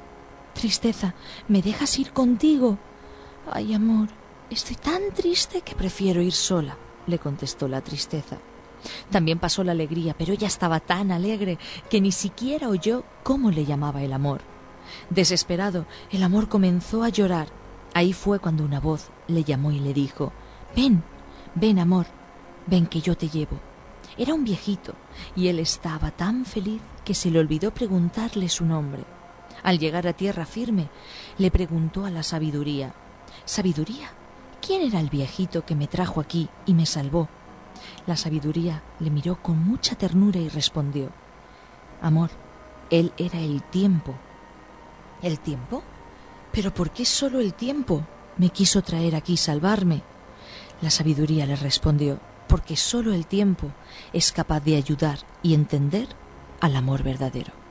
Tristeza, 0.55 1.15
¿me 1.49 1.63
dejas 1.63 1.99
ir 1.99 2.13
contigo? 2.13 2.79
Ay, 3.51 3.75
amor, 3.75 4.09
estoy 4.51 4.77
tan 4.77 5.13
triste 5.15 5.63
que 5.63 5.75
prefiero 5.75 6.23
ir 6.23 6.33
sola, 6.33 6.77
le 7.07 7.19
contestó 7.19 7.69
la 7.69 7.81
tristeza. 7.81 8.39
También 9.11 9.39
pasó 9.39 9.65
la 9.65 9.73
alegría, 9.73 10.15
pero 10.17 10.33
ella 10.33 10.47
estaba 10.47 10.81
tan 10.81 11.11
alegre 11.11 11.59
que 11.89 12.01
ni 12.01 12.13
siquiera 12.13 12.69
oyó 12.69 13.05
cómo 13.23 13.51
le 13.51 13.65
llamaba 13.65 14.03
el 14.03 14.13
amor. 14.13 14.41
Desesperado, 15.11 15.87
el 16.11 16.23
amor 16.23 16.49
comenzó 16.49 17.03
a 17.03 17.09
llorar. 17.09 17.49
Ahí 17.95 18.13
fue 18.13 18.39
cuando 18.39 18.65
una 18.65 18.81
voz 18.81 19.11
le 19.29 19.45
llamó 19.45 19.73
y 19.73 19.79
le 19.79 19.95
dijo 19.95 20.33
Ven, 20.75 21.03
ven, 21.55 21.79
amor, 21.79 22.07
ven 22.67 22.87
que 22.87 23.01
yo 23.01 23.17
te 23.17 23.29
llevo. 23.29 23.61
Era 24.17 24.35
un 24.35 24.45
viejito, 24.45 24.95
y 25.37 25.49
él 25.49 25.59
estaba 25.59 26.11
tan 26.11 26.45
feliz 26.45 26.83
que 27.05 27.15
se 27.15 27.31
le 27.31 27.39
olvidó 27.39 27.73
preguntarle 27.73 28.49
su 28.49 28.65
nombre. 28.65 29.05
Al 29.63 29.79
llegar 29.79 30.07
a 30.07 30.13
tierra 30.13 30.45
firme, 30.45 30.89
le 31.39 31.51
preguntó 31.51 32.05
a 32.05 32.11
la 32.11 32.23
sabiduría 32.23 32.95
Sabiduría, 33.45 34.11
¿quién 34.61 34.83
era 34.83 35.01
el 35.01 35.09
viejito 35.09 35.65
que 35.65 35.75
me 35.75 35.87
trajo 35.87 36.21
aquí 36.21 36.49
y 36.67 36.75
me 36.75 36.87
salvó? 36.87 37.29
La 38.07 38.17
sabiduría 38.17 38.83
le 39.01 39.11
miró 39.11 39.41
con 39.43 39.59
mucha 39.59 39.95
ternura 39.95 40.41
y 40.41 40.49
respondió 40.49 41.11
Amor, 42.01 42.31
él 42.91 43.13
era 43.17 43.39
el 43.39 43.63
tiempo. 43.63 44.15
¿El 45.23 45.39
tiempo? 45.39 45.83
¿Pero 46.51 46.75
por 46.75 46.91
qué 46.91 47.05
solo 47.05 47.41
el 47.41 47.55
tiempo 47.55 48.05
me 48.37 48.51
quiso 48.51 48.83
traer 48.83 49.15
aquí 49.15 49.37
salvarme? 49.37 50.03
La 50.81 50.91
sabiduría 50.91 51.47
le 51.47 51.57
respondió 51.57 52.19
porque 52.49 52.77
solo 52.77 53.15
el 53.15 53.27
tiempo 53.27 53.71
es 54.13 54.33
capaz 54.33 54.61
de 54.61 54.77
ayudar 54.77 55.21
y 55.43 55.55
entender 55.55 56.09
al 56.61 56.77
amor 56.77 57.03
verdadero. 57.03 57.62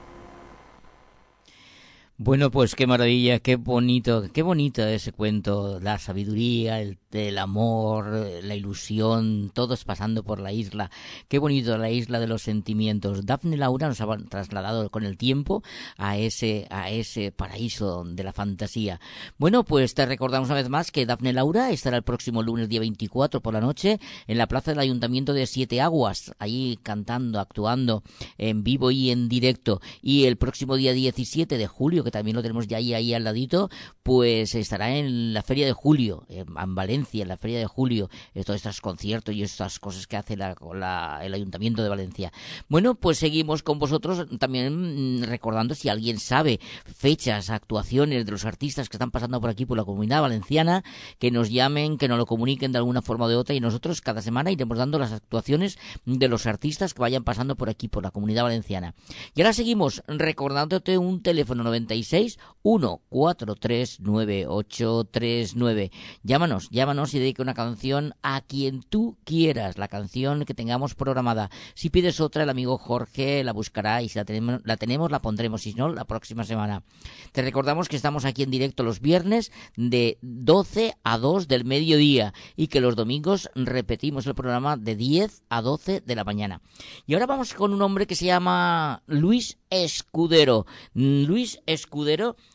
Bueno, 2.23 2.51
pues 2.51 2.75
qué 2.75 2.85
maravilla, 2.85 3.39
qué 3.39 3.55
bonito, 3.55 4.29
qué 4.31 4.43
bonito 4.43 4.85
ese 4.85 5.11
cuento, 5.11 5.79
la 5.79 5.97
sabiduría, 5.97 6.79
el, 6.79 7.37
amor, 7.39 8.11
la 8.43 8.53
ilusión, 8.53 9.49
todos 9.51 9.85
pasando 9.85 10.21
por 10.21 10.39
la 10.39 10.53
isla. 10.53 10.91
Qué 11.27 11.39
bonito 11.39 11.79
la 11.79 11.89
isla 11.89 12.19
de 12.19 12.27
los 12.27 12.43
sentimientos. 12.43 13.25
Daphne 13.25 13.57
Laura 13.57 13.87
nos 13.87 14.01
ha 14.01 14.17
trasladado 14.29 14.91
con 14.91 15.03
el 15.03 15.17
tiempo 15.17 15.63
a 15.97 16.15
ese, 16.19 16.67
a 16.69 16.91
ese 16.91 17.31
paraíso 17.31 18.03
de 18.05 18.23
la 18.23 18.33
fantasía. 18.33 18.99
Bueno, 19.39 19.63
pues 19.63 19.95
te 19.95 20.05
recordamos 20.05 20.49
una 20.49 20.59
vez 20.59 20.69
más 20.69 20.91
que 20.91 21.07
Daphne 21.07 21.33
Laura 21.33 21.71
estará 21.71 21.97
el 21.97 22.03
próximo 22.03 22.43
lunes 22.43 22.69
día 22.69 22.81
24 22.81 23.41
por 23.41 23.55
la 23.55 23.61
noche 23.61 23.99
en 24.27 24.37
la 24.37 24.47
plaza 24.47 24.69
del 24.69 24.79
Ayuntamiento 24.79 25.33
de 25.33 25.47
Siete 25.47 25.81
Aguas, 25.81 26.35
allí 26.37 26.77
cantando, 26.83 27.39
actuando 27.39 28.03
en 28.37 28.63
vivo 28.63 28.91
y 28.91 29.09
en 29.09 29.27
directo. 29.27 29.81
Y 30.03 30.25
el 30.25 30.37
próximo 30.37 30.75
día 30.75 30.93
17 30.93 31.57
de 31.57 31.65
julio, 31.65 32.03
que 32.03 32.10
también 32.11 32.35
lo 32.35 32.41
tenemos 32.41 32.67
ya 32.67 32.77
ahí, 32.77 32.93
ahí 32.93 33.13
al 33.13 33.23
ladito, 33.23 33.69
pues 34.03 34.55
estará 34.55 34.95
en 34.95 35.33
la 35.33 35.41
Feria 35.41 35.65
de 35.65 35.73
Julio, 35.73 36.25
en 36.29 36.45
en 36.61 36.75
Valencia, 36.75 37.21
en 37.23 37.27
la 37.29 37.37
Feria 37.37 37.59
de 37.59 37.65
Julio, 37.65 38.09
eh, 38.33 38.43
todos 38.43 38.57
estos 38.57 38.81
conciertos 38.81 39.33
y 39.35 39.43
estas 39.43 39.79
cosas 39.79 40.05
que 40.07 40.17
hace 40.17 40.37
la- 40.37 40.55
la- 40.75 41.19
el 41.23 41.33
Ayuntamiento 41.33 41.81
de 41.83 41.89
Valencia. 41.89 42.31
Bueno, 42.69 42.95
pues 42.95 43.17
seguimos 43.17 43.63
con 43.63 43.79
vosotros 43.79 44.25
también 44.39 45.19
mm, 45.19 45.23
recordando 45.23 45.75
si 45.75 45.89
alguien 45.89 46.19
sabe 46.19 46.59
fechas, 46.85 47.49
actuaciones 47.49 48.25
de 48.25 48.31
los 48.31 48.45
artistas 48.45 48.89
que 48.89 48.97
están 48.97 49.11
pasando 49.11 49.39
por 49.41 49.49
aquí, 49.49 49.65
por 49.65 49.77
la 49.77 49.83
comunidad 49.85 50.21
valenciana, 50.21 50.83
que 51.19 51.31
nos 51.31 51.49
llamen, 51.49 51.97
que 51.97 52.07
nos 52.07 52.17
lo 52.17 52.25
comuniquen 52.25 52.71
de 52.71 52.77
alguna 52.77 53.01
forma 53.01 53.25
o 53.25 53.29
de 53.29 53.35
otra 53.35 53.55
y 53.55 53.59
nosotros 53.59 54.01
cada 54.01 54.21
semana 54.21 54.51
iremos 54.51 54.77
dando 54.77 54.99
las 54.99 55.11
actuaciones 55.11 55.77
de 56.05 56.27
los 56.27 56.45
artistas 56.45 56.93
que 56.93 57.01
vayan 57.01 57.23
pasando 57.23 57.55
por 57.55 57.69
aquí, 57.69 57.87
por 57.87 58.03
la 58.03 58.11
comunidad 58.11 58.43
valenciana. 58.43 58.93
Y 59.35 59.41
ahora 59.41 59.53
seguimos 59.53 60.03
recordándote 60.07 60.97
un 60.97 61.21
teléfono 61.21 61.63
96 61.63 62.00
143 62.03 63.99
9839. 63.99 65.91
Llámanos, 66.23 66.69
llámanos 66.69 67.13
y 67.13 67.19
dedica 67.19 67.43
una 67.43 67.53
canción 67.53 68.13
a 68.21 68.41
quien 68.41 68.83
tú 68.83 69.17
quieras, 69.23 69.77
la 69.77 69.87
canción 69.87 70.45
que 70.45 70.53
tengamos 70.53 70.95
programada. 70.95 71.49
Si 71.73 71.89
pides 71.89 72.19
otra, 72.19 72.43
el 72.43 72.49
amigo 72.49 72.77
Jorge 72.77 73.43
la 73.43 73.53
buscará 73.53 74.01
y 74.01 74.09
si 74.09 74.19
la 74.19 74.25
tenemos, 74.25 74.61
la 74.63 74.77
tenemos, 74.77 75.11
la 75.11 75.21
pondremos, 75.21 75.61
si 75.61 75.73
no, 75.73 75.89
la 75.89 76.05
próxima 76.05 76.43
semana. 76.43 76.83
Te 77.31 77.41
recordamos 77.41 77.89
que 77.89 77.95
estamos 77.95 78.25
aquí 78.25 78.43
en 78.43 78.51
directo 78.51 78.83
los 78.83 78.99
viernes 79.01 79.51
de 79.75 80.17
12 80.21 80.95
a 81.03 81.17
2 81.17 81.47
del 81.47 81.65
mediodía 81.65 82.33
y 82.55 82.67
que 82.67 82.81
los 82.81 82.95
domingos 82.95 83.49
repetimos 83.55 84.27
el 84.27 84.35
programa 84.35 84.77
de 84.77 84.95
10 84.95 85.43
a 85.49 85.61
12 85.61 86.01
de 86.01 86.15
la 86.15 86.23
mañana. 86.23 86.61
Y 87.05 87.13
ahora 87.13 87.25
vamos 87.25 87.53
con 87.53 87.73
un 87.73 87.81
hombre 87.81 88.07
que 88.07 88.15
se 88.15 88.25
llama 88.25 89.03
Luis 89.07 89.57
Escudero. 89.69 90.65
Mm, 90.93 91.23
Luis 91.23 91.59
Escudero 91.65 91.80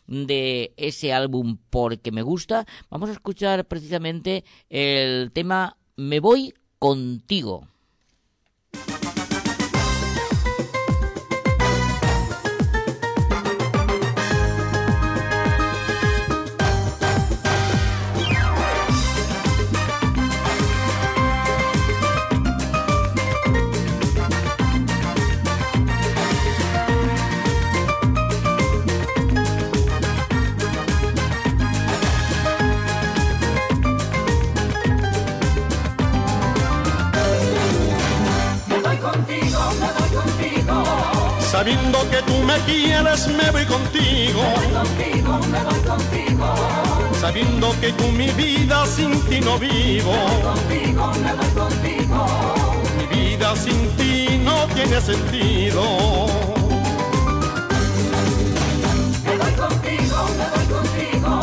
de 0.06 0.72
ese 0.76 1.12
álbum 1.12 1.58
Porque 1.70 2.12
me 2.12 2.22
gusta. 2.22 2.66
Vamos 2.90 3.08
a 3.10 3.12
escuchar 3.12 3.66
precisamente 3.66 4.44
el 4.68 5.32
tema 5.32 5.76
Me 5.96 6.20
voy 6.20 6.54
contigo. 6.78 7.68
Sabiendo 41.66 41.98
que 42.10 42.22
tú 42.22 42.34
me 42.44 42.54
quieres, 42.58 43.26
me 43.26 43.50
voy 43.50 43.64
contigo. 43.64 44.40
Me 44.40 44.54
voy 44.54 44.86
contigo, 44.86 45.38
me 45.50 45.64
voy 45.64 45.80
contigo. 45.80 46.54
Sabiendo 47.20 47.74
que 47.80 47.92
tú 47.94 48.06
mi 48.12 48.28
vida 48.28 48.86
sin 48.86 49.20
ti 49.22 49.40
no 49.40 49.58
vivo. 49.58 50.12
Me 50.12 50.18
voy 50.28 50.42
contigo, 50.42 51.12
me 51.24 51.32
voy 51.34 51.48
contigo. 51.56 52.26
Mi 52.96 53.16
vida 53.16 53.56
sin 53.56 53.90
ti 53.96 54.40
no 54.44 54.68
tiene 54.74 55.00
sentido. 55.00 55.82
Me 59.24 59.36
voy 59.36 59.52
contigo, 59.64 60.18
me 60.38 60.46
voy 60.54 60.66
contigo. 60.72 61.42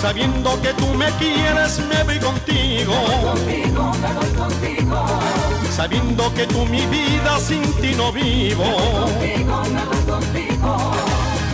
Sabiendo 0.00 0.62
que 0.62 0.72
tú 0.72 0.86
me 0.94 1.10
quieres, 1.18 1.80
me 1.80 2.02
voy 2.04 2.18
contigo. 2.18 2.94
Me 2.94 3.14
voy 3.14 3.72
contigo, 3.74 3.92
me 4.00 4.12
voy 4.14 4.30
contigo. 4.40 5.59
Sabiendo 5.70 6.32
que 6.34 6.46
tú 6.46 6.66
mi 6.66 6.84
vida 6.86 7.38
sin 7.38 7.62
ti 7.80 7.94
no 7.96 8.12
vivo. 8.12 8.64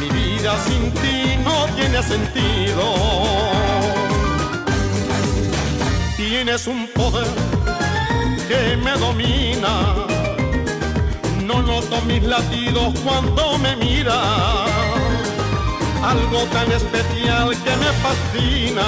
Mi 0.01 0.09
vida 0.11 0.57
sin 0.67 0.91
ti 0.93 1.37
no 1.45 1.67
tiene 1.77 2.03
sentido. 2.03 2.85
Tienes 6.17 6.67
un 6.67 6.89
poder 6.89 7.29
que 8.49 8.77
me 8.77 8.93
domina. 8.93 9.95
No 11.45 11.63
noto 11.63 12.01
mis 12.03 12.23
latidos 12.23 12.95
cuando 13.05 13.59
me 13.59 13.77
miras 13.77 14.77
algo 16.07 16.45
tan 16.53 16.71
especial 16.71 17.51
que 17.65 17.77
me 17.83 17.91
fascina, 18.05 18.85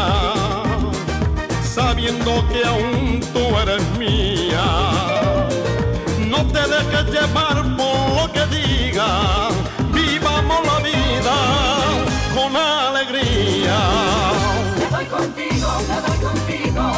sabiendo 1.98 2.46
que 2.48 2.64
aún 2.64 3.20
tú 3.32 3.58
eres 3.58 3.82
mía. 3.98 4.64
No 6.28 6.46
te 6.46 6.60
dejes 6.60 7.06
llevar 7.10 7.56
por 7.76 7.98
lo 8.16 8.32
que 8.32 8.46
digan, 8.54 9.52
vivamos 9.92 10.60
la 10.64 10.78
vida 10.78 11.36
con 12.36 12.56
alegría. 12.56 13.78
Me 14.78 14.86
voy 14.96 15.06
contigo, 15.06 15.68
me 15.88 16.00
voy 16.06 16.18
contigo. 16.28 16.92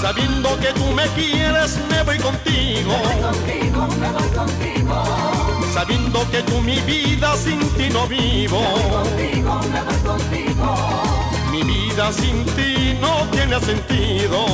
Sabiendo 0.00 0.56
que 0.60 0.72
tú 0.74 0.86
me 0.92 1.06
quieres, 1.18 1.76
me 1.90 2.02
voy 2.04 2.18
contigo. 2.18 2.92
Me 2.92 3.14
voy 3.14 3.22
contigo, 3.22 3.88
me 4.00 4.10
voy 4.12 4.28
contigo. 4.36 5.02
Sabiendo 5.74 6.30
que 6.30 6.42
tú 6.44 6.60
mi 6.60 6.78
vida 6.82 7.36
sin 7.36 7.58
ti 7.76 7.88
no 7.90 8.06
vivo. 8.06 8.60
Me 8.60 8.72
voy 8.72 8.90
contigo, 9.02 9.60
me 9.72 9.82
voy 9.82 10.00
contigo. 10.04 11.27
Mi 11.50 11.62
vida 11.62 12.12
sin 12.12 12.44
ti 12.56 12.96
no 13.00 13.26
tiene 13.30 13.58
sentido. 13.60 14.44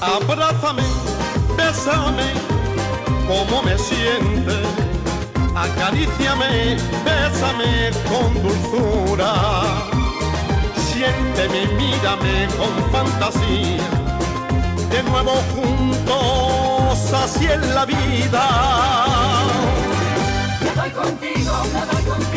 Abrázame, 0.00 0.82
bésame, 1.56 2.51
como 3.26 3.62
me 3.62 3.76
sientes. 3.78 4.66
Acaríciame, 5.54 6.76
bésame 7.04 7.90
con 8.08 8.42
dulzura. 8.42 9.32
Siénteme, 10.76 11.66
mírame 11.76 12.48
con 12.58 12.90
fantasía. 12.90 13.84
De 14.90 15.02
nuevo 15.04 15.32
juntos, 15.54 17.12
así 17.12 17.46
en 17.46 17.74
la 17.74 17.84
vida. 17.84 18.44
Me 20.62 20.80
voy 20.80 20.90
contigo, 20.90 21.52
me 21.72 22.10
contigo. 22.10 22.31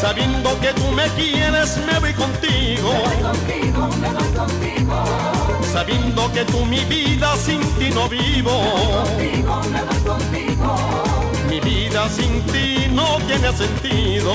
Sabiendo 0.00 0.58
que 0.60 0.72
tú 0.74 0.86
me 0.92 1.06
quieres, 1.10 1.76
me 1.86 1.98
voy 1.98 2.14
contigo. 2.14 2.92
Me 2.92 2.98
voy 3.04 3.22
contigo, 3.22 3.88
me 4.00 4.08
voy 4.08 4.32
contigo. 4.32 5.04
Sabiendo 5.72 6.32
que 6.32 6.44
tú 6.44 6.64
mi 6.64 6.84
vida 6.84 7.36
sin 7.36 7.60
ti 7.78 7.90
no 7.90 8.08
vivo. 8.08 8.52
Me 9.18 9.28
voy 9.28 9.42
contigo, 9.42 9.60
me 9.72 9.82
voy 9.82 10.00
contigo. 10.06 10.76
Mi 11.48 11.60
vida 11.60 12.08
sin 12.08 12.42
ti 12.46 12.86
no 12.92 13.18
tiene 13.26 13.52
sentido. 13.52 14.32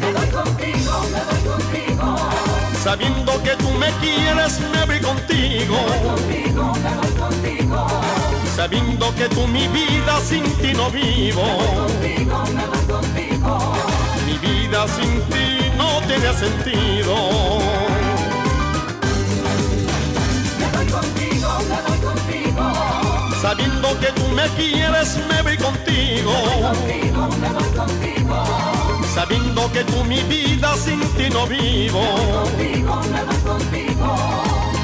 Me 0.00 0.12
voy 0.12 0.28
contigo, 0.28 0.92
me 1.12 1.20
voy 1.28 1.42
contigo. 1.52 2.16
Sabiendo 2.82 3.42
que 3.42 3.56
tú 3.56 3.70
me 3.72 3.90
quieres, 4.00 4.60
me 4.72 4.84
voy 4.86 5.00
contigo. 5.00 5.76
Me 5.76 5.98
voy 5.98 6.08
contigo, 6.08 6.74
me 6.82 6.90
voy 6.96 7.12
contigo. 7.12 8.33
Sabiendo 8.56 9.12
que 9.16 9.28
tú 9.30 9.46
mi 9.48 9.66
vida 9.68 10.20
sin 10.20 10.44
ti 10.58 10.72
no 10.74 10.88
vivo. 10.90 11.42
Me 11.42 11.56
voy 11.56 11.76
contigo, 11.76 12.44
me 12.54 12.66
voy 12.66 12.84
contigo. 12.86 13.72
Mi 14.26 14.38
vida 14.38 14.86
sin 14.88 15.20
ti 15.22 15.70
no 15.76 16.00
tiene 16.06 16.32
sentido. 16.34 17.14
Me 20.60 20.66
voy 20.72 20.86
contigo, 20.86 21.48
me 21.68 21.78
voy 21.88 21.98
contigo. 21.98 22.72
Sabiendo 23.42 23.98
que 23.98 24.06
tú 24.12 24.28
me 24.28 24.46
quieres, 24.50 25.18
me 25.28 25.42
voy 25.42 25.56
contigo. 25.58 26.32
Me 26.32 26.52
voy 26.52 26.62
contigo, 26.62 27.28
me 27.40 27.48
voy 27.48 27.70
contigo. 27.76 28.44
Sabiendo 29.14 29.72
que 29.72 29.84
tú 29.84 30.04
mi 30.04 30.22
vida 30.22 30.76
sin 30.76 31.00
ti 31.16 31.28
no 31.28 31.46
vivo. 31.48 32.00
Me 32.00 32.22
voy 32.22 32.32
contigo, 32.32 33.00
me 33.12 33.24
voy 33.24 33.40
contigo. 33.52 34.16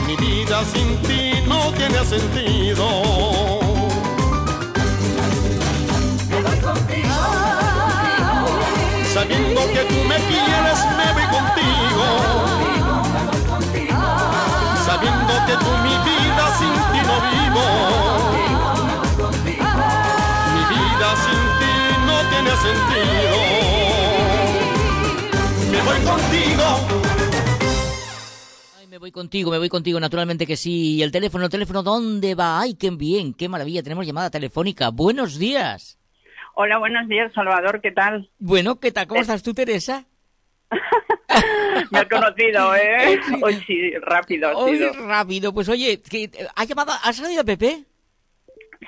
Mi 0.09 0.17
vida 0.17 0.65
sin 0.73 0.97
ti 1.03 1.35
no 1.47 1.73
tiene 1.73 2.05
sentido. 2.05 3.60
Sabiendo 9.13 9.61
que 9.73 9.85
tú 9.85 9.99
me 10.09 10.17
quieres, 10.17 10.79
me 10.99 11.13
voy 11.13 11.27
contigo. 11.37 12.05
Sabiendo 14.87 15.33
que 15.47 15.55
tú 15.63 15.71
mi 15.87 15.97
vida 16.09 16.45
sin 16.59 16.75
ti 16.91 17.01
no 17.09 17.17
vivo. 17.31 17.65
Mi 20.55 20.63
vida 20.75 21.09
sin 21.25 21.43
ti 21.59 21.75
no 22.07 22.17
tiene 22.31 22.53
sentido. 22.67 23.37
Me 25.71 25.79
voy 25.83 26.01
contigo 26.05 27.01
me 28.91 28.99
voy 28.99 29.13
contigo, 29.13 29.51
me 29.53 29.59
voy 29.59 29.69
contigo, 29.69 30.01
naturalmente 30.01 30.49
que 30.49 30.57
sí. 30.57 30.97
¿Y 30.97 31.03
el 31.05 31.13
teléfono, 31.13 31.45
el 31.45 31.51
teléfono, 31.51 31.85
dónde 31.85 32.35
va? 32.35 32.61
¡Ay, 32.61 32.75
qué 32.75 32.91
bien! 32.91 33.35
¡Qué 33.35 33.49
maravilla! 33.49 33.85
Tenemos 33.85 34.05
llamada 34.05 34.31
telefónica. 34.31 34.91
¡Buenos 34.91 35.39
días! 35.39 36.00
Hola, 36.63 36.77
buenos 36.77 37.09
días, 37.09 37.33
Salvador, 37.33 37.81
¿qué 37.81 37.91
tal? 37.91 38.29
Bueno, 38.39 38.79
¿qué 38.79 38.93
tal? 38.93 39.07
¿Cómo 39.07 39.23
estás 39.23 39.43
tú, 39.43 39.55
Teresa? 39.55 40.05
Me 41.91 42.01
has 42.01 42.07
conocido, 42.07 42.77
¿eh? 42.77 43.19
Hoy 43.43 43.55
sí, 43.67 43.93
rápido 44.03 44.51
ha 44.51 44.57
Hoy 44.59 44.77
sido. 44.77 44.93
rápido, 45.07 45.55
pues 45.55 45.71
oye, 45.71 46.03
que, 46.03 46.31
¿ha 46.55 46.65
llamado, 46.67 46.93
¿has 47.03 47.17
salido 47.17 47.41
a 47.41 47.45
Pepe? 47.45 47.87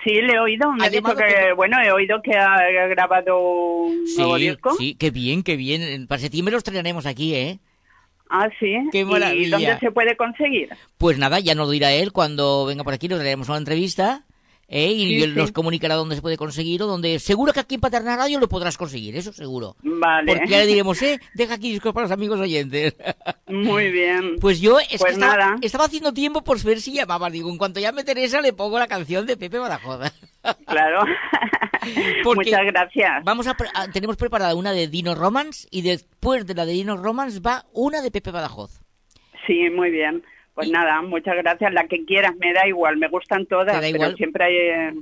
Sí, 0.05 0.11
le 0.21 0.35
he 0.35 0.39
oído, 0.39 0.71
me 0.73 0.85
¿Ha 0.85 0.87
ha 0.89 0.91
dicho 0.91 1.17
que, 1.17 1.25
Pepe? 1.25 1.53
bueno, 1.55 1.79
he 1.83 1.91
oído 1.93 2.21
que 2.21 2.37
ha 2.37 2.59
grabado 2.89 3.39
un 3.39 4.05
nuevo 4.17 4.37
Sí, 4.37 4.49
disco. 4.49 4.71
sí, 4.77 4.95
qué 4.97 5.11
bien, 5.11 5.43
qué 5.43 5.57
bien. 5.57 6.07
Para 6.07 6.21
septiembre 6.21 6.53
los 6.53 6.65
traeremos 6.65 7.07
aquí, 7.07 7.35
¿eh? 7.35 7.59
Ah, 8.29 8.51
sí. 8.61 8.75
Qué 8.93 9.01
¿Y 9.01 9.05
maravilla. 9.05 9.57
dónde 9.57 9.79
se 9.81 9.91
puede 9.93 10.15
conseguir? 10.19 10.69
Pues 10.99 11.17
nada, 11.17 11.41
ya 11.41 11.55
nos 11.55 11.69
lo 11.69 11.73
dirá 11.73 11.91
él 11.93 12.13
cuando 12.13 12.67
venga 12.67 12.85
por 12.85 12.93
aquí, 12.93 13.09
nos 13.09 13.19
traeremos 13.21 13.49
una 13.49 13.57
entrevista. 13.57 14.27
¿Eh? 14.73 14.91
Y 14.91 15.21
Sí, 15.23 15.27
nos 15.37 15.49
sí. 15.49 15.53
comunicará 15.53 15.95
dónde 15.95 16.17
se 16.17 16.23
puede 16.23 16.37
conseguir 16.37 16.83
o 16.83 16.87
dónde... 16.87 17.19
Seguro 17.19 17.53
que 17.53 17.61
aquí 17.61 17.77
en 17.77 17.81
Paterna 17.81 18.17
Radio 18.17 18.41
lo 18.41 18.49
podrás 18.49 18.77
conseguir, 18.77 19.15
eso 19.17 19.33
seguro. 19.33 19.77
Vale. 19.83 20.33
Porque 20.35 20.49
ya 20.49 20.59
le 20.59 20.67
diremos, 20.67 21.01
eh, 21.03 21.21
deja 21.35 21.55
aquí 21.55 21.71
discos 21.71 21.93
para 21.93 22.05
los 22.07 22.13
amigos 22.13 22.41
oyentes. 22.41 22.97
Muy 23.47 23.91
bien. 23.91 24.37
Pues 24.41 24.61
yo 24.61 24.81
es 24.81 24.89
Pues 24.89 25.03
que 25.05 25.11
estaba, 25.13 25.37
nada. 25.37 25.57
estaba 25.63 25.85
haciendo 25.85 26.13
tiempo 26.13 26.43
por 26.43 26.61
ver 26.65 26.81
si 26.81 26.93
llamaba. 26.95 27.31
Digo, 27.31 27.51
en 27.51 27.59
cuanto 27.59 27.79
llame 27.81 28.03
Teresa 28.05 28.41
le 28.41 28.53
pongo 28.53 28.79
la 28.79 28.89
canción 28.89 29.27
de 29.27 29.37
Pepe 29.37 29.59
Badajoz. 29.59 30.01
Claro. 30.67 31.05
Porque 32.25 32.51
Muchas 32.51 32.65
gracias. 32.67 33.23
Vamos 33.25 33.47
a- 33.47 33.57
tenemos 33.93 34.17
preparada 34.17 34.55
una 34.55 34.73
de 34.73 34.89
Dino 34.89 35.15
Romance 35.15 35.69
y 35.71 35.83
después 35.83 36.47
de 36.47 36.55
la 36.55 36.65
de 36.67 36.73
Dino 36.73 36.97
Romance 36.97 37.39
va 37.41 37.65
una 37.73 38.01
de 38.03 38.11
Pepe 38.11 38.31
Badajoz. 38.33 38.81
Sí, 39.47 39.69
muy 39.71 39.91
bien. 39.91 40.23
Pues 40.55 40.71
nada, 40.71 41.01
muchas 41.03 41.37
gracias. 41.37 41.73
La 41.73 41.87
que 41.89 42.05
quieras, 42.05 42.33
me 42.39 42.53
da 42.53 42.67
igual, 42.69 42.99
me 42.99 43.09
gustan 43.09 43.47
todas, 43.47 43.69
¿Te 43.69 43.73
da 43.73 43.81
pero 43.81 43.95
igual? 43.97 44.17
siempre 44.17 44.45
hay... 44.45 44.57
eh, 44.57 44.93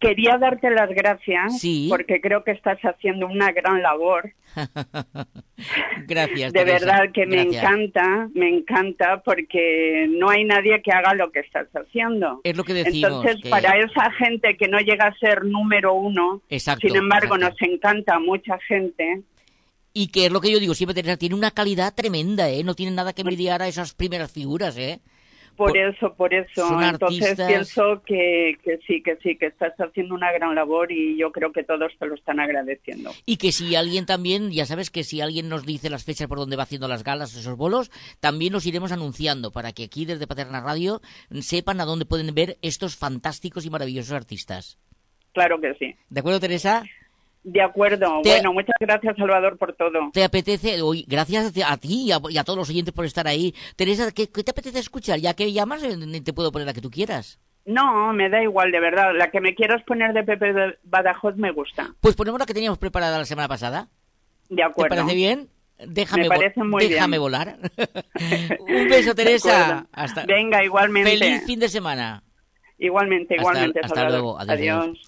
Quería 0.00 0.38
darte 0.38 0.70
las 0.70 0.88
gracias 0.90 1.60
Sí. 1.60 1.86
porque 1.90 2.20
creo 2.20 2.42
que 2.42 2.50
estás 2.52 2.78
haciendo 2.80 3.26
una 3.26 3.52
gran 3.52 3.80
labor. 3.82 4.32
Gracias. 6.06 6.52
De 6.52 6.60
Teresa, 6.64 6.86
verdad 6.86 7.12
que 7.12 7.26
me 7.26 7.42
encanta, 7.42 8.28
me 8.34 8.48
encanta 8.48 9.20
porque 9.22 10.06
no 10.10 10.30
hay 10.30 10.44
nadie 10.44 10.80
que 10.82 10.90
haga 10.92 11.14
lo 11.14 11.30
que 11.30 11.40
estás 11.40 11.66
haciendo. 11.74 12.40
Es 12.44 12.56
lo 12.56 12.64
que 12.64 12.74
decimos. 12.74 13.10
Entonces, 13.24 13.42
que- 13.42 13.50
para 13.50 13.76
esa 13.78 14.10
gente 14.12 14.56
que 14.56 14.68
no 14.68 14.78
llega 14.80 15.06
a 15.06 15.14
ser 15.18 15.44
número 15.44 15.94
uno, 15.94 16.40
Exacto, 16.48 16.86
sin 16.88 16.96
embargo, 16.96 17.36
exacto. 17.36 17.66
nos 17.66 17.70
encanta 17.74 18.14
a 18.16 18.20
mucha 18.20 18.58
gente. 18.66 19.22
Y 19.92 20.08
que 20.08 20.26
es 20.26 20.32
lo 20.32 20.40
que 20.40 20.50
yo 20.50 20.60
digo 20.60 20.74
siempre, 20.74 20.94
Teresa, 20.94 21.16
tiene 21.16 21.34
una 21.34 21.50
calidad 21.50 21.94
tremenda, 21.94 22.48
¿eh? 22.50 22.62
No 22.62 22.74
tiene 22.74 22.92
nada 22.92 23.12
que 23.12 23.22
envidiar 23.22 23.62
a 23.62 23.68
esas 23.68 23.94
primeras 23.94 24.30
figuras, 24.30 24.76
¿eh? 24.76 25.00
Por, 25.56 25.70
Por- 25.70 25.78
eso, 25.78 26.14
por 26.14 26.32
eso. 26.32 26.80
Entonces 26.80 27.30
artistas- 27.32 27.48
pienso 27.48 28.02
que, 28.06 28.52
que 28.62 28.78
sí, 28.86 29.02
que 29.02 29.16
sí, 29.20 29.36
que 29.36 29.46
estás 29.46 29.72
haciendo 29.80 30.14
una 30.14 30.30
gran 30.30 30.54
labor 30.54 30.92
y 30.92 31.18
yo 31.18 31.32
creo 31.32 31.50
que 31.50 31.64
todos 31.64 31.90
te 31.98 32.06
lo 32.06 32.14
están 32.14 32.38
agradeciendo. 32.38 33.10
Y 33.26 33.38
que 33.38 33.50
si 33.50 33.74
alguien 33.74 34.06
también, 34.06 34.52
ya 34.52 34.66
sabes 34.66 34.90
que 34.90 35.02
si 35.02 35.20
alguien 35.20 35.48
nos 35.48 35.66
dice 35.66 35.90
las 35.90 36.04
fechas 36.04 36.28
por 36.28 36.38
donde 36.38 36.54
va 36.54 36.62
haciendo 36.62 36.86
las 36.86 37.02
galas, 37.02 37.34
esos 37.34 37.56
bolos, 37.56 37.90
también 38.20 38.52
los 38.52 38.66
iremos 38.66 38.92
anunciando 38.92 39.50
para 39.50 39.72
que 39.72 39.82
aquí 39.84 40.04
desde 40.04 40.28
Paterna 40.28 40.60
Radio 40.60 41.00
sepan 41.40 41.80
a 41.80 41.84
dónde 41.86 42.04
pueden 42.06 42.32
ver 42.36 42.56
estos 42.62 42.94
fantásticos 42.94 43.66
y 43.66 43.70
maravillosos 43.70 44.12
artistas. 44.12 44.78
Claro 45.32 45.60
que 45.60 45.74
sí. 45.74 45.92
¿De 46.08 46.20
acuerdo, 46.20 46.38
Teresa? 46.38 46.84
De 47.50 47.62
acuerdo. 47.62 48.20
Te- 48.22 48.30
Bueno, 48.30 48.52
muchas 48.52 48.74
gracias, 48.78 49.16
Salvador, 49.16 49.56
por 49.56 49.72
todo. 49.74 50.10
¿Te 50.12 50.22
apetece? 50.22 50.76
Gracias 51.06 51.52
a 51.64 51.76
ti 51.78 52.02
y 52.06 52.12
a, 52.12 52.20
y 52.28 52.36
a 52.36 52.44
todos 52.44 52.58
los 52.58 52.68
oyentes 52.68 52.92
por 52.92 53.04
estar 53.06 53.26
ahí. 53.26 53.54
Teresa, 53.76 54.10
¿qué, 54.12 54.28
qué 54.28 54.44
te 54.44 54.50
apetece 54.50 54.78
escuchar? 54.80 55.18
Ya 55.18 55.32
que 55.34 55.50
llamas, 55.52 55.82
eh, 55.82 56.20
te 56.22 56.32
puedo 56.34 56.52
poner 56.52 56.66
la 56.66 56.74
que 56.74 56.80
tú 56.82 56.90
quieras. 56.90 57.38
No, 57.64 58.12
me 58.12 58.28
da 58.28 58.42
igual, 58.42 58.70
de 58.70 58.80
verdad. 58.80 59.12
La 59.16 59.30
que 59.30 59.40
me 59.40 59.54
quieras 59.54 59.82
poner 59.84 60.12
de 60.12 60.24
Pepe 60.24 60.52
de 60.52 60.78
Badajoz 60.84 61.36
me 61.36 61.52
gusta. 61.52 61.94
Pues 62.00 62.14
ponemos 62.16 62.38
la 62.38 62.44
que 62.46 62.54
teníamos 62.54 62.78
preparada 62.78 63.16
la 63.18 63.24
semana 63.24 63.48
pasada. 63.48 63.88
De 64.50 64.56
¿Te 64.56 64.62
acuerdo. 64.62 64.96
parece 64.96 65.14
bien? 65.14 65.48
Déjame, 65.86 66.28
Me 66.28 66.78
bien. 66.78 66.90
déjame 66.90 67.18
volar. 67.18 67.56
Un 68.60 68.88
beso, 68.88 69.14
Teresa. 69.14 69.86
Hasta... 69.92 70.24
Venga, 70.26 70.64
igualmente. 70.64 71.10
Feliz 71.18 71.44
fin 71.46 71.60
de 71.60 71.68
semana. 71.68 72.22
Igualmente, 72.78 73.34
Hasta- 73.34 73.42
igualmente, 73.42 73.80
hasta 73.80 73.94
Salvador. 73.94 74.20
luego. 74.20 74.38
Adiós, 74.40 74.84
Adiós. 74.84 74.98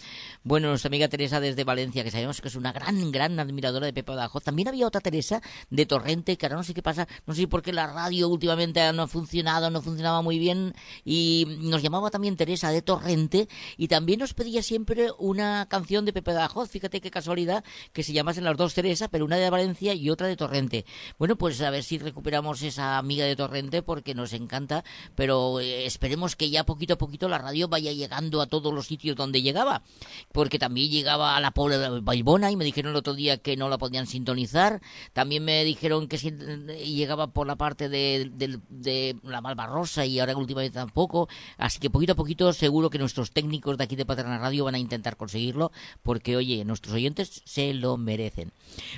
Bueno, 0.43 0.69
nuestra 0.69 0.89
amiga 0.89 1.07
Teresa 1.07 1.39
desde 1.39 1.65
Valencia, 1.65 2.03
que 2.03 2.11
sabemos 2.11 2.41
que 2.41 2.49
es 2.49 2.55
una 2.55 2.73
gran, 2.73 3.12
gran 3.12 3.39
admiradora 3.39 3.85
de 3.85 3.93
Pepe 3.93 4.12
Badajoz. 4.12 4.43
También 4.43 4.69
había 4.69 4.87
otra 4.87 5.03
Teresa 5.03 5.43
de 5.69 5.85
Torrente, 5.85 6.39
que 6.39 6.47
ahora 6.47 6.57
no 6.57 6.62
sé 6.62 6.73
qué 6.73 6.83
pasa, 6.83 7.07
no 7.27 7.35
sé 7.35 7.47
por 7.47 7.61
qué 7.61 7.75
la 7.75 7.87
radio 7.87 8.27
últimamente 8.27 8.91
no 8.95 9.03
ha 9.03 9.07
funcionado, 9.07 9.69
no 9.69 9.83
funcionaba 9.83 10.23
muy 10.23 10.39
bien, 10.39 10.75
y 11.05 11.45
nos 11.61 11.83
llamaba 11.83 12.09
también 12.09 12.37
Teresa 12.37 12.71
de 12.71 12.81
Torrente, 12.81 13.49
y 13.77 13.89
también 13.89 14.21
nos 14.21 14.33
pedía 14.33 14.62
siempre 14.62 15.09
una 15.19 15.67
canción 15.69 16.07
de 16.07 16.15
Pepe 16.15 16.33
Badajoz. 16.33 16.71
Fíjate 16.71 17.03
qué 17.03 17.11
casualidad 17.11 17.62
que 17.93 18.03
se 18.03 18.15
llamasen 18.15 18.45
las 18.45 18.57
dos 18.57 18.73
Teresa, 18.73 19.09
pero 19.09 19.27
una 19.27 19.37
de 19.37 19.51
Valencia 19.51 19.93
y 19.93 20.09
otra 20.09 20.27
de 20.27 20.37
Torrente. 20.37 20.87
Bueno, 21.19 21.37
pues 21.37 21.61
a 21.61 21.69
ver 21.69 21.85
si 21.85 21.99
recuperamos 21.99 22.62
esa 22.62 22.97
amiga 22.97 23.27
de 23.27 23.37
Torrente, 23.37 23.83
porque 23.83 24.15
nos 24.15 24.33
encanta, 24.33 24.85
pero 25.15 25.61
eh, 25.61 25.85
esperemos 25.85 26.35
que 26.35 26.49
ya 26.49 26.65
poquito 26.65 26.95
a 26.95 26.99
poquito 26.99 27.29
la 27.29 27.37
radio 27.37 27.69
vaya 27.69 27.93
llegando 27.93 28.41
a 28.41 28.47
todos 28.47 28.73
los 28.73 28.87
sitios 28.87 29.17
donde 29.17 29.43
llegaba 29.43 29.83
porque 30.32 30.59
también 30.59 30.90
llegaba 30.90 31.36
a 31.36 31.40
la 31.40 31.51
pobre 31.51 31.78
de 31.78 32.01
Baibona 32.01 32.51
y 32.51 32.57
me 32.57 32.65
dijeron 32.65 32.93
el 32.93 32.97
otro 32.97 33.15
día 33.15 33.39
que 33.39 33.57
no 33.57 33.69
la 33.69 33.78
podían 33.78 34.07
sintonizar. 34.07 34.81
También 35.12 35.44
me 35.44 35.65
dijeron 35.65 36.07
que 36.09 36.19
llegaba 36.19 37.28
por 37.28 37.47
la 37.47 37.57
parte 37.57 37.89
de, 37.89 38.31
del- 38.32 38.61
de 38.69 39.16
la 39.24 39.40
Malvarrosa 39.40 40.07
y 40.07 40.20
ahora 40.20 40.36
últimamente 40.36 40.74
tampoco. 40.74 41.28
Así 41.59 41.78
que 41.81 41.90
poquito 41.90 42.12
a 42.12 42.16
poquito 42.16 42.52
seguro 42.52 42.90
que 42.90 42.98
nuestros 42.98 43.32
técnicos 43.32 43.77
de 43.77 43.85
aquí 43.85 43.97
de 43.97 44.07
Paterna 44.07 44.39
Radio 44.39 44.65
van 44.65 44.77
a 44.77 44.78
intentar 44.78 45.16
conseguirlo 45.16 45.73
porque, 46.02 46.36
oye, 46.36 46.65
nuestros 46.65 46.94
oyentes 46.94 47.43
se 47.44 47.74
lo 47.74 47.97
merecen. 47.97 48.52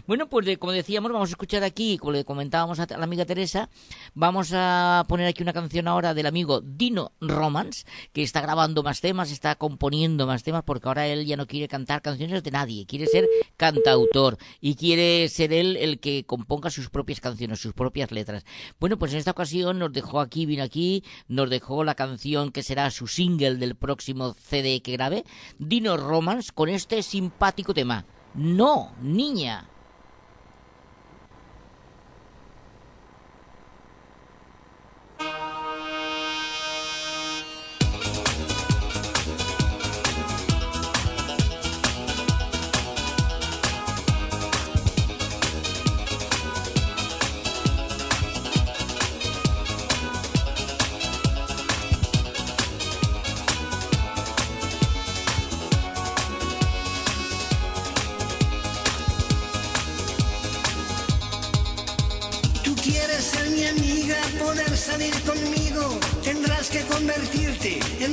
Bueno, 0.07 0.29
pues 0.29 0.45
de- 0.47 0.59
como 0.59 0.73
decíamos, 0.73 1.13
vamos 1.13 1.31
a 1.31 1.33
escuchar 1.33 1.63
aquí, 1.65 1.97
como 1.99 2.13
le 2.13 2.25
comentábamos 2.25 2.79
a 2.81 2.87
la 2.87 3.05
amiga 3.05 3.25
Teresa, 3.25 3.71
vamos 4.15 4.51
a 4.53 5.05
poner 5.09 5.27
aquí 5.27 5.43
una 5.43 5.53
canción 5.53 5.89
ahora 5.89 6.13
del 6.15 6.27
amigo 6.27 6.61
Dino 6.61 7.13
Romance, 7.21 7.85
que 8.13 8.23
está 8.23 8.41
grabando 8.43 8.83
más 8.83 9.01
temas, 9.01 9.31
está 9.31 9.55
componiendo 9.55 10.27
más 10.27 10.43
temas, 10.43 10.63
porque 10.65 10.89
ahora 10.89 11.07
él 11.07 11.22
ya 11.27 11.37
no 11.37 11.47
quiere 11.47 11.69
cantar 11.69 12.03
canciones 12.03 12.43
de 12.43 12.51
nadie, 12.51 12.87
quiere 12.87 13.07
ser 13.07 13.29
cantautor 13.57 14.39
y 14.61 14.75
quiere 14.75 15.29
ser 15.29 15.53
él 15.53 15.77
el 15.77 16.01
que 16.01 16.25
componga 16.25 16.71
sus 16.71 16.91
propias 16.91 17.21
canciones, 17.21 17.61
sus 17.61 17.73
propias 17.73 18.13
letras. 18.13 18.45
Bueno, 18.79 18.99
pues 18.99 19.13
en 19.13 19.19
esta 19.19 19.33
ocasión 19.33 19.79
nos 19.79 19.93
dejó 19.93 20.21
aquí, 20.21 20.47
vino 20.47 20.63
aquí, 20.63 21.05
nos 21.29 21.51
dejó 21.51 21.85
la 21.85 21.95
canción 21.95 22.53
que 22.53 22.63
será 22.63 22.91
su 22.91 23.07
single 23.07 23.57
del 23.57 23.77
próximo 23.77 24.35
CD 24.35 24.83
que 24.83 24.93
grabe, 24.93 25.25
Dino 25.59 25.97
Romance, 25.97 26.53
con 26.53 26.69
este 26.69 27.03
simpático 27.03 27.75
tema. 27.75 28.05
No, 28.35 28.95
niña. 29.03 29.72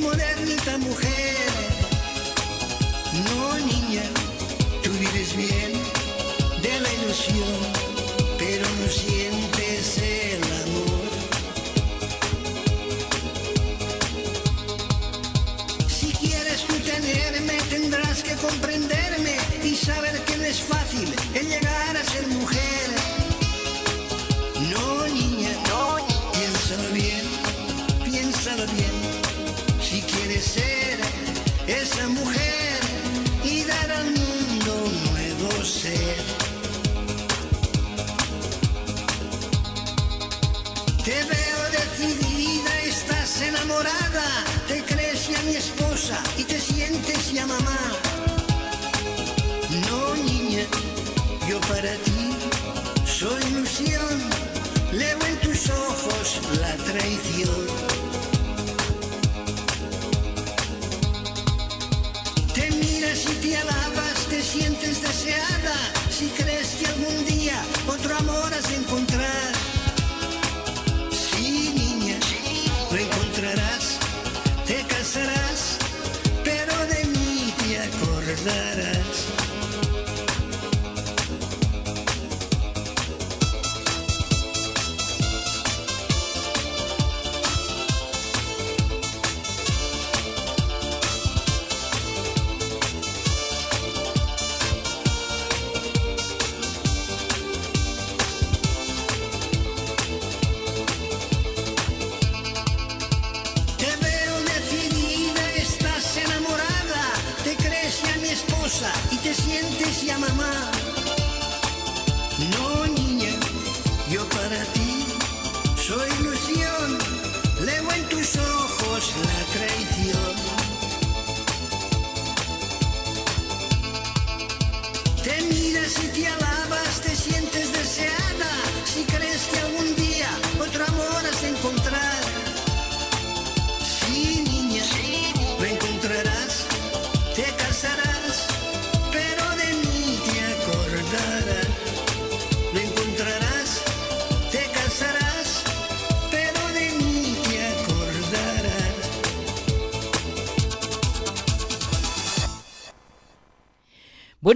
Modernita 0.09 0.77
mujer. 0.79 1.49
No, 3.27 3.57
niña, 3.73 4.05
tú 4.83 4.89
vives 5.03 5.35
bien 5.35 5.71
de 6.65 6.73
la 6.83 6.91
ilusión, 6.97 7.59
pero 8.37 8.65
no 8.79 8.87
sientes 9.01 9.97
el 9.97 10.43
amor. 10.63 11.09
Si 15.97 16.07
quieres 16.21 16.61
tú 16.67 16.75
tenerme, 16.93 17.57
tendrás 17.69 18.23
que 18.23 18.33
comprenderme 18.47 19.35
y 19.63 19.75
saber 19.75 20.15
que 20.25 20.37
no 20.37 20.45
es 20.45 20.59
fácil 20.61 21.07
el 21.35 21.47
llegar 21.53 21.97
a 21.97 22.03
y 46.37 46.43
te 46.45 46.59
sientes 46.59 47.33
ya 47.33 47.45
mamá. 47.45 47.77
No, 49.89 50.15
niña, 50.15 50.63
yo 51.47 51.59
para 51.61 51.93
ti 52.05 52.21
soy 53.05 53.41
ilusión, 53.51 54.15
leo 54.93 55.19
en 55.27 55.37
tus 55.41 55.69
ojos 55.69 56.39
la 56.61 56.73
traición. 56.89 57.65
Te 62.53 62.71
miras 62.71 63.25
y 63.25 63.35
te 63.41 63.57
alabas, 63.57 64.17
te 64.29 64.41
sientes 64.41 65.01
deseada, 65.01 65.77
si 66.17 66.27
crees 66.29 66.75
que 66.79 66.87
algún 66.87 67.25
día 67.25 67.61
otro 67.87 68.15
amor 68.15 68.53
has 68.53 68.69
de 68.69 68.75
encontrar. 68.77 69.68
Acordarás. 78.39 78.85
Te 78.85 78.98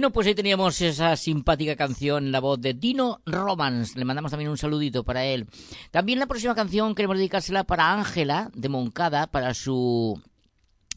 Bueno, 0.04 0.12
pues 0.12 0.26
ahí 0.26 0.34
teníamos 0.34 0.82
esa 0.82 1.16
simpática 1.16 1.76
canción, 1.76 2.30
la 2.30 2.38
voz 2.40 2.60
de 2.60 2.74
Dino 2.74 3.22
Romans. 3.24 3.96
Le 3.96 4.04
mandamos 4.04 4.32
también 4.32 4.50
un 4.50 4.58
saludito 4.58 5.02
para 5.02 5.24
él. 5.24 5.46
También 5.92 6.18
la 6.18 6.26
próxima 6.26 6.54
canción 6.54 6.94
queremos 6.94 7.16
dedicársela 7.16 7.64
para 7.64 7.90
Ángela 7.90 8.50
de 8.52 8.68
Moncada, 8.68 9.28
para 9.28 9.54
su 9.54 10.20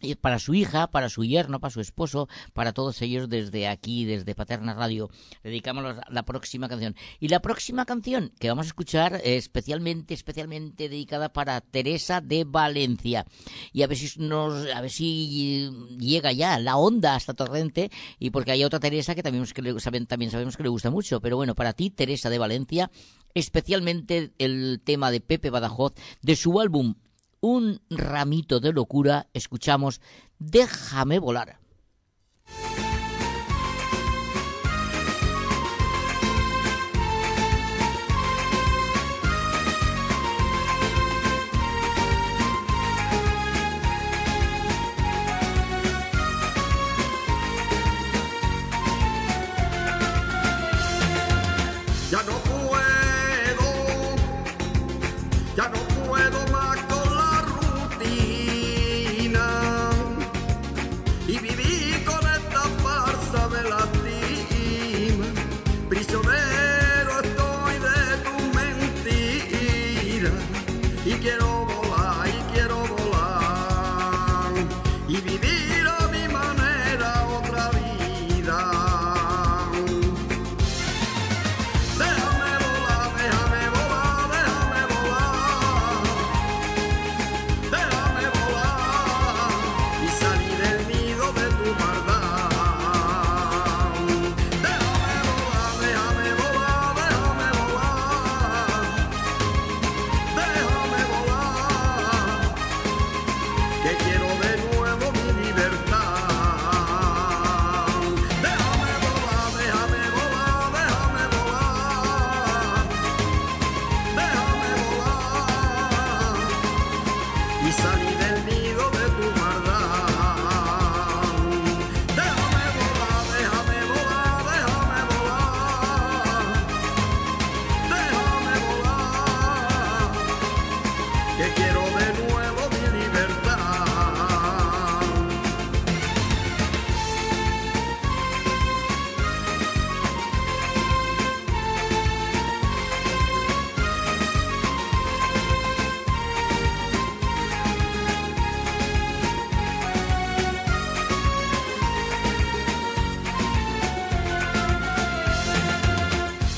y 0.01 0.15
para 0.15 0.39
su 0.39 0.53
hija, 0.53 0.87
para 0.87 1.09
su 1.09 1.23
yerno, 1.23 1.59
para 1.59 1.71
su 1.71 1.81
esposo, 1.81 2.27
para 2.53 2.73
todos 2.73 3.01
ellos 3.01 3.29
desde 3.29 3.67
aquí, 3.67 4.05
desde 4.05 4.35
Paterna 4.35 4.73
Radio. 4.73 5.09
Dedicamos 5.43 5.95
la, 6.09 6.23
próxima 6.23 6.67
canción. 6.67 6.95
Y 7.19 7.29
la 7.29 7.41
próxima 7.41 7.85
canción 7.85 8.31
que 8.39 8.49
vamos 8.49 8.65
a 8.65 8.67
escuchar 8.67 9.21
especialmente, 9.23 10.13
especialmente 10.13 10.89
dedicada 10.89 11.29
para 11.29 11.61
Teresa 11.61 12.21
de 12.21 12.43
Valencia. 12.43 13.25
Y 13.73 13.81
a 13.81 13.87
ver 13.87 13.97
si 13.97 14.19
nos, 14.19 14.69
a 14.71 14.81
ver 14.81 14.91
si 14.91 15.69
llega 15.99 16.31
ya 16.31 16.59
la 16.59 16.77
onda 16.77 17.15
hasta 17.15 17.33
Torrente 17.33 17.89
y 18.19 18.29
porque 18.29 18.51
hay 18.51 18.63
otra 18.63 18.79
Teresa 18.79 19.15
que 19.15 19.23
también, 19.23 19.45
también 20.07 20.31
sabemos 20.31 20.57
que 20.57 20.63
le 20.63 20.69
gusta 20.69 20.91
mucho. 20.91 21.21
Pero 21.21 21.37
bueno, 21.37 21.55
para 21.55 21.73
ti, 21.73 21.89
Teresa 21.89 22.29
de 22.29 22.37
Valencia, 22.37 22.91
especialmente 23.33 24.31
el 24.37 24.81
tema 24.83 25.11
de 25.11 25.21
Pepe 25.21 25.49
Badajoz 25.49 25.93
de 26.21 26.35
su 26.35 26.59
álbum 26.59 26.95
Un 27.49 27.79
ramito 27.89 28.59
de 28.59 28.73
locura, 28.73 29.27
escuchamos 29.33 30.01
Déjame 30.37 31.17
volar. 31.17 31.61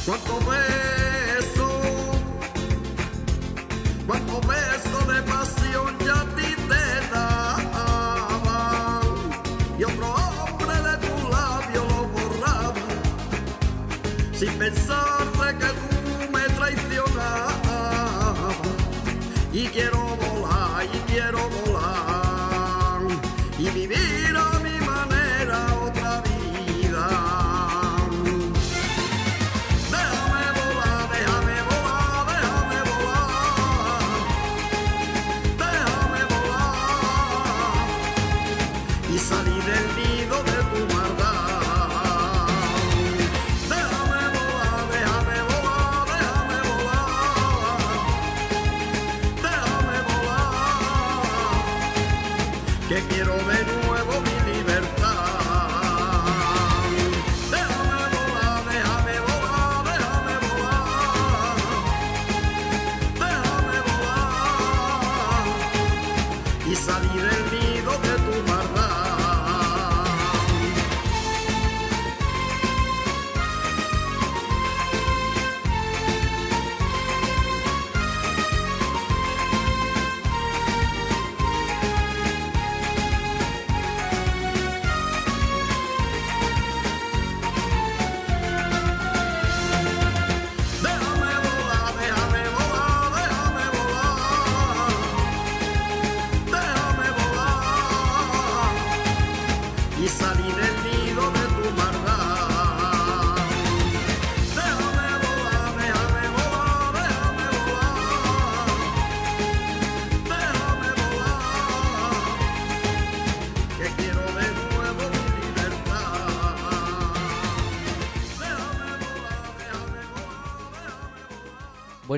Cuánto 0.10 0.40
beso, 0.40 1.70
cuánto 4.08 4.42
beso 4.42 4.98
de 5.06 5.22
pasión 5.22 6.00
ya 6.00 6.26
te 6.36 6.50
daba 7.14 9.02
y 9.78 9.84
otro 9.84 10.08
hombre 10.16 10.76
de 10.82 10.98
tu 11.06 11.14
labio 11.30 11.82
lo 11.90 12.08
borraba 12.08 12.74
sin 14.34 14.52
pensar 14.58 15.26
de 15.32 15.50
que 15.60 15.68
tú 15.68 16.32
me 16.34 16.44
traicionabas. 16.58 18.56
y 19.54 19.68
quiero 19.68 19.99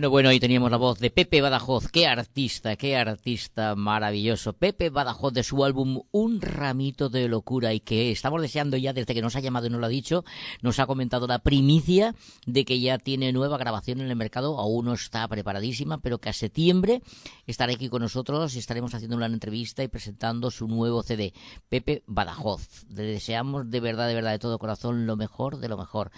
Bueno, 0.01 0.09
bueno, 0.09 0.29
ahí 0.29 0.39
teníamos 0.39 0.71
la 0.71 0.77
voz 0.77 0.97
de 0.97 1.11
Pepe 1.11 1.41
Badajoz. 1.41 1.91
Qué 1.91 2.07
artista, 2.07 2.75
qué 2.75 2.97
artista 2.97 3.75
maravilloso. 3.75 4.53
Pepe 4.53 4.89
Badajoz 4.89 5.31
de 5.31 5.43
su 5.43 5.63
álbum 5.63 6.01
Un 6.09 6.41
ramito 6.41 7.07
de 7.07 7.27
locura 7.27 7.71
y 7.71 7.81
que 7.81 8.09
estamos 8.09 8.41
deseando 8.41 8.77
ya 8.77 8.93
desde 8.93 9.13
que 9.13 9.21
nos 9.21 9.35
ha 9.35 9.41
llamado 9.41 9.67
y 9.67 9.69
nos 9.69 9.79
lo 9.79 9.85
ha 9.85 9.89
dicho, 9.89 10.25
nos 10.63 10.79
ha 10.79 10.87
comentado 10.87 11.27
la 11.27 11.37
primicia 11.37 12.15
de 12.47 12.65
que 12.65 12.79
ya 12.79 12.97
tiene 12.97 13.31
nueva 13.31 13.59
grabación 13.59 14.01
en 14.01 14.09
el 14.09 14.15
mercado, 14.15 14.57
aún 14.57 14.85
no 14.85 14.93
está 14.93 15.27
preparadísima, 15.27 15.99
pero 15.99 16.17
que 16.17 16.29
a 16.29 16.33
septiembre 16.33 17.03
estará 17.45 17.71
aquí 17.71 17.87
con 17.87 18.01
nosotros 18.01 18.55
y 18.55 18.57
estaremos 18.57 18.95
haciendo 18.95 19.17
una 19.17 19.27
entrevista 19.27 19.83
y 19.83 19.87
presentando 19.87 20.49
su 20.49 20.67
nuevo 20.67 21.03
CD. 21.03 21.31
Pepe 21.69 22.01
Badajoz. 22.07 22.87
Le 22.89 23.03
deseamos 23.03 23.69
de 23.69 23.79
verdad, 23.79 24.07
de 24.07 24.15
verdad, 24.15 24.31
de 24.31 24.39
todo 24.39 24.57
corazón 24.57 25.05
lo 25.05 25.15
mejor 25.15 25.59
de 25.59 25.69
lo 25.69 25.77
mejor. 25.77 26.09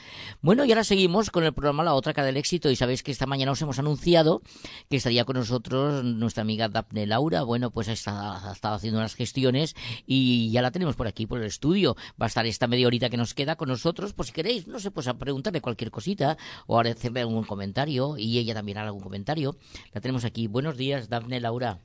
Bueno, 0.42 0.64
y 0.64 0.72
ahora 0.72 0.86
seguimos 0.86 1.32
con 1.32 1.44
el 1.44 1.54
programa 1.54 1.84
La 1.84 1.96
Otra 1.96 2.14
Cara 2.14 2.28
del 2.28 2.38
Éxito 2.38 2.72
y 2.72 2.78
sabéis 2.78 3.04
que 3.04 3.12
esta 3.12 3.26
mañana 3.26 3.52
os 3.52 3.62
hemos 3.62 3.73
anunciado 3.80 4.42
que 4.90 4.98
estaría 4.98 5.26
con 5.26 5.38
nosotros 5.38 6.04
nuestra 6.04 6.42
amiga 6.42 6.70
Daphne 6.70 7.08
Laura. 7.08 7.44
Bueno, 7.44 7.72
pues 7.72 7.90
ha 7.90 7.94
estado, 7.94 8.48
ha 8.48 8.52
estado 8.52 8.76
haciendo 8.76 9.00
unas 9.00 9.16
gestiones 9.16 9.76
y 10.06 10.52
ya 10.52 10.62
la 10.62 10.72
tenemos 10.72 10.96
por 10.96 11.08
aquí, 11.08 11.26
por 11.28 11.40
el 11.40 11.46
estudio. 11.46 11.96
Va 12.22 12.26
a 12.26 12.28
estar 12.28 12.46
esta 12.46 12.68
media 12.68 12.88
horita 12.88 13.10
que 13.10 13.18
nos 13.18 13.34
queda 13.34 13.56
con 13.56 13.70
nosotros, 13.70 14.14
por 14.14 14.26
si 14.26 14.32
queréis, 14.32 14.68
no 14.68 14.80
sé, 14.80 14.92
pues 14.92 15.08
a 15.08 15.16
preguntarle 15.16 15.62
cualquier 15.62 15.92
cosita 15.92 16.38
o 16.68 16.80
a 16.80 16.84
hacerle 16.84 17.22
algún 17.22 17.44
comentario 17.44 18.18
y 18.18 18.38
ella 18.38 18.54
también 18.54 18.78
hará 18.78 18.88
algún 18.88 19.04
comentario. 19.04 19.58
La 19.94 20.02
tenemos 20.02 20.26
aquí. 20.26 20.48
Buenos 20.48 20.78
días, 20.78 21.10
Daphne 21.10 21.40
Laura. 21.40 21.80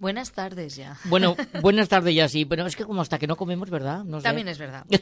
Buenas 0.00 0.32
tardes 0.32 0.76
ya. 0.76 0.98
Bueno, 1.04 1.36
buenas 1.60 1.90
tardes 1.90 2.14
ya 2.14 2.26
sí, 2.26 2.46
pero 2.46 2.66
es 2.66 2.74
que 2.74 2.84
como 2.84 3.02
hasta 3.02 3.18
que 3.18 3.26
no 3.26 3.36
comemos, 3.36 3.68
¿verdad? 3.68 4.02
No 4.02 4.20
sé. 4.20 4.24
También 4.24 4.48
es 4.48 4.58
verdad. 4.58 4.84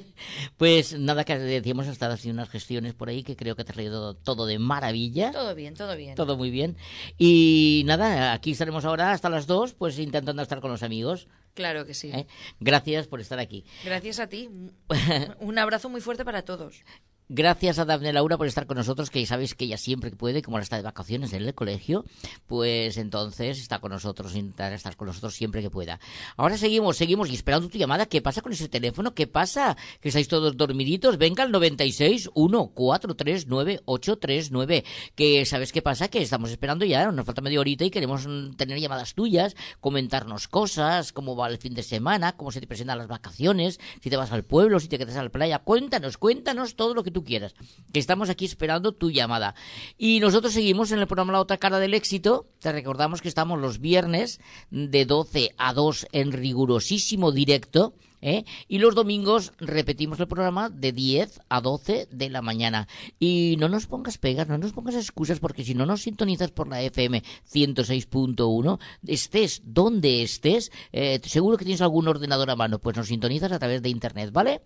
Pues 0.56 0.98
nada, 0.98 1.24
que 1.24 1.38
decíamos, 1.38 1.86
estado 1.86 2.14
haciendo 2.14 2.42
unas 2.42 2.50
gestiones 2.50 2.92
por 2.92 3.08
ahí 3.08 3.22
que 3.22 3.36
creo 3.36 3.54
que 3.54 3.62
te 3.64 3.70
ha 3.70 3.74
traído 3.74 4.14
todo 4.14 4.44
de 4.44 4.58
maravilla. 4.58 5.30
Todo 5.30 5.54
bien, 5.54 5.74
todo 5.74 5.96
bien. 5.96 6.16
Todo 6.16 6.36
muy 6.36 6.50
bien. 6.50 6.76
Y 7.16 7.84
nada, 7.86 8.32
aquí 8.32 8.50
estaremos 8.50 8.84
ahora 8.84 9.12
hasta 9.12 9.30
las 9.30 9.46
dos, 9.46 9.74
pues 9.74 9.98
intentando 10.00 10.42
estar 10.42 10.60
con 10.60 10.72
los 10.72 10.82
amigos. 10.82 11.28
Claro 11.54 11.86
que 11.86 11.94
sí. 11.94 12.10
¿eh? 12.10 12.26
Gracias 12.58 13.06
por 13.06 13.20
estar 13.20 13.38
aquí. 13.38 13.64
Gracias 13.84 14.18
a 14.18 14.26
ti. 14.26 14.50
Un 15.38 15.58
abrazo 15.58 15.88
muy 15.88 16.00
fuerte 16.00 16.24
para 16.24 16.42
todos. 16.42 16.82
Gracias 17.30 17.78
a 17.78 17.84
Daphne 17.84 18.14
Laura 18.14 18.38
por 18.38 18.46
estar 18.46 18.66
con 18.66 18.78
nosotros, 18.78 19.10
que 19.10 19.20
ya 19.20 19.26
sabéis 19.26 19.54
que 19.54 19.66
ella 19.66 19.76
siempre 19.76 20.10
puede, 20.12 20.40
como 20.40 20.56
ahora 20.56 20.62
está 20.62 20.76
de 20.76 20.82
vacaciones 20.82 21.34
en 21.34 21.42
el 21.42 21.54
colegio, 21.54 22.06
pues 22.46 22.96
entonces 22.96 23.58
está 23.58 23.80
con 23.80 23.92
nosotros, 23.92 24.34
intentar 24.34 24.72
estar 24.72 24.96
con 24.96 25.08
nosotros 25.08 25.34
siempre 25.34 25.60
que 25.60 25.68
pueda. 25.68 26.00
Ahora 26.38 26.56
seguimos, 26.56 26.96
seguimos 26.96 27.28
y 27.28 27.34
esperando 27.34 27.68
tu 27.68 27.76
llamada. 27.76 28.06
¿Qué 28.06 28.22
pasa 28.22 28.40
con 28.40 28.52
ese 28.52 28.70
teléfono? 28.70 29.12
¿Qué 29.12 29.26
pasa? 29.26 29.76
¿Que 30.00 30.08
estáis 30.08 30.26
todos 30.26 30.56
dormiditos? 30.56 31.18
Venga 31.18 31.42
al 31.42 31.52
96 31.52 32.30
143 32.34 33.46
839 33.84 34.84
Que 35.14 35.44
¿sabes 35.44 35.70
qué 35.70 35.82
pasa? 35.82 36.08
Que 36.08 36.22
estamos 36.22 36.48
esperando 36.48 36.86
ya, 36.86 37.12
nos 37.12 37.26
falta 37.26 37.42
media 37.42 37.60
horita 37.60 37.84
y 37.84 37.90
queremos 37.90 38.26
mm, 38.26 38.54
tener 38.56 38.80
llamadas 38.80 39.12
tuyas, 39.12 39.54
comentarnos 39.80 40.48
cosas, 40.48 41.12
cómo 41.12 41.36
va 41.36 41.48
el 41.48 41.58
fin 41.58 41.74
de 41.74 41.82
semana, 41.82 42.38
cómo 42.38 42.52
se 42.52 42.60
te 42.60 42.66
presentan 42.66 42.96
las 42.96 43.08
vacaciones, 43.08 43.80
si 44.00 44.08
te 44.08 44.16
vas 44.16 44.32
al 44.32 44.46
pueblo, 44.46 44.80
si 44.80 44.88
te 44.88 44.96
quedas 44.96 45.16
a 45.16 45.22
la 45.22 45.28
playa. 45.28 45.58
Cuéntanos, 45.58 46.16
cuéntanos 46.16 46.74
todo 46.74 46.94
lo 46.94 47.04
que 47.04 47.10
tú 47.10 47.17
quieras. 47.24 47.54
Que 47.92 47.98
estamos 47.98 48.30
aquí 48.30 48.44
esperando 48.44 48.92
tu 48.92 49.10
llamada. 49.10 49.54
Y 49.96 50.20
nosotros 50.20 50.52
seguimos 50.52 50.92
en 50.92 50.98
el 50.98 51.06
programa 51.06 51.32
La 51.32 51.40
Otra 51.40 51.58
Cara 51.58 51.78
del 51.78 51.94
Éxito. 51.94 52.46
Te 52.60 52.72
recordamos 52.72 53.22
que 53.22 53.28
estamos 53.28 53.60
los 53.60 53.80
viernes 53.80 54.40
de 54.70 55.04
12 55.04 55.54
a 55.56 55.72
2 55.72 56.06
en 56.12 56.32
rigurosísimo 56.32 57.32
directo. 57.32 57.94
¿eh? 58.20 58.44
Y 58.68 58.78
los 58.78 58.94
domingos 58.94 59.52
repetimos 59.58 60.20
el 60.20 60.28
programa 60.28 60.70
de 60.70 60.92
10 60.92 61.40
a 61.48 61.60
12 61.60 62.08
de 62.10 62.30
la 62.30 62.42
mañana. 62.42 62.88
Y 63.18 63.56
no 63.58 63.68
nos 63.68 63.86
pongas 63.86 64.18
pegas, 64.18 64.48
no 64.48 64.58
nos 64.58 64.72
pongas 64.72 64.94
excusas, 64.94 65.40
porque 65.40 65.64
si 65.64 65.74
no 65.74 65.86
nos 65.86 66.02
sintonizas 66.02 66.50
por 66.50 66.68
la 66.68 66.82
FM 66.82 67.22
106.1, 67.50 68.78
estés 69.06 69.62
donde 69.64 70.22
estés, 70.22 70.72
eh, 70.92 71.20
seguro 71.24 71.56
que 71.56 71.64
tienes 71.64 71.82
algún 71.82 72.08
ordenador 72.08 72.50
a 72.50 72.56
mano, 72.56 72.78
pues 72.78 72.96
nos 72.96 73.08
sintonizas 73.08 73.52
a 73.52 73.58
través 73.58 73.82
de 73.82 73.88
Internet, 73.88 74.32
¿vale? 74.32 74.62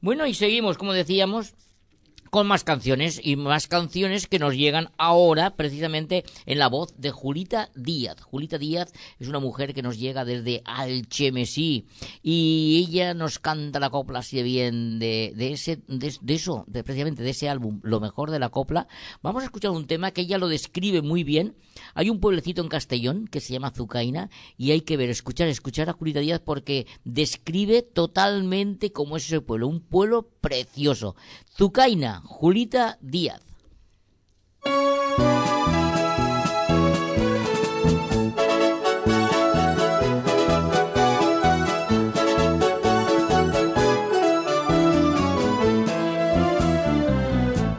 Bueno, 0.00 0.26
y 0.26 0.34
seguimos, 0.34 0.78
como 0.78 0.92
decíamos 0.92 1.54
con 2.32 2.46
más 2.46 2.64
canciones 2.64 3.20
y 3.22 3.36
más 3.36 3.68
canciones 3.68 4.26
que 4.26 4.38
nos 4.38 4.54
llegan 4.54 4.88
ahora 4.96 5.54
precisamente 5.54 6.24
en 6.46 6.58
la 6.58 6.68
voz 6.68 6.94
de 6.96 7.10
Julita 7.10 7.68
Díaz. 7.74 8.22
Julita 8.22 8.56
Díaz 8.56 8.90
es 9.18 9.28
una 9.28 9.38
mujer 9.38 9.74
que 9.74 9.82
nos 9.82 9.98
llega 9.98 10.24
desde 10.24 10.62
Alchemesí 10.64 11.84
y 12.22 12.86
ella 12.88 13.12
nos 13.12 13.38
canta 13.38 13.80
la 13.80 13.90
copla 13.90 14.20
así 14.20 14.38
de 14.38 14.44
bien 14.44 14.98
de, 14.98 15.34
de 15.36 15.52
ese 15.52 15.82
de, 15.86 16.18
eso, 16.32 16.64
precisamente 16.72 17.22
de 17.22 17.28
ese 17.28 17.50
álbum, 17.50 17.80
lo 17.82 18.00
mejor 18.00 18.30
de 18.30 18.38
la 18.38 18.48
copla. 18.48 18.88
Vamos 19.20 19.42
a 19.42 19.44
escuchar 19.44 19.72
un 19.72 19.86
tema 19.86 20.12
que 20.12 20.22
ella 20.22 20.38
lo 20.38 20.48
describe 20.48 21.02
muy 21.02 21.24
bien. 21.24 21.54
Hay 21.92 22.08
un 22.08 22.18
pueblecito 22.18 22.62
en 22.62 22.68
Castellón 22.68 23.28
que 23.28 23.40
se 23.40 23.52
llama 23.52 23.72
Zucaina 23.76 24.30
y 24.56 24.70
hay 24.70 24.80
que 24.80 24.96
ver, 24.96 25.10
escuchar, 25.10 25.48
escuchar 25.48 25.90
a 25.90 25.92
Julita 25.92 26.20
Díaz 26.20 26.40
porque 26.42 26.86
describe 27.04 27.82
totalmente 27.82 28.90
cómo 28.90 29.18
es 29.18 29.26
ese 29.26 29.42
pueblo, 29.42 29.68
un 29.68 29.80
pueblo 29.80 30.30
precioso. 30.40 31.14
Zucaina, 31.54 32.21
Julita 32.24 32.98
Díaz. 33.00 33.40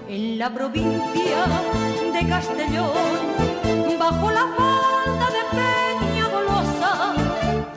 En 0.07 0.37
la 0.37 0.53
provincia 0.53 1.45
de 2.13 2.27
Castellón, 2.27 2.93
bajo 3.99 4.31
la 4.31 4.47
falda 4.57 5.27
de 5.31 5.43
Peña 5.51 6.27
Golosa, 6.29 7.13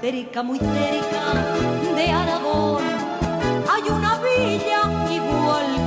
cerca, 0.00 0.42
muy 0.42 0.58
cerca 0.58 1.94
de 1.94 2.10
Aragón, 2.10 2.84
hay 3.70 3.82
una 3.90 4.18
villa 4.18 5.12
igual 5.12 5.85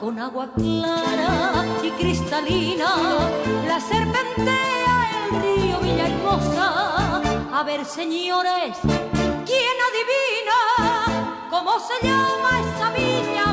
con 0.00 0.18
agua 0.18 0.48
clara 0.56 1.64
y 1.82 1.90
cristalina, 1.92 2.96
la 3.68 3.80
serpentea 3.80 5.08
el 5.30 5.42
río 5.42 5.78
Villahermosa. 5.80 7.20
A 7.52 7.62
ver, 7.64 7.84
señores, 7.84 8.78
¿quién 9.46 9.76
adivina 9.88 11.46
cómo 11.50 11.72
se 11.78 12.06
llama 12.06 12.50
esa 12.60 12.90
viña? 12.90 13.51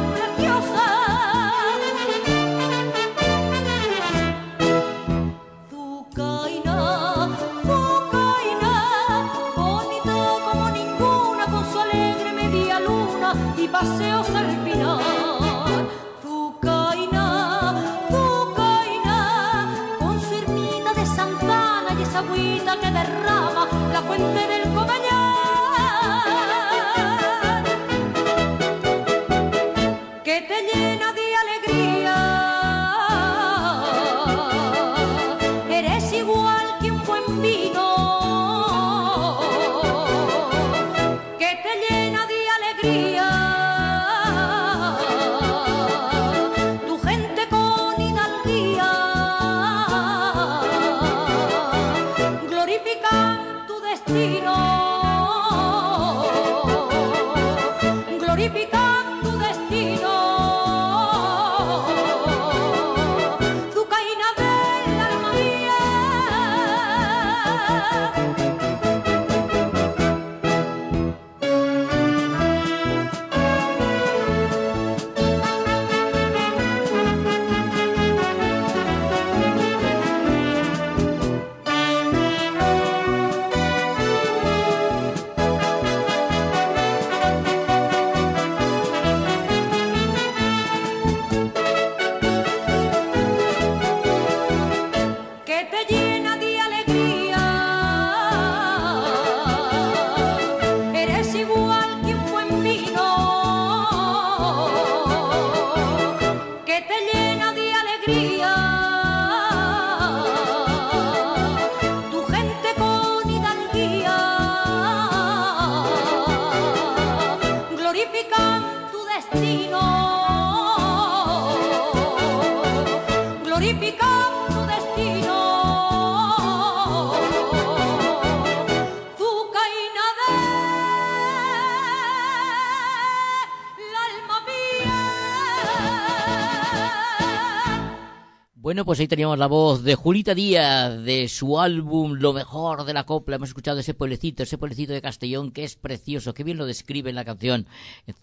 Pues 138.89 138.99
ahí 138.99 139.07
teníamos 139.07 139.37
la 139.37 139.45
voz 139.45 139.83
de 139.83 139.93
Julita 139.93 140.33
Díaz, 140.33 141.03
de 141.03 141.27
su 141.27 141.59
álbum 141.59 142.15
Lo 142.19 142.33
mejor 142.33 142.85
de 142.85 142.95
la 142.95 143.03
copla. 143.03 143.35
Hemos 143.35 143.49
escuchado 143.49 143.79
ese 143.79 143.93
pueblecito, 143.93 144.41
ese 144.41 144.57
pueblecito 144.57 144.93
de 144.93 145.01
Castellón, 145.03 145.51
que 145.51 145.63
es 145.63 145.75
precioso, 145.75 146.33
que 146.33 146.43
bien 146.43 146.57
lo 146.57 146.65
describe 146.65 147.11
en 147.11 147.15
la 147.15 147.23
canción 147.23 147.67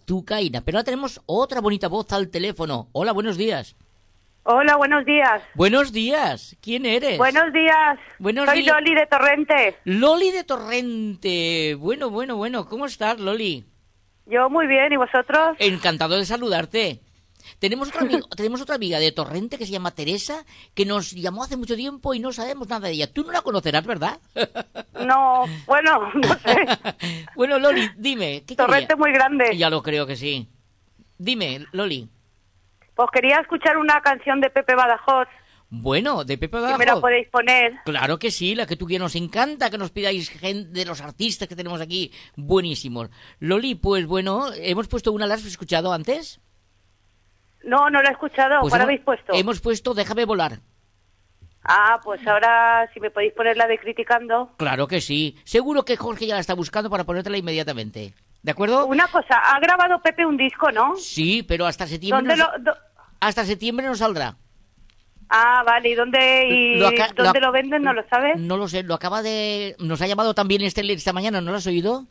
Zucaina. 0.08 0.62
Pero 0.62 0.78
ahora 0.78 0.84
tenemos 0.84 1.20
otra 1.26 1.60
bonita 1.60 1.86
voz 1.86 2.12
al 2.12 2.30
teléfono. 2.30 2.88
Hola, 2.90 3.12
buenos 3.12 3.36
días. 3.36 3.76
Hola, 4.42 4.74
buenos 4.74 5.04
días. 5.04 5.40
Buenos 5.54 5.92
días. 5.92 6.56
¿Quién 6.60 6.84
eres? 6.84 7.16
Buenos 7.16 7.52
días. 7.52 8.00
Buenos 8.18 8.46
Soy. 8.46 8.64
Loli 8.64 8.96
de 8.96 9.06
Torrente. 9.06 9.76
Loli 9.84 10.32
de 10.32 10.42
Torrente. 10.42 11.76
Bueno, 11.78 12.10
bueno, 12.10 12.34
bueno. 12.34 12.68
¿Cómo 12.68 12.86
estás, 12.86 13.20
Loli? 13.20 13.64
Yo 14.26 14.50
muy 14.50 14.66
bien, 14.66 14.92
¿y 14.92 14.96
vosotros? 14.96 15.54
Encantado 15.60 16.18
de 16.18 16.24
saludarte. 16.26 17.05
Tenemos 17.58 17.88
otra, 17.88 18.00
amiga, 18.02 18.20
tenemos 18.36 18.60
otra 18.60 18.74
amiga 18.76 18.98
de 18.98 19.12
Torrente 19.12 19.58
que 19.58 19.66
se 19.66 19.72
llama 19.72 19.90
Teresa, 19.92 20.44
que 20.74 20.84
nos 20.86 21.12
llamó 21.12 21.44
hace 21.44 21.56
mucho 21.56 21.76
tiempo 21.76 22.14
y 22.14 22.20
no 22.20 22.32
sabemos 22.32 22.68
nada 22.68 22.88
de 22.88 22.94
ella. 22.94 23.12
Tú 23.12 23.24
no 23.24 23.32
la 23.32 23.42
conocerás, 23.42 23.84
¿verdad? 23.86 24.18
No, 25.04 25.44
bueno, 25.66 26.10
no 26.14 26.28
sé. 26.40 26.66
bueno, 27.34 27.58
Loli, 27.58 27.88
dime. 27.96 28.44
¿qué 28.46 28.56
Torrente 28.56 28.88
quería? 28.88 28.96
muy 28.96 29.12
grande. 29.12 29.56
Ya 29.56 29.70
lo 29.70 29.82
creo 29.82 30.06
que 30.06 30.16
sí. 30.16 30.48
Dime, 31.18 31.66
Loli. 31.72 32.08
Pues 32.94 33.08
quería 33.12 33.38
escuchar 33.40 33.76
una 33.76 34.00
canción 34.00 34.40
de 34.40 34.50
Pepe 34.50 34.74
Badajoz. 34.74 35.28
Bueno, 35.68 36.24
de 36.24 36.38
Pepe 36.38 36.58
Si 36.58 36.62
me 36.62 36.70
la 36.70 36.76
Badajoz. 36.78 37.00
podéis 37.00 37.28
poner. 37.28 37.72
Claro 37.84 38.18
que 38.18 38.30
sí, 38.30 38.54
la 38.54 38.66
que 38.66 38.76
tú 38.76 38.86
quieras. 38.86 39.04
Nos 39.06 39.16
encanta 39.16 39.68
que 39.68 39.78
nos 39.78 39.90
pidáis 39.90 40.30
gente 40.30 40.70
de 40.70 40.84
los 40.86 41.00
artistas 41.00 41.48
que 41.48 41.56
tenemos 41.56 41.80
aquí. 41.80 42.12
Buenísimos. 42.36 43.10
Loli, 43.40 43.74
pues 43.74 44.06
bueno, 44.06 44.46
hemos 44.54 44.88
puesto 44.88 45.12
una, 45.12 45.26
¿la 45.26 45.34
has 45.34 45.44
escuchado 45.44 45.92
antes? 45.92 46.40
No, 47.66 47.90
no 47.90 48.00
la 48.02 48.08
he 48.08 48.12
escuchado. 48.12 48.60
Pues 48.60 48.70
¿Cuál 48.70 48.82
hemos- 48.82 48.86
habéis 48.88 49.00
puesto? 49.02 49.32
Hemos 49.34 49.60
puesto 49.60 49.92
Déjame 49.94 50.24
volar. 50.24 50.60
Ah, 51.68 51.98
pues 52.04 52.24
ahora 52.26 52.88
si 52.94 53.00
me 53.00 53.10
podéis 53.10 53.32
poner 53.32 53.56
la 53.56 53.66
de 53.66 53.76
Criticando. 53.78 54.52
Claro 54.56 54.86
que 54.86 55.00
sí. 55.00 55.36
Seguro 55.44 55.84
que 55.84 55.96
Jorge 55.96 56.26
ya 56.26 56.34
la 56.34 56.40
está 56.40 56.54
buscando 56.54 56.88
para 56.88 57.02
ponértela 57.04 57.36
inmediatamente. 57.38 58.14
¿De 58.42 58.52
acuerdo? 58.52 58.86
Una 58.86 59.08
cosa, 59.08 59.36
ha 59.38 59.58
grabado 59.58 60.00
Pepe 60.00 60.24
un 60.24 60.36
disco, 60.36 60.70
¿no? 60.70 60.94
Sí, 60.96 61.42
pero 61.42 61.66
hasta 61.66 61.88
septiembre. 61.88 62.36
¿Dónde 62.36 62.36
no, 62.40 62.58
lo, 62.70 62.76
Hasta 63.18 63.44
septiembre 63.44 63.84
no 63.86 63.96
saldrá. 63.96 64.36
Ah, 65.28 65.64
vale, 65.66 65.88
¿y 65.88 65.94
dónde, 65.96 66.46
y 66.48 66.78
Lo 66.78 66.90
dónde 67.16 67.40
lo- 67.40 67.46
lo 67.46 67.52
venden? 67.52 67.82
¿No 67.82 67.92
lo 67.92 68.06
sabes? 68.08 68.38
No 68.38 68.56
lo 68.56 68.68
sé, 68.68 68.84
lo 68.84 68.94
acaba 68.94 69.22
de. 69.22 69.74
Nos 69.80 70.00
ha 70.00 70.06
llamado 70.06 70.34
también 70.34 70.62
este 70.62 70.80
esta 70.92 71.12
mañana, 71.12 71.40
¿no 71.40 71.50
lo 71.50 71.56
has 71.56 71.66
oído? 71.66 72.06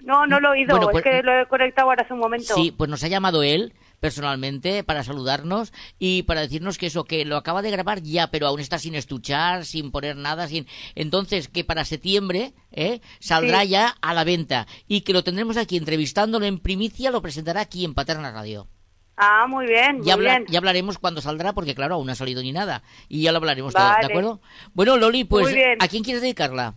No, 0.00 0.26
no 0.26 0.40
lo 0.40 0.48
he 0.48 0.58
oído, 0.58 0.76
Bueno, 0.76 0.90
pues- 0.90 1.06
es 1.06 1.12
que 1.12 1.22
lo 1.22 1.40
he 1.40 1.46
conectado 1.46 1.88
ahora 1.88 2.02
hace 2.02 2.12
un 2.12 2.18
momento. 2.18 2.52
Sí, 2.54 2.74
pues 2.76 2.90
nos 2.90 3.04
ha 3.04 3.08
llamado 3.08 3.44
él 3.44 3.72
personalmente 4.08 4.84
para 4.84 5.02
saludarnos 5.02 5.72
y 5.98 6.24
para 6.24 6.42
decirnos 6.42 6.76
que 6.76 6.88
eso, 6.88 7.04
que 7.04 7.24
lo 7.24 7.38
acaba 7.38 7.62
de 7.62 7.70
grabar 7.70 8.02
ya, 8.02 8.26
pero 8.30 8.46
aún 8.46 8.60
está 8.60 8.78
sin 8.78 8.94
estuchar, 8.94 9.64
sin 9.64 9.90
poner 9.90 10.14
nada, 10.14 10.46
sin... 10.46 10.66
Entonces, 10.94 11.48
que 11.48 11.64
para 11.64 11.86
septiembre 11.86 12.52
¿eh? 12.70 13.00
saldrá 13.18 13.62
Sí. 13.62 13.68
ya 13.70 13.94
a 14.02 14.12
la 14.12 14.24
venta 14.24 14.66
y 14.86 15.00
que 15.00 15.14
lo 15.14 15.24
tendremos 15.24 15.56
aquí 15.56 15.78
entrevistándolo 15.78 16.44
en 16.44 16.58
primicia, 16.58 17.10
lo 17.10 17.22
presentará 17.22 17.62
aquí 17.62 17.82
en 17.86 17.94
Paterna 17.94 18.30
Radio. 18.30 18.68
Ah, 19.16 19.46
muy 19.48 19.64
bien, 19.68 19.96
muy 19.96 20.06
Ya, 20.06 20.12
habla- 20.12 20.30
bien. 20.38 20.46
ya 20.50 20.58
hablaremos 20.58 20.98
cuando 20.98 21.22
saldrá, 21.22 21.54
porque 21.54 21.74
claro, 21.74 21.94
aún 21.94 22.04
no 22.06 22.12
ha 22.12 22.16
salido 22.16 22.42
ni 22.42 22.52
nada. 22.52 22.82
Y 23.08 23.22
ya 23.22 23.32
lo 23.32 23.38
hablaremos 23.38 23.72
todo, 23.72 23.84
¿de 23.84 23.90
Vale. 23.90 24.06
acuerdo? 24.06 24.42
Bueno, 24.74 24.98
Loli, 24.98 25.24
pues. 25.24 25.56
¿a 25.80 25.88
quién 25.88 26.04
quieres 26.04 26.20
dedicarla? 26.20 26.74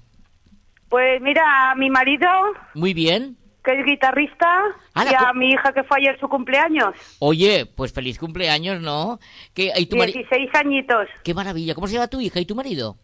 Pues 0.88 1.20
mira, 1.22 1.72
a 1.72 1.76
mi 1.76 1.90
marido, 1.90 2.26
Muy 2.74 2.94
bien. 2.94 3.36
Que 3.68 3.80
es 3.80 3.86
guitarrista, 3.86 4.64
Ah, 4.94 5.06
y 5.12 5.14
a 5.14 5.34
mi 5.34 5.50
hija 5.52 5.74
que 5.74 5.84
fue 5.84 5.98
ayer 6.00 6.18
su 6.20 6.28
cumpleaños. 6.30 6.96
Oye, 7.20 7.66
pues 7.66 7.92
feliz 7.92 8.18
cumpleaños, 8.18 8.82
¿no? 8.82 9.20
¿Qué, 9.54 9.72
y 9.76 9.86
tu 9.88 9.98
mari- 9.98 10.14
16 10.14 10.50
añitos. 10.56 11.08
Qué 11.24 11.34
maravilla. 11.34 11.76
¿Cómo 11.76 11.88
se 11.88 11.94
llama 11.96 12.08
tu 12.08 12.22
hija 12.22 12.40
y 12.40 12.46
tu 12.46 12.56
marido? 12.56 12.96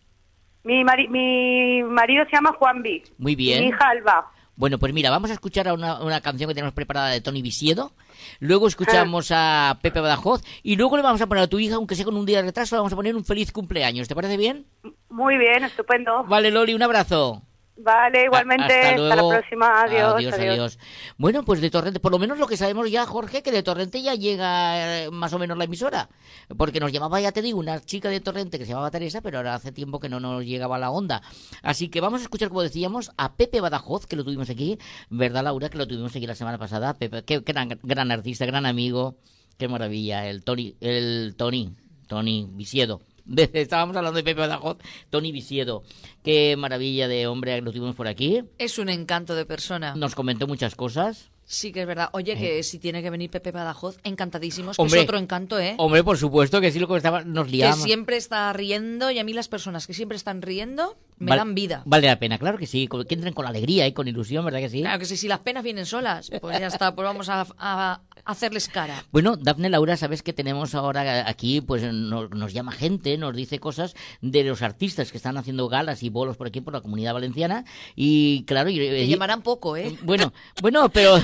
Mi, 0.63 0.83
mari- 0.83 1.09
mi 1.09 1.83
marido 1.83 2.23
se 2.25 2.31
llama 2.37 2.53
Juanvi. 2.57 3.03
Muy 3.17 3.35
bien. 3.35 3.59
Mi 3.61 3.67
hija 3.67 3.89
Alba. 3.89 4.31
Bueno, 4.55 4.77
pues 4.79 4.93
mira, 4.93 5.09
vamos 5.09 5.29
a 5.31 5.33
escuchar 5.33 5.67
a 5.67 5.73
una, 5.73 5.99
una 6.01 6.21
canción 6.21 6.47
que 6.47 6.53
tenemos 6.53 6.73
preparada 6.75 7.09
de 7.09 7.21
Tony 7.21 7.41
Visiedo. 7.41 7.91
Luego 8.39 8.67
escuchamos 8.67 9.29
a 9.33 9.79
Pepe 9.81 9.99
Badajoz. 9.99 10.43
Y 10.61 10.75
luego 10.77 10.95
le 10.95 11.03
vamos 11.03 11.21
a 11.21 11.27
poner 11.27 11.43
a 11.43 11.47
tu 11.47 11.59
hija, 11.59 11.75
aunque 11.75 11.95
sea 11.95 12.05
con 12.05 12.15
un 12.15 12.25
día 12.25 12.37
de 12.37 12.43
retraso, 12.47 12.75
le 12.75 12.79
vamos 12.79 12.93
a 12.93 12.95
poner 12.95 13.15
un 13.15 13.25
feliz 13.25 13.51
cumpleaños. 13.51 14.07
¿Te 14.07 14.15
parece 14.15 14.37
bien? 14.37 14.65
Muy 15.09 15.37
bien, 15.37 15.63
estupendo. 15.63 16.23
Vale, 16.25 16.49
Loli, 16.51 16.73
un 16.75 16.83
abrazo. 16.83 17.41
Vale, 17.75 18.25
igualmente. 18.25 18.63
Hasta 18.65 18.89
Hasta, 18.89 18.97
luego. 18.97 19.31
la 19.31 19.39
próxima. 19.39 19.81
Adiós. 19.81 20.13
adiós, 20.15 20.33
adiós. 20.33 20.79
Bueno, 21.17 21.43
pues 21.43 21.59
de 21.59 21.71
Torrente, 21.71 21.99
por 21.99 22.11
lo 22.11 22.19
menos 22.19 22.37
lo 22.37 22.45
que 22.47 22.55
sabemos 22.55 22.89
ya, 22.91 23.05
Jorge, 23.05 23.41
que 23.41 23.51
de 23.51 23.63
Torrente 23.63 24.01
ya 24.01 24.13
llega 24.13 25.05
eh, 25.05 25.11
más 25.11 25.33
o 25.33 25.39
menos 25.39 25.57
la 25.57 25.63
emisora. 25.63 26.09
Porque 26.55 26.79
nos 26.79 26.91
llamaba, 26.91 27.19
ya 27.19 27.31
te 27.31 27.41
digo, 27.41 27.59
una 27.59 27.79
chica 27.81 28.09
de 28.09 28.19
Torrente 28.19 28.59
que 28.59 28.65
se 28.65 28.71
llamaba 28.71 28.91
Teresa, 28.91 29.21
pero 29.21 29.37
ahora 29.37 29.55
hace 29.55 29.71
tiempo 29.71 29.99
que 29.99 30.07
no 30.07 30.19
nos 30.19 30.45
llegaba 30.45 30.77
la 30.77 30.91
onda. 30.91 31.23
Así 31.63 31.89
que 31.89 31.99
vamos 31.99 32.21
a 32.21 32.23
escuchar, 32.23 32.49
como 32.49 32.61
decíamos, 32.61 33.11
a 33.17 33.33
Pepe 33.35 33.59
Badajoz, 33.59 34.05
que 34.05 34.15
lo 34.15 34.23
tuvimos 34.23 34.49
aquí, 34.51 34.77
¿verdad, 35.09 35.43
Laura? 35.43 35.69
Que 35.69 35.79
lo 35.79 35.87
tuvimos 35.87 36.15
aquí 36.15 36.27
la 36.27 36.35
semana 36.35 36.59
pasada. 36.59 36.93
Pepe, 36.93 37.23
qué 37.23 37.39
gran, 37.39 37.79
gran 37.81 38.11
artista, 38.11 38.45
gran 38.45 38.67
amigo. 38.67 39.15
Qué 39.57 39.67
maravilla, 39.67 40.27
el 40.27 40.43
Tony, 40.43 40.75
el 40.79 41.35
Tony, 41.37 41.75
Tony 42.07 42.47
Visiedo. 42.51 43.01
Estábamos 43.53 43.95
hablando 43.95 44.17
de 44.17 44.23
Pepe 44.23 44.41
Badajoz, 44.41 44.77
Tony 45.09 45.31
Visiedo. 45.31 45.83
Qué 46.23 46.55
maravilla 46.57 47.07
de 47.07 47.27
hombre 47.27 47.61
lo 47.61 47.71
tuvimos 47.71 47.95
por 47.95 48.07
aquí. 48.07 48.43
Es 48.57 48.79
un 48.79 48.89
encanto 48.89 49.35
de 49.35 49.45
persona. 49.45 49.95
Nos 49.95 50.15
comentó 50.15 50.47
muchas 50.47 50.75
cosas. 50.75 51.29
Sí 51.45 51.73
que 51.73 51.81
es 51.81 51.87
verdad. 51.87 52.09
Oye, 52.13 52.37
que 52.37 52.63
si 52.63 52.79
tiene 52.79 53.03
que 53.03 53.09
venir 53.09 53.29
Pepe 53.29 53.51
Badajoz, 53.51 53.97
encantadísimos. 54.03 54.77
que 54.77 54.83
es 54.83 54.95
otro 54.95 55.17
encanto, 55.17 55.59
¿eh? 55.59 55.75
Hombre, 55.77 56.03
por 56.03 56.17
supuesto 56.17 56.61
que 56.61 56.71
sí, 56.71 56.79
lo 56.79 56.87
que 56.87 56.95
estaba, 56.95 57.23
nos 57.23 57.47
que 57.47 57.51
liamos. 57.51 57.83
siempre 57.83 58.15
está 58.15 58.51
riendo 58.53 59.11
y 59.11 59.19
a 59.19 59.23
mí 59.25 59.33
las 59.33 59.49
personas 59.49 59.85
que 59.85 59.93
siempre 59.93 60.15
están 60.15 60.41
riendo 60.41 60.97
me 61.23 61.29
Val- 61.29 61.39
dan 61.39 61.55
vida. 61.55 61.81
Vale 61.85 62.07
la 62.07 62.19
pena, 62.19 62.37
claro 62.37 62.57
que 62.57 62.67
sí. 62.67 62.87
Que 63.07 63.13
entren 63.15 63.33
con 63.33 63.45
alegría 63.47 63.87
y 63.87 63.93
con 63.93 64.07
ilusión, 64.07 64.45
¿verdad 64.45 64.59
que 64.59 64.69
sí? 64.69 64.81
Claro 64.81 64.99
que 64.99 65.05
sí, 65.05 65.17
si 65.17 65.27
las 65.27 65.39
penas 65.39 65.63
vienen 65.63 65.85
solas, 65.85 66.29
pues 66.41 66.59
ya 66.59 66.67
está, 66.67 66.93
pues 66.95 67.05
vamos 67.05 67.29
a, 67.29 67.45
a 67.57 68.01
hacerles 68.25 68.67
cara. 68.67 69.03
Bueno, 69.11 69.35
Dafne 69.37 69.69
Laura, 69.69 69.97
sabes 69.97 70.23
que 70.23 70.33
tenemos 70.33 70.75
ahora 70.75 71.27
aquí, 71.29 71.61
pues 71.61 71.83
nos, 71.91 72.29
nos 72.31 72.53
llama 72.53 72.71
gente, 72.71 73.17
nos 73.17 73.35
dice 73.35 73.59
cosas 73.59 73.95
de 74.21 74.43
los 74.43 74.61
artistas 74.61 75.11
que 75.11 75.17
están 75.17 75.37
haciendo 75.37 75.67
galas 75.67 76.03
y 76.03 76.09
bolos 76.09 76.37
por 76.37 76.47
aquí, 76.47 76.61
por 76.61 76.73
la 76.73 76.81
comunidad 76.81 77.13
valenciana. 77.13 77.65
Y 77.95 78.43
claro, 78.45 78.69
y, 78.69 78.77
Te 78.77 79.03
y- 79.03 79.07
llamarán 79.09 79.41
poco, 79.41 79.75
¿eh? 79.77 79.97
bueno, 80.03 80.31
bueno, 80.61 80.89
pero 80.89 81.15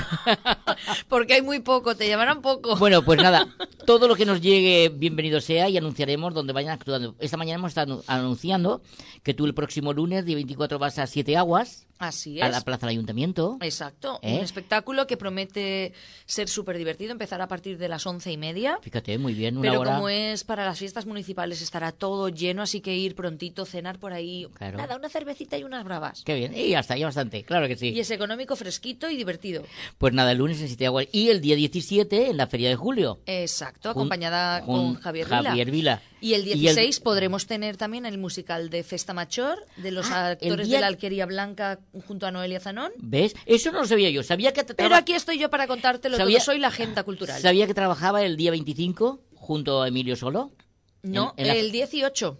Porque 1.08 1.34
hay 1.36 1.42
muy 1.42 1.60
poco, 1.60 1.96
te 1.96 2.08
llamarán 2.08 2.42
poco. 2.42 2.76
bueno, 2.78 3.02
pues 3.04 3.22
nada, 3.22 3.48
todo 3.86 4.08
lo 4.08 4.16
que 4.16 4.26
nos 4.26 4.42
llegue, 4.42 4.90
bienvenido 4.90 5.42
sea 5.42 5.70
y 5.70 5.78
anunciaremos 5.78 6.34
donde 6.34 6.54
vayan 6.54 6.72
actuando. 6.72 7.16
Esta 7.20 7.38
mañana 7.38 7.56
hemos 7.60 7.70
estado 7.72 8.04
anunciando 8.08 8.82
que 9.24 9.34
tú 9.34 9.46
el 9.46 9.54
próximo 9.54 9.89
lunes, 9.94 10.26
día 10.26 10.36
24, 10.36 10.80
vas 10.80 11.00
a 11.00 11.08
Siete 11.08 11.36
Aguas, 11.38 11.89
Así 12.00 12.40
a 12.42 12.48
es. 12.48 12.52
la 12.54 12.62
Plaza 12.62 12.88
del 12.88 12.92
Ayuntamiento. 12.92 13.58
Exacto, 13.62 14.20
¿Eh? 14.24 14.36
un 14.36 14.40
espectáculo 14.40 15.06
que 15.06 15.18
promete 15.18 15.94
ser 16.26 16.48
súper 16.48 16.78
divertido, 16.78 17.12
empezar 17.12 17.42
a 17.42 17.48
partir 17.50 17.78
de 17.78 17.90
las 17.90 18.08
once 18.08 18.32
y 18.32 18.38
media. 18.38 18.80
Fíjate, 18.82 19.18
muy 19.18 19.34
bien, 19.34 19.58
una 19.58 19.70
Pero 19.70 19.82
hora. 19.82 19.96
como 19.96 20.08
es 20.10 20.46
para 20.46 20.64
las 20.66 20.80
fiestas 20.80 21.06
municipales 21.06 21.62
estará 21.62 21.92
todo 21.92 22.30
lleno, 22.30 22.62
así 22.62 22.80
que 22.80 22.96
ir 22.96 23.16
prontito, 23.16 23.66
cenar 23.66 24.00
por 24.00 24.14
ahí. 24.14 24.48
Claro. 24.54 24.78
Nada, 24.78 24.96
una 24.96 25.10
cervecita 25.10 25.58
y 25.58 25.64
unas 25.64 25.84
bravas. 25.84 26.24
Qué 26.24 26.36
bien, 26.36 26.54
y 26.58 26.70
ya 26.70 26.80
está, 26.80 26.96
ya 26.98 27.06
bastante, 27.06 27.44
claro 27.44 27.68
que 27.68 27.76
sí. 27.76 27.90
Y 27.90 28.00
es 28.00 28.10
económico, 28.12 28.56
fresquito 28.56 29.10
y 29.10 29.18
divertido. 29.18 29.64
Pues 29.98 30.14
nada, 30.14 30.32
el 30.32 30.38
lunes 30.38 30.62
en 30.62 30.68
Siete 30.70 30.86
Aguas 30.86 31.08
y 31.12 31.30
el 31.30 31.42
día 31.42 31.58
17 31.58 32.30
en 32.30 32.38
la 32.38 32.48
Feria 32.48 32.70
de 32.70 32.76
Julio. 32.78 33.20
Exacto, 33.26 33.90
Jun- 33.90 33.92
acompañada 33.92 34.62
jun- 34.62 34.94
con 34.94 35.02
Javier 35.02 35.26
Vila. 35.28 35.44
Javier 35.44 35.72
Vila. 35.72 36.02
Y 36.22 36.34
el 36.34 36.46
Y 36.48 36.52
el- 36.52 36.60
16 36.60 37.00
podremos 37.00 37.46
tener 37.48 37.78
también 37.78 38.06
el 38.06 38.18
musical 38.18 38.70
de 38.70 38.84
Festa 38.84 39.14
Mayor, 39.14 39.58
de 39.78 39.92
los 39.92 40.10
Ah, 40.12 40.30
actores 40.32 40.68
día- 40.68 40.78
de 40.78 40.82
la 40.82 40.88
Alquería 40.88 41.26
Blanca 41.26 41.80
junto 42.06 42.26
a 42.28 42.32
Noelia 42.32 42.60
Zanón. 42.60 42.92
¿Ves? 42.98 43.36
Eso 43.46 43.72
no 43.72 43.80
lo 43.82 43.86
sabía 43.88 44.10
yo. 44.10 44.24
Sabía 44.24 44.54
que, 44.54 44.64
Pero 44.64 44.96
aquí 44.96 45.14
estoy 45.14 45.38
yo 45.40 45.50
para 45.50 45.68
contártelo 45.68 46.18
Sabía- 46.18 46.38
todo. 46.38 46.46
Soy 46.46 46.60
la 46.60 46.68
agenda 46.68 47.04
cultural. 47.04 47.42
sabía 47.42 47.68
que 47.68 47.74
trabajaba 47.74 48.24
el 48.24 48.38
día 48.38 48.52
25 48.52 49.22
junto 49.36 49.82
a 49.82 49.88
Emilio 49.88 50.16
Solo. 50.16 50.52
No, 51.02 51.34
En- 51.38 51.46
en 51.46 51.48
la- 51.48 51.56
el 51.56 51.72
18. 51.72 52.40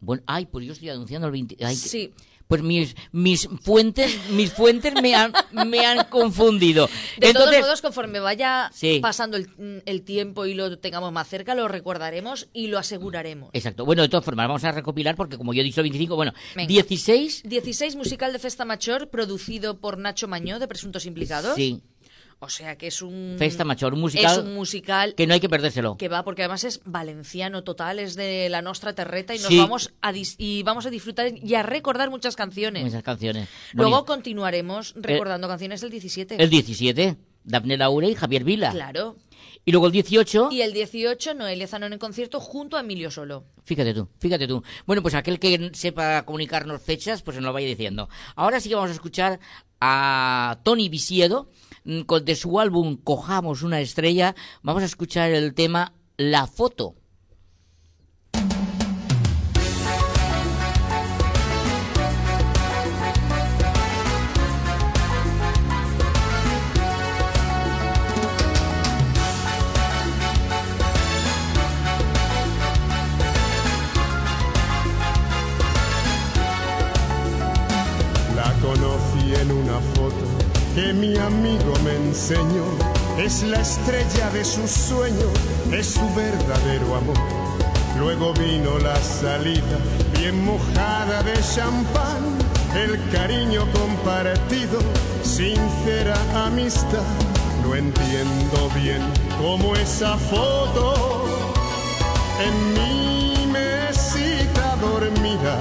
Bueno, 0.00 0.22
ay, 0.26 0.46
pues 0.46 0.66
yo 0.66 0.72
estoy 0.72 0.90
anunciando 0.90 1.26
el 1.26 1.32
20. 1.32 1.56
ay, 1.60 1.74
que- 1.74 1.88
Sí. 1.88 2.12
Pues 2.48 2.62
mis, 2.62 2.96
mis 3.12 3.46
fuentes, 3.62 4.18
mis 4.30 4.52
fuentes 4.52 4.94
me 5.02 5.14
han, 5.14 5.32
me 5.66 5.84
han 5.86 6.06
confundido. 6.06 6.86
De 7.18 7.28
Entonces, 7.28 7.50
todos 7.52 7.60
modos, 7.66 7.82
conforme 7.82 8.20
vaya 8.20 8.70
Sí. 8.74 9.00
pasando 9.02 9.36
el, 9.36 9.82
el 9.84 10.02
tiempo 10.02 10.46
y 10.46 10.54
lo 10.54 10.78
tengamos 10.78 11.12
más 11.12 11.28
cerca, 11.28 11.54
lo 11.54 11.68
recordaremos 11.68 12.48
y 12.54 12.68
lo 12.68 12.78
aseguraremos. 12.78 13.50
exacto. 13.52 13.84
Bueno, 13.84 14.02
de 14.02 14.08
todas 14.08 14.24
formas, 14.24 14.48
vamos 14.48 14.64
a 14.64 14.72
recopilar 14.72 15.14
porque 15.14 15.36
como 15.36 15.52
yo 15.52 15.60
he 15.60 15.64
dicho 15.64 15.80
el 15.82 15.84
25, 15.84 16.16
bueno, 16.16 16.32
Venga. 16.56 16.68
16, 16.68 17.42
16 17.44 17.96
musical 17.96 18.32
de 18.32 18.38
Festa 18.38 18.64
Mayor, 18.64 19.08
producido 19.10 19.78
por 19.78 19.98
Nacho 19.98 20.26
Mañó, 20.26 20.58
de 20.58 20.66
Presuntos 20.68 21.04
Implicados. 21.06 21.54
sí, 21.54 21.82
O 22.40 22.48
sea 22.48 22.78
que 22.78 22.86
es 22.86 23.02
un... 23.02 23.34
Festa 23.36 23.64
Mayor, 23.64 23.94
un 23.94 24.00
musical 24.00 24.30
Es 24.32 24.38
un 24.38 24.54
musical 24.54 25.14
que 25.16 25.26
no 25.26 25.34
hay 25.34 25.40
que 25.40 25.48
perdérselo. 25.48 25.96
que 25.96 26.08
va 26.08 26.22
porque 26.22 26.42
además 26.42 26.62
es 26.64 26.80
valenciano 26.84 27.64
total, 27.64 27.98
es 27.98 28.14
de 28.14 28.48
la 28.48 28.62
nostra 28.62 28.94
terreta 28.94 29.34
y 29.34 29.38
nos 29.38 29.48
Sí. 29.48 29.58
vamos 29.58 29.92
a 30.00 30.12
dis- 30.12 30.36
y 30.38 30.62
vamos 30.62 30.86
a 30.86 30.90
disfrutar 30.90 31.32
y 31.36 31.54
a 31.56 31.64
recordar 31.64 32.10
muchas 32.10 32.36
canciones. 32.36 32.86
Esas 32.86 33.02
canciones. 33.02 33.48
Luego 33.72 33.90
Bonito. 33.90 34.06
continuaremos 34.06 34.94
recordando 34.96 35.48
canciones 35.48 35.80
del 35.80 35.90
17. 35.90 36.40
el 36.40 36.48
17, 36.50 37.16
Daphne 37.42 37.76
Laura 37.76 38.06
y 38.08 38.14
Javier 38.14 38.44
Vila. 38.44 38.70
Claro. 38.70 39.16
Y 39.64 39.72
luego 39.72 39.86
el 39.86 39.92
18, 39.92 40.48
Y 40.52 40.62
el 40.62 40.72
18 40.72 41.34
Noelia 41.34 41.66
Zanón 41.66 41.92
en 41.92 41.98
concierto 41.98 42.40
junto 42.40 42.76
a 42.76 42.80
Emilio 42.80 43.10
Solo. 43.10 43.44
Fíjate 43.64 43.92
tú, 43.92 44.08
fíjate 44.18 44.46
tú. 44.46 44.62
Bueno, 44.86 45.02
pues 45.02 45.14
aquel 45.14 45.38
que 45.40 45.70
sepa 45.74 46.24
comunicarnos 46.24 46.80
fechas, 46.80 47.20
pues 47.22 47.36
nos 47.36 47.44
lo 47.44 47.52
vaya 47.52 47.66
diciendo. 47.66 48.08
Ahora 48.36 48.60
sí 48.60 48.68
que 48.68 48.76
vamos 48.76 48.90
a 48.90 48.94
escuchar 48.94 49.40
a 49.80 50.58
Tony 50.62 50.88
Visiedo, 50.88 51.50
de 51.88 52.36
su 52.36 52.60
álbum 52.60 52.98
Cojamos 53.02 53.62
una 53.62 53.80
estrella. 53.80 54.34
Vamos 54.62 54.82
a 54.82 54.86
escuchar 54.86 55.30
el 55.30 55.54
tema 55.54 55.94
La 56.18 56.46
foto. 56.46 56.97
La 83.48 83.60
estrella 83.60 84.30
de 84.30 84.44
sus 84.44 84.70
sueños, 84.70 85.32
es 85.72 85.86
su 85.86 86.14
verdadero 86.14 86.96
amor. 86.96 87.16
Luego 87.98 88.32
vino 88.34 88.78
la 88.78 88.96
salida, 88.96 89.78
bien 90.18 90.44
mojada 90.44 91.22
de 91.22 91.34
champán, 91.54 92.38
el 92.76 93.00
cariño 93.10 93.66
compartido, 93.72 94.78
sincera 95.22 96.16
amistad. 96.46 97.02
No 97.62 97.74
entiendo 97.74 98.70
bien 98.74 99.02
cómo 99.40 99.74
esa 99.74 100.16
foto 100.16 101.24
en 102.40 102.74
mi 102.74 103.46
mesita 103.46 104.76
dormida 104.80 105.58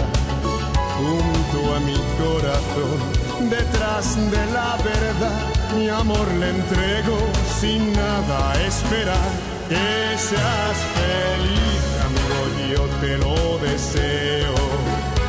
junto 0.97 1.75
a 1.75 1.79
mi 1.79 1.97
corazón, 2.19 3.49
detrás 3.49 4.15
de 4.31 4.45
la 4.51 4.77
verdad, 4.83 5.56
mi 5.75 5.89
amor 5.89 6.27
le 6.39 6.49
entrego 6.49 7.17
sin 7.59 7.93
nada 7.93 8.53
esperar. 8.65 9.31
Que 9.69 10.17
seas 10.17 10.77
feliz, 10.97 11.83
amigo, 12.07 12.39
yo 12.73 12.83
te 13.01 13.17
lo 13.17 13.57
deseo. 13.59 14.55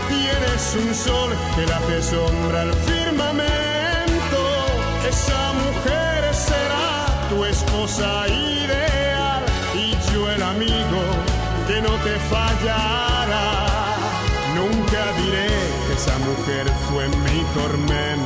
Tienes 0.08 0.76
un 0.82 0.94
sol 0.94 1.30
que 1.54 1.66
le 1.66 1.72
hace 1.74 2.02
sombra 2.02 2.62
al 2.62 2.74
firmamento. 2.74 4.42
Esa 5.08 5.52
mujer 5.62 6.34
será 6.34 7.28
tu 7.30 7.44
esposa 7.44 8.28
ideal 8.28 9.42
y 9.74 9.90
yo 10.12 10.30
el 10.30 10.42
amigo 10.42 11.02
que 11.66 11.82
no 11.82 11.94
te 12.06 12.16
fallará. 12.30 13.68
Nunca 14.54 15.02
diré 15.22 15.48
que 15.86 15.92
esa 15.94 16.16
mujer 16.18 16.66
fue 16.88 17.08
mi 17.08 17.40
tormento, 17.54 18.17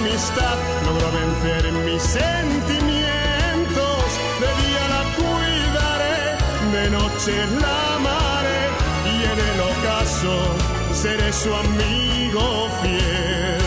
amistad 0.00 0.56
logró 0.86 1.08
vencer 1.12 1.62
mis 1.84 2.02
sentimientos. 2.02 4.04
De 4.40 4.48
día 4.62 4.82
la 4.94 5.02
cuidaré, 5.18 6.20
de 6.72 6.84
noche 6.90 7.34
la 7.60 7.76
amaré 7.96 8.62
y 9.04 9.06
en 9.32 9.38
el 9.50 9.58
ocaso 9.72 10.34
seré 10.94 11.30
su 11.32 11.50
amigo 11.54 12.44
fiel. 12.82 13.60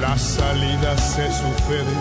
Las 0.00 0.20
salidas 0.20 1.00
se 1.14 1.26
suceden 1.26 2.00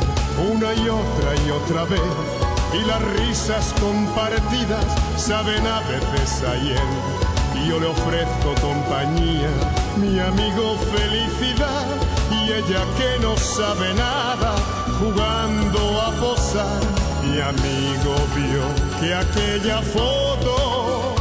una 0.54 0.70
y 0.74 0.88
otra 0.88 1.36
y 1.46 1.50
otra 1.50 1.84
vez 1.86 2.37
y 2.80 2.86
las 2.86 3.02
risas 3.20 3.74
compartidas 3.80 4.86
saben 5.18 5.66
a 5.66 5.80
veces 5.82 6.44
a 6.44 6.56
hiel. 6.56 6.90
Y 7.56 7.70
yo 7.70 7.80
le 7.80 7.88
ofrezco 7.88 8.54
compañía, 8.62 9.50
mi 9.98 10.20
amigo 10.20 10.78
felicidad 10.96 11.86
y 12.32 12.52
ella 12.52 12.84
que 12.98 13.20
no 13.22 13.36
sabe 13.38 13.94
nada 13.96 14.56
jugando 15.00 15.88
posar. 16.20 16.82
Mi 17.24 17.40
amigo 17.40 18.16
vio 18.36 18.64
que 19.00 19.14
aquella 19.14 19.82
foto 19.82 21.16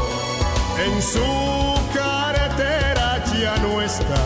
en 0.84 1.02
su 1.02 1.94
carretera 1.94 3.22
ya 3.40 3.56
no 3.58 3.82
está. 3.82 4.22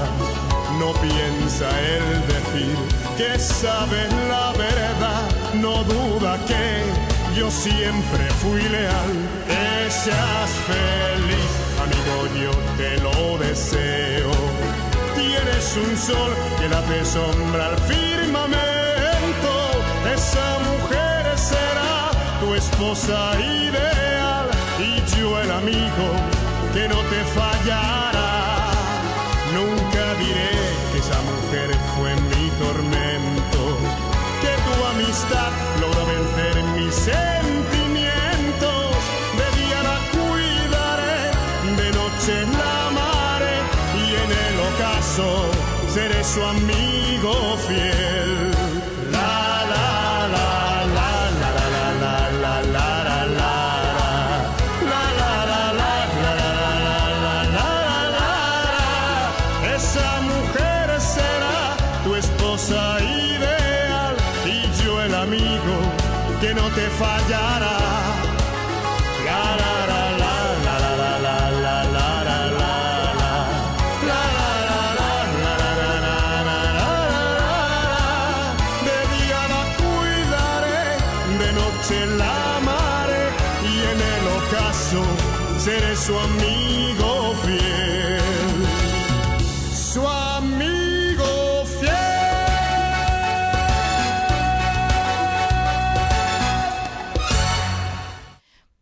No 0.79 0.93
piensa 1.01 1.69
él 1.81 2.23
decir 2.27 2.77
que 3.17 3.39
sabe 3.39 4.09
la 4.29 4.53
verdad, 4.53 5.29
no 5.55 5.85
duda 5.85 6.39
que 6.47 7.10
yo 7.37 7.51
siempre 7.51 8.25
fui 8.43 8.63
leal. 8.63 9.13
Que 9.47 9.91
seas 9.91 10.51
feliz, 10.67 11.51
amigo, 11.83 12.17
yo 12.43 12.51
te 12.77 12.99
lo 13.01 13.39
deseo. 13.39 14.31
Tienes 15.15 15.77
un 15.77 15.97
sol 15.97 16.33
que 16.59 16.69
le 16.69 16.77
hace 16.77 17.05
sombra 17.05 17.67
al 17.67 17.79
firmamento. 17.81 19.53
Esa 20.15 20.59
mujer 20.71 21.39
será 21.39 22.11
tu 22.41 22.55
esposa 22.55 23.39
ideal 23.41 24.49
y 24.79 25.19
yo 25.19 25.41
el 25.41 25.51
amigo 25.51 26.07
que 26.75 26.89
no 26.89 26.97
te 27.13 27.25
fallará. 27.37 28.71
Nunca 29.55 30.15
diré 30.15 30.51
que 30.93 30.99
esa 30.99 31.21
mujer 31.23 31.71
fue 31.97 32.15
mi 32.15 32.51
tormento, 32.51 33.79
que 34.41 34.53
tu 34.65 34.85
amistad 34.87 35.70
sentimientos. 36.93 38.97
De 39.39 39.47
día 39.61 39.83
la 39.83 39.99
cuidaré, 40.15 41.21
de 41.81 41.89
noche 41.93 42.35
la 42.59 42.73
amaré 42.89 43.59
y 43.97 43.99
en 44.25 44.31
el 44.47 44.57
ocaso 44.71 45.29
seré 45.89 46.21
su 46.25 46.41
amigo 46.45 47.33
fiel. 47.67 48.10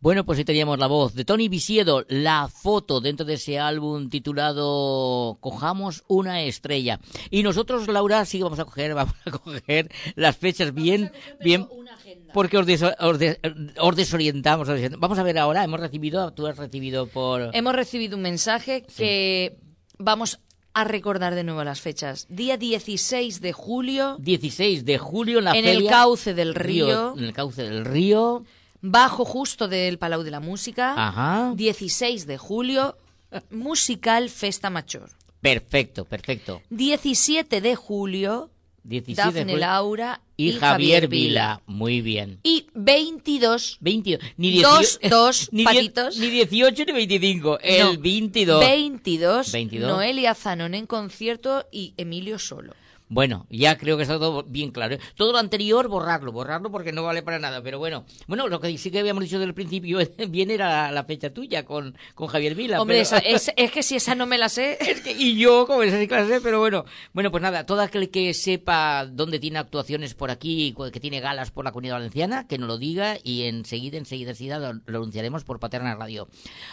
Bueno, 0.09 0.25
pues 0.25 0.39
ahí 0.39 0.43
teníamos 0.45 0.79
la 0.79 0.87
voz 0.87 1.13
de 1.13 1.23
Tony 1.23 1.49
Visiedo, 1.49 2.03
la 2.09 2.47
foto 2.47 2.99
dentro 2.99 3.27
de 3.27 3.35
ese 3.35 3.59
álbum 3.59 4.09
titulado 4.09 5.37
Cojamos 5.39 6.03
una 6.07 6.41
estrella. 6.41 6.99
Y 7.29 7.43
nosotros, 7.43 7.87
Laura, 7.87 8.25
sí 8.25 8.41
vamos 8.41 8.57
a 8.57 8.65
coger, 8.65 8.95
vamos 8.95 9.13
a 9.23 9.29
coger 9.29 9.91
las 10.15 10.35
fechas 10.35 10.73
bien, 10.73 11.11
bien, 11.39 11.67
porque 12.33 12.57
os, 12.57 12.65
des- 12.65 12.81
os 12.99 13.19
des- 13.19 13.37
os 13.79 13.95
desorientamos. 13.95 14.67
os 14.67 14.73
desorientamos. 14.73 14.99
Vamos 14.99 15.19
a 15.19 15.23
ver 15.23 15.37
ahora, 15.37 15.63
hemos 15.63 15.79
recibido, 15.79 16.33
tú 16.33 16.47
has 16.47 16.57
recibido 16.57 17.05
por... 17.05 17.51
Hemos 17.53 17.75
recibido 17.75 18.17
un 18.17 18.23
mensaje 18.23 18.81
que 18.97 19.59
vamos 19.99 20.39
a 20.73 20.85
recordar 20.85 21.35
de 21.35 21.43
nuevo 21.43 21.63
las 21.63 21.81
fechas. 21.81 22.25
Día 22.29 22.57
16 22.57 23.41
de 23.41 23.53
julio, 23.53 24.17
16 24.19 24.85
de 24.85 24.97
julio 24.97 25.37
en 25.37 25.45
la 25.45 25.51
En 25.55 25.65
el 25.67 25.85
cauce 25.85 26.33
del 26.33 26.55
río. 26.55 27.13
En 27.15 27.25
el 27.25 27.33
cauce 27.33 27.61
del 27.61 27.85
río. 27.85 28.43
Bajo 28.81 29.25
justo 29.25 29.67
del 29.67 29.97
Palau 29.97 30.23
de 30.23 30.31
la 30.31 30.39
Música. 30.39 30.93
Ajá. 30.97 31.53
16 31.55 32.25
de 32.27 32.37
julio, 32.37 32.97
musical 33.51 34.29
Festa 34.29 34.69
Mayor. 34.69 35.09
Perfecto, 35.41 36.05
perfecto. 36.05 36.61
17 36.69 37.61
de 37.61 37.75
julio, 37.75 38.49
17 38.83 39.21
de 39.21 39.39
Dafne 39.39 39.43
julio. 39.53 39.57
Laura 39.57 40.21
Y, 40.35 40.51
Javier 40.53 41.07
Vila. 41.07 41.61
Muy 41.65 42.01
bien. 42.01 42.39
Y 42.43 42.67
22. 42.73 43.77
22. 43.79 44.23
Ni 44.37 44.61
Dos, 44.61 44.99
18 44.99 45.09
dos 45.09 45.49
ni 45.53 45.63
patitos. 45.63 46.17
Ni 46.17 46.29
18 46.29 46.85
ni 46.85 46.91
25. 46.93 47.59
El 47.61 47.83
No, 47.95 48.01
22. 48.01 48.59
22. 48.65 49.51
22. 49.51 49.87
Noelia 49.89 50.33
Zanón 50.35 50.73
en 50.73 50.87
concierto 50.87 51.65
y 51.71 51.93
Emilio 51.97 52.39
solo. 52.39 52.73
Bueno, 53.09 53.47
ya 53.49 53.77
creo 53.77 53.97
que 53.97 54.03
está 54.03 54.19
todo 54.19 54.43
bien 54.43 54.69
claro. 54.71 54.93
¿eh? 54.95 54.99
Todo 55.15 55.31
lo 55.31 55.39
anterior, 55.39 55.87
borrarlo, 55.87 56.31
borrarlo 56.31 56.71
porque 56.71 56.91
no 56.91 57.03
vale 57.03 57.23
para 57.23 57.39
nada. 57.39 57.61
Pero 57.63 57.79
bueno, 57.79 58.05
bueno, 58.27 58.47
lo 58.47 58.59
que 58.59 58.77
sí 58.77 58.91
que 58.91 58.99
habíamos 58.99 59.23
dicho 59.23 59.37
desde 59.39 59.47
el 59.49 59.55
principio 59.55 59.97
bien 60.29 60.51
era 60.51 60.67
la, 60.69 60.91
la 60.91 61.03
fecha 61.05 61.31
tuya 61.33 61.65
con, 61.65 61.97
con 62.13 62.27
Javier 62.27 62.53
Vila. 62.53 62.79
Hombre, 62.79 62.97
pero- 62.97 63.01
esa- 63.01 63.17
es, 63.35 63.51
es 63.57 63.71
que 63.71 63.81
si 63.81 63.95
esa 63.95 64.13
no 64.13 64.27
me 64.27 64.37
la 64.37 64.47
sé. 64.47 64.77
y 65.17 65.37
yo, 65.37 65.65
como 65.65 65.81
esa 65.83 65.99
sí 65.99 66.07
que 66.07 66.15
la 66.15 66.27
sé, 66.27 66.39
pero 66.39 66.59
bueno. 66.59 66.85
Bueno, 67.13 67.31
pues 67.31 67.41
nada, 67.41 67.65
todo 67.65 67.81
aquel 67.81 68.09
que 68.11 68.33
sepa 68.35 69.07
dónde 69.07 69.39
tiene 69.39 69.57
actuaciones 69.59 70.13
por 70.13 70.29
aquí, 70.29 70.75
que 70.93 70.99
tiene 70.99 71.19
galas 71.19 71.49
por 71.49 71.65
la 71.65 71.71
comunidad 71.71 71.95
valenciana, 71.95 72.47
que 72.47 72.59
nos 72.59 72.67
lo 72.67 72.77
diga 72.77 73.17
y 73.23 73.43
enseguida, 73.45 73.97
enseguida, 73.97 74.29
enseguida 74.31 74.59
lo, 74.59 74.73
lo 74.85 74.97
anunciaremos 74.99 75.43
por 75.43 75.59
Paterna 75.59 75.95
Radio. 75.95 76.27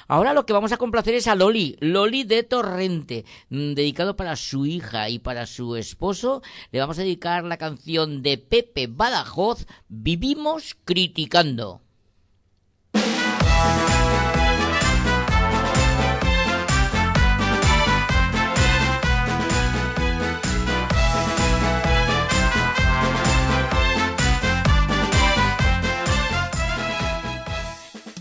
Ahora 0.06 0.34
lo 0.34 0.44
que 0.44 0.52
vamos 0.52 0.72
a 0.72 0.76
complacer 0.76 1.14
es 1.14 1.26
a 1.28 1.34
Loli, 1.34 1.76
Loli 1.80 2.24
de 2.24 2.42
Torrente, 2.42 3.24
mm, 3.48 3.72
dedicado 3.72 4.16
para 4.16 4.36
su 4.36 4.66
hija 4.66 5.08
y 5.08 5.18
para 5.18 5.46
su 5.46 5.76
esposo. 5.76 6.25
Le 6.72 6.80
vamos 6.80 6.98
a 6.98 7.02
dedicar 7.02 7.44
la 7.44 7.56
canción 7.56 8.22
de 8.22 8.38
Pepe 8.38 8.86
Badajoz, 8.86 9.66
Vivimos 9.88 10.76
Criticando. 10.84 11.85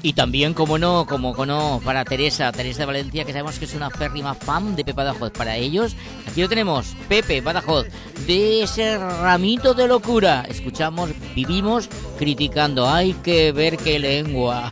Y 0.06 0.14
también, 0.14 0.54
como 0.54 0.78
no, 0.78 1.08
como 1.08 1.34
no, 1.48 1.82
para 1.84 2.06
Teresa, 2.06 2.52
Teresa 2.52 2.82
de 2.82 2.86
Valencia, 2.86 3.26
que 3.26 3.32
sabemos 3.32 3.58
que 3.58 3.66
es 3.66 3.74
una 3.74 3.90
férrima 3.90 4.36
fan 4.36 4.76
de 4.76 4.86
Pepe 4.86 4.98
Badajoz. 4.98 5.32
Para 5.32 5.58
ellos, 5.58 5.96
aquí 6.28 6.44
lo 6.44 6.48
tenemos, 6.48 6.96
Pepe 7.10 7.42
Badajoz, 7.42 7.88
de 8.28 8.62
ese 8.62 9.00
ramito 9.00 9.74
de 9.74 9.88
locura. 9.88 10.46
Escuchamos, 10.48 11.10
vivimos 11.34 11.90
criticando. 12.20 12.88
Hay 12.88 13.14
que 13.14 13.52
ver 13.52 13.78
qué 13.78 13.98
lengua. 13.98 14.70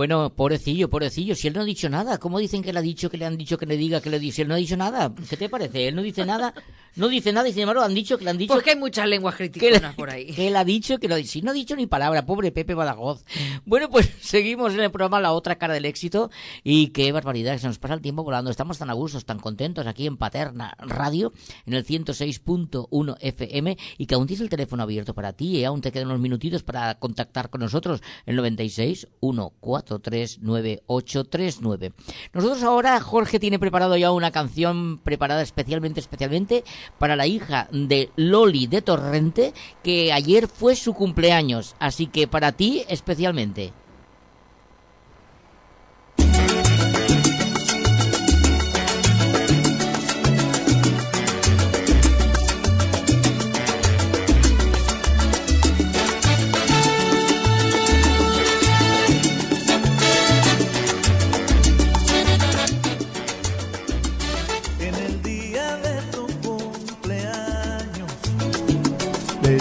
Bueno, 0.00 0.34
pobrecillo, 0.34 0.88
pobrecillo. 0.88 1.34
Si 1.34 1.46
él 1.46 1.52
no 1.52 1.60
ha 1.60 1.64
dicho 1.64 1.90
nada, 1.90 2.16
¿cómo 2.16 2.38
dicen 2.38 2.62
que 2.62 2.72
le 2.72 2.78
ha 2.78 2.82
dicho, 2.82 3.10
que 3.10 3.18
le 3.18 3.26
han 3.26 3.36
dicho 3.36 3.58
que 3.58 3.66
le 3.66 3.76
diga, 3.76 4.00
que 4.00 4.08
le 4.08 4.18
dice? 4.18 4.36
Si 4.36 4.42
él 4.42 4.48
no 4.48 4.54
ha 4.54 4.56
dicho 4.56 4.74
nada, 4.74 5.12
¿qué 5.28 5.36
te 5.36 5.50
parece? 5.50 5.88
Él 5.88 5.94
no 5.94 6.00
dice 6.00 6.24
nada, 6.24 6.54
no 6.96 7.08
dice 7.08 7.32
nada 7.32 7.48
y 7.48 7.52
sin 7.52 7.62
embargo 7.62 7.82
han 7.82 7.94
dicho 7.94 8.18
que 8.18 8.24
le 8.24 8.30
han 8.30 8.38
dicho. 8.38 8.52
Porque 8.52 8.70
hay 8.70 8.76
muchas 8.76 9.08
lenguas 9.08 9.36
criticonas 9.36 9.94
por 9.94 10.10
ahí. 10.10 10.32
que 10.32 10.48
él 10.48 10.56
ha 10.56 10.64
dicho 10.64 10.98
que 10.98 11.08
lo 11.08 11.16
si 11.18 11.42
no 11.42 11.50
ha 11.50 11.54
dicho 11.54 11.76
ni 11.76 11.86
palabra, 11.86 12.26
pobre 12.26 12.50
Pepe 12.52 12.74
Badajoz. 12.74 13.24
Bueno, 13.64 13.90
pues 13.90 14.10
seguimos 14.20 14.74
en 14.74 14.80
el 14.80 14.90
programa 14.90 15.20
La 15.20 15.32
otra 15.32 15.56
cara 15.56 15.74
del 15.74 15.84
éxito 15.84 16.30
y 16.64 16.88
qué 16.88 17.12
barbaridad, 17.12 17.58
se 17.58 17.66
nos 17.66 17.78
pasa 17.78 17.94
el 17.94 18.00
tiempo 18.00 18.24
volando. 18.24 18.50
Estamos 18.50 18.78
tan 18.78 18.90
a 18.90 18.94
gusto, 18.94 19.20
tan 19.20 19.38
contentos 19.38 19.86
aquí 19.86 20.06
en 20.06 20.16
Paterna 20.16 20.74
Radio, 20.78 21.32
en 21.66 21.74
el 21.74 21.84
106.1 21.84 23.16
FM 23.20 23.78
y 23.98 24.06
que 24.06 24.14
aún 24.14 24.26
tienes 24.26 24.42
el 24.42 24.48
teléfono 24.48 24.82
abierto 24.82 25.14
para 25.14 25.32
ti 25.32 25.58
y 25.58 25.64
aún 25.64 25.80
te 25.80 25.92
quedan 25.92 26.08
unos 26.08 26.20
minutitos 26.20 26.62
para 26.62 26.96
contactar 26.96 27.50
con 27.50 27.60
nosotros 27.60 28.02
el 28.26 28.36
96 28.36 29.08
143 29.20 30.40
9839. 30.40 31.92
Nosotros 32.32 32.62
ahora 32.62 33.00
Jorge 33.00 33.38
tiene 33.38 33.58
preparado 33.58 33.96
ya 33.96 34.12
una 34.12 34.30
canción 34.30 34.98
preparada 34.98 35.42
especialmente 35.42 36.00
especialmente 36.00 36.64
para 36.98 37.16
la 37.16 37.26
hija 37.26 37.68
de 37.72 38.10
Loli 38.16 38.66
de 38.66 38.82
Torrente 38.82 39.52
que 39.82 40.12
ayer 40.12 40.48
fue 40.48 40.76
su 40.76 40.94
cumpleaños, 40.94 41.74
así 41.78 42.06
que 42.06 42.26
para 42.26 42.52
ti 42.52 42.84
especialmente. 42.88 43.72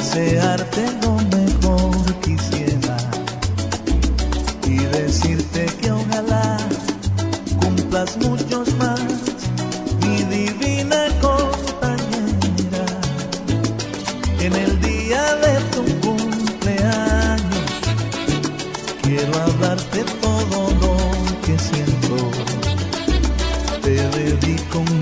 Desearte 0.10 0.86
lo 1.04 1.18
mejor 1.38 2.16
quisiera 2.22 2.98
y 4.66 4.78
decirte 4.78 5.68
que 5.80 5.92
ojalá 5.92 6.58
cumplas 7.62 8.18
muchos 8.18 8.74
más, 8.78 9.02
mi 10.02 10.24
divina 10.24 11.06
compañera. 11.22 12.86
En 14.40 14.54
el 14.54 14.82
día 14.82 15.36
de 15.36 15.60
tu 15.74 15.84
cumpleaños, 16.02 17.72
quiero 19.04 19.40
hablarte 19.40 20.04
todo 20.22 20.72
lo 20.82 20.98
que 21.46 21.60
siento 21.60 22.32
te 23.82 23.94
dedico 24.18 24.80
un 24.80 24.99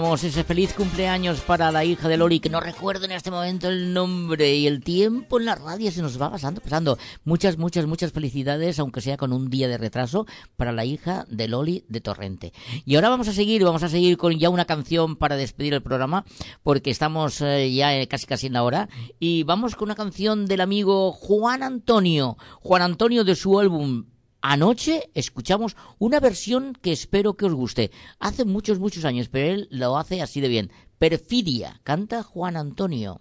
ese 0.00 0.44
feliz 0.44 0.72
cumpleaños 0.72 1.42
para 1.42 1.70
la 1.70 1.84
hija 1.84 2.08
de 2.08 2.16
Loli, 2.16 2.40
que 2.40 2.48
no 2.48 2.58
recuerdo 2.58 3.04
en 3.04 3.12
este 3.12 3.30
momento 3.30 3.68
el 3.68 3.92
nombre 3.92 4.56
y 4.56 4.66
el 4.66 4.82
tiempo 4.82 5.38
en 5.38 5.44
la 5.44 5.54
radio 5.54 5.92
se 5.92 6.00
nos 6.00 6.20
va 6.20 6.30
pasando, 6.30 6.62
pasando. 6.62 6.98
Muchas, 7.24 7.58
muchas, 7.58 7.86
muchas 7.86 8.10
felicidades, 8.10 8.78
aunque 8.78 9.02
sea 9.02 9.18
con 9.18 9.32
un 9.32 9.50
día 9.50 9.68
de 9.68 9.76
retraso, 9.76 10.26
para 10.56 10.72
la 10.72 10.86
hija 10.86 11.26
de 11.28 11.48
Loli 11.48 11.84
de 11.88 12.00
Torrente. 12.00 12.52
Y 12.86 12.96
ahora 12.96 13.10
vamos 13.10 13.28
a 13.28 13.34
seguir, 13.34 13.62
vamos 13.62 13.82
a 13.82 13.90
seguir 13.90 14.16
con 14.16 14.38
ya 14.38 14.48
una 14.48 14.64
canción 14.64 15.16
para 15.16 15.36
despedir 15.36 15.74
el 15.74 15.82
programa, 15.82 16.24
porque 16.62 16.90
estamos 16.90 17.40
eh, 17.42 17.70
ya 17.72 17.94
eh, 17.94 18.08
casi 18.08 18.26
casi 18.26 18.46
en 18.46 18.54
la 18.54 18.64
hora, 18.64 18.88
y 19.18 19.42
vamos 19.42 19.76
con 19.76 19.88
una 19.88 19.96
canción 19.96 20.46
del 20.46 20.62
amigo 20.62 21.12
Juan 21.12 21.62
Antonio, 21.62 22.38
Juan 22.60 22.82
Antonio 22.82 23.22
de 23.22 23.36
su 23.36 23.60
álbum 23.60 24.06
Anoche 24.42 25.10
escuchamos 25.14 25.76
una 25.98 26.18
versión 26.18 26.72
que 26.80 26.92
espero 26.92 27.34
que 27.34 27.44
os 27.44 27.52
guste. 27.52 27.90
Hace 28.18 28.44
muchos, 28.46 28.78
muchos 28.78 29.04
años, 29.04 29.28
pero 29.28 29.52
él 29.52 29.68
lo 29.70 29.98
hace 29.98 30.22
así 30.22 30.40
de 30.40 30.48
bien. 30.48 30.70
Perfidia, 30.98 31.80
canta 31.84 32.22
Juan 32.22 32.56
Antonio. 32.56 33.20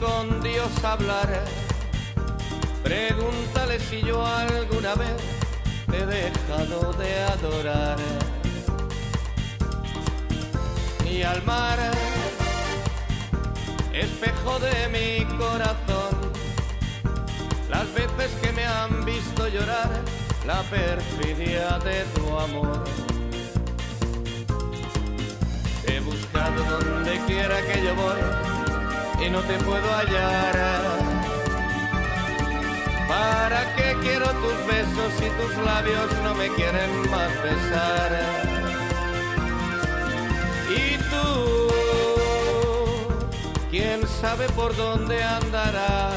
Con 0.00 0.42
Dios 0.42 0.84
hablar, 0.84 1.44
Pregúntale 2.82 3.80
si 3.80 4.00
yo 4.02 4.24
alguna 4.24 4.94
vez 4.94 5.16
te 5.90 5.98
he 5.98 6.06
dejado 6.06 6.92
de 6.92 7.24
adorar. 7.24 7.96
Y 11.04 11.22
al 11.22 11.42
mar, 11.44 11.78
espejo 13.92 14.58
de 14.60 14.88
mi 14.88 15.24
corazón, 15.36 16.14
las 17.68 17.92
veces 17.92 18.30
que 18.40 18.52
me 18.52 18.64
han 18.64 19.04
visto 19.04 19.48
llorar, 19.48 19.90
la 20.46 20.62
perfidia 20.62 21.78
de 21.80 22.04
tu 22.14 22.38
amor. 22.38 22.84
He 25.88 26.00
buscado 26.00 26.62
donde 26.80 27.18
quiera 27.26 27.56
que 27.62 27.82
yo 27.82 27.94
voy 27.96 28.55
y 29.24 29.30
no 29.30 29.40
te 29.40 29.54
puedo 29.58 29.92
hallar. 29.92 30.56
¿Para 33.08 33.74
qué 33.76 33.96
quiero 34.02 34.26
tus 34.26 34.66
besos 34.66 35.12
si 35.18 35.28
tus 35.30 35.64
labios 35.64 36.10
no 36.22 36.34
me 36.34 36.48
quieren 36.54 37.10
más 37.10 37.30
besar? 37.42 38.12
Y 40.68 40.96
tú, 41.10 41.68
quién 43.70 44.06
sabe 44.06 44.48
por 44.50 44.74
dónde 44.76 45.22
andará, 45.22 46.10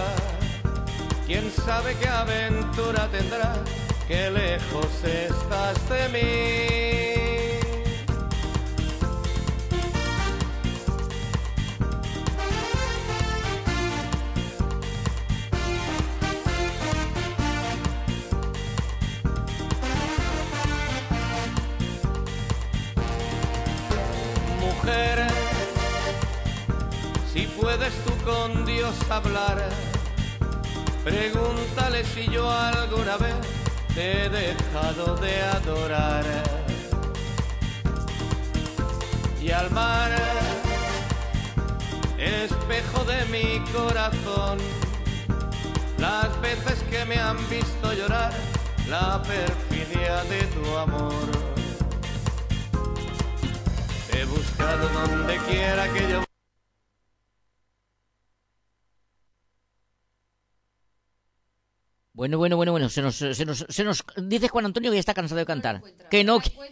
quién 1.28 1.52
sabe 1.52 1.96
qué 1.96 2.10
aventura 2.10 3.08
tendrá, 3.12 3.54
qué 4.08 4.32
lejos 4.32 5.04
estás 5.04 5.78
de 5.90 6.10
mí. 6.10 7.39
Hablar, 29.12 29.58
pregúntale 31.04 32.04
si 32.04 32.28
yo 32.30 32.50
alguna 32.50 33.18
vez 33.18 33.36
te 33.96 34.26
he 34.26 34.30
dejado 34.30 35.16
de 35.18 35.42
adorar. 35.42 36.26
Y 39.42 39.52
al 39.52 39.72
mar, 39.72 40.12
espejo 42.18 43.04
de 43.06 43.26
mi 43.26 43.60
corazón, 43.72 44.60
las 45.98 46.40
veces 46.42 46.84
que 46.90 47.04
me 47.06 47.18
han 47.20 47.38
visto 47.50 47.94
llorar, 47.94 48.32
la 48.88 49.22
perfidia 49.24 50.24
de 50.26 50.44
tu 50.44 50.78
amor. 50.78 51.30
He 54.14 54.26
buscado 54.26 54.90
donde 54.90 55.38
quiera 55.48 55.88
que 55.94 56.10
yo 56.10 56.29
Bueno, 62.20 62.38
bueno, 62.38 62.58
bueno, 62.58 62.74
bueno, 62.74 62.90
se 62.90 63.02
nos, 63.02 63.16
se 63.16 63.46
nos, 63.46 63.66
se 63.70 63.84
nos 63.86 64.04
dice 64.18 64.50
Juan 64.50 64.66
Antonio 64.66 64.92
que 64.92 64.98
ya 64.98 65.00
está 65.00 65.14
cansado 65.14 65.40
de 65.40 65.46
cantar. 65.46 65.82
Que 66.12 66.26
no, 66.26 66.42
que 66.42 66.50
Lo 66.50 66.66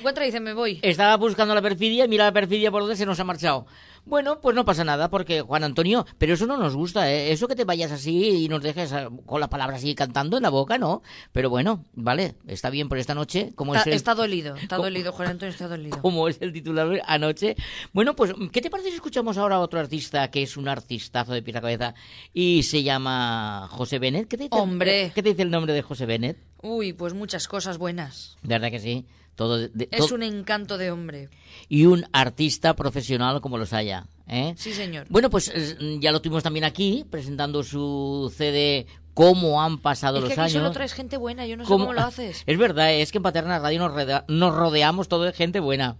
encuentra 0.00 0.24
y 0.24 0.26
dice, 0.26 0.40
me 0.40 0.52
voy. 0.52 0.80
estaba 0.82 1.16
buscando 1.16 1.54
la 1.54 1.62
perfidia 1.62 2.06
y 2.06 2.08
mira 2.08 2.24
la 2.24 2.32
perfidia 2.32 2.72
por 2.72 2.80
donde 2.82 2.96
se 2.96 3.06
nos 3.06 3.20
ha 3.20 3.24
marchado. 3.24 3.66
Bueno, 4.04 4.40
pues 4.40 4.56
no 4.56 4.64
pasa 4.64 4.82
nada, 4.84 5.10
porque 5.10 5.40
Juan 5.42 5.62
Antonio, 5.64 6.06
pero 6.18 6.34
eso 6.34 6.46
no 6.46 6.56
nos 6.56 6.74
gusta, 6.74 7.10
¿eh? 7.12 7.32
Eso 7.32 7.46
que 7.48 7.54
te 7.54 7.64
vayas 7.64 7.92
así 7.92 8.44
y 8.44 8.48
nos 8.48 8.62
dejes 8.62 8.92
ah, 8.92 9.08
con 9.26 9.40
la 9.40 9.48
palabra 9.48 9.76
así 9.76 9.94
cantando 9.94 10.36
en 10.36 10.42
la 10.42 10.48
boca, 10.50 10.78
¿no? 10.78 11.02
Pero 11.32 11.50
bueno, 11.50 11.84
vale, 11.94 12.34
está 12.46 12.70
bien 12.70 12.88
por 12.88 12.98
esta 12.98 13.14
noche. 13.14 13.52
Como 13.54 13.74
Está, 13.74 13.82
es 13.82 13.86
el- 13.88 13.92
está 13.94 14.14
dolido, 14.14 14.56
está 14.56 14.76
dolido, 14.76 15.12
Juan 15.12 15.28
Antonio 15.28 15.52
está 15.52 15.68
dolido. 15.68 15.98
como 16.02 16.28
es 16.28 16.38
el 16.40 16.52
titular 16.52 17.00
anoche. 17.06 17.56
Bueno, 17.92 18.16
pues, 18.16 18.32
¿qué 18.52 18.60
te 18.60 18.70
parece 18.70 18.88
si 18.90 18.96
escuchamos 18.96 19.38
ahora 19.38 19.56
a 19.56 19.60
otro 19.60 19.78
artista 19.78 20.30
que 20.30 20.42
es 20.42 20.56
un 20.56 20.68
artistazo 20.68 21.32
de 21.32 21.42
pieza 21.42 21.58
a 21.58 21.62
cabeza 21.62 21.94
y 22.32 22.62
se 22.64 22.82
llama 22.82 23.68
José 23.70 23.98
Bennett? 23.98 24.28
¿Qué 24.28 24.36
te 24.36 24.44
dice, 24.44 24.56
Hombre. 24.56 25.12
¿Qué 25.14 25.22
te 25.22 25.30
dice 25.30 25.42
el 25.42 25.50
nombre 25.50 25.72
de 25.72 25.82
José 25.82 26.06
Bennett? 26.06 26.38
Uy, 26.62 26.92
pues 26.92 27.14
muchas 27.14 27.48
cosas 27.48 27.78
buenas. 27.78 28.36
De 28.42 28.48
verdad 28.54 28.70
que 28.70 28.80
sí. 28.80 29.06
Todo, 29.34 29.56
de- 29.58 29.68
de- 29.68 29.88
Es 29.92 30.12
un 30.12 30.22
encanto 30.22 30.76
de 30.76 30.90
hombre. 30.90 31.28
Y 31.68 31.86
un 31.86 32.04
artista 32.12 32.74
profesional 32.76 33.40
como 33.40 33.56
los 33.58 33.72
haya. 33.72 34.06
¿eh? 34.26 34.54
Sí, 34.56 34.72
señor. 34.72 35.06
Bueno, 35.08 35.30
pues 35.30 35.52
ya 36.00 36.12
lo 36.12 36.20
tuvimos 36.20 36.42
también 36.42 36.64
aquí, 36.64 37.04
presentando 37.10 37.62
su 37.64 38.32
CD 38.36 38.86
Cómo 39.14 39.60
han 39.62 39.78
pasado 39.78 40.16
es 40.18 40.22
los 40.22 40.28
que 40.28 40.34
aquí 40.34 40.40
años. 40.42 40.52
solo 40.54 40.70
traes 40.72 40.92
gente 40.94 41.16
buena, 41.16 41.46
yo 41.46 41.56
no 41.56 41.64
sé 41.64 41.68
¿Cómo- 41.68 41.86
cómo 41.86 41.94
lo 41.94 42.02
haces. 42.02 42.42
Es 42.46 42.58
verdad, 42.58 42.92
es 42.92 43.10
que 43.12 43.18
en 43.18 43.22
Paterna 43.22 43.58
Radio 43.58 43.80
nos, 43.80 43.92
rodea- 43.92 44.24
nos 44.28 44.54
rodeamos 44.54 45.08
todo 45.08 45.24
de 45.24 45.32
gente 45.32 45.60
buena. 45.60 45.96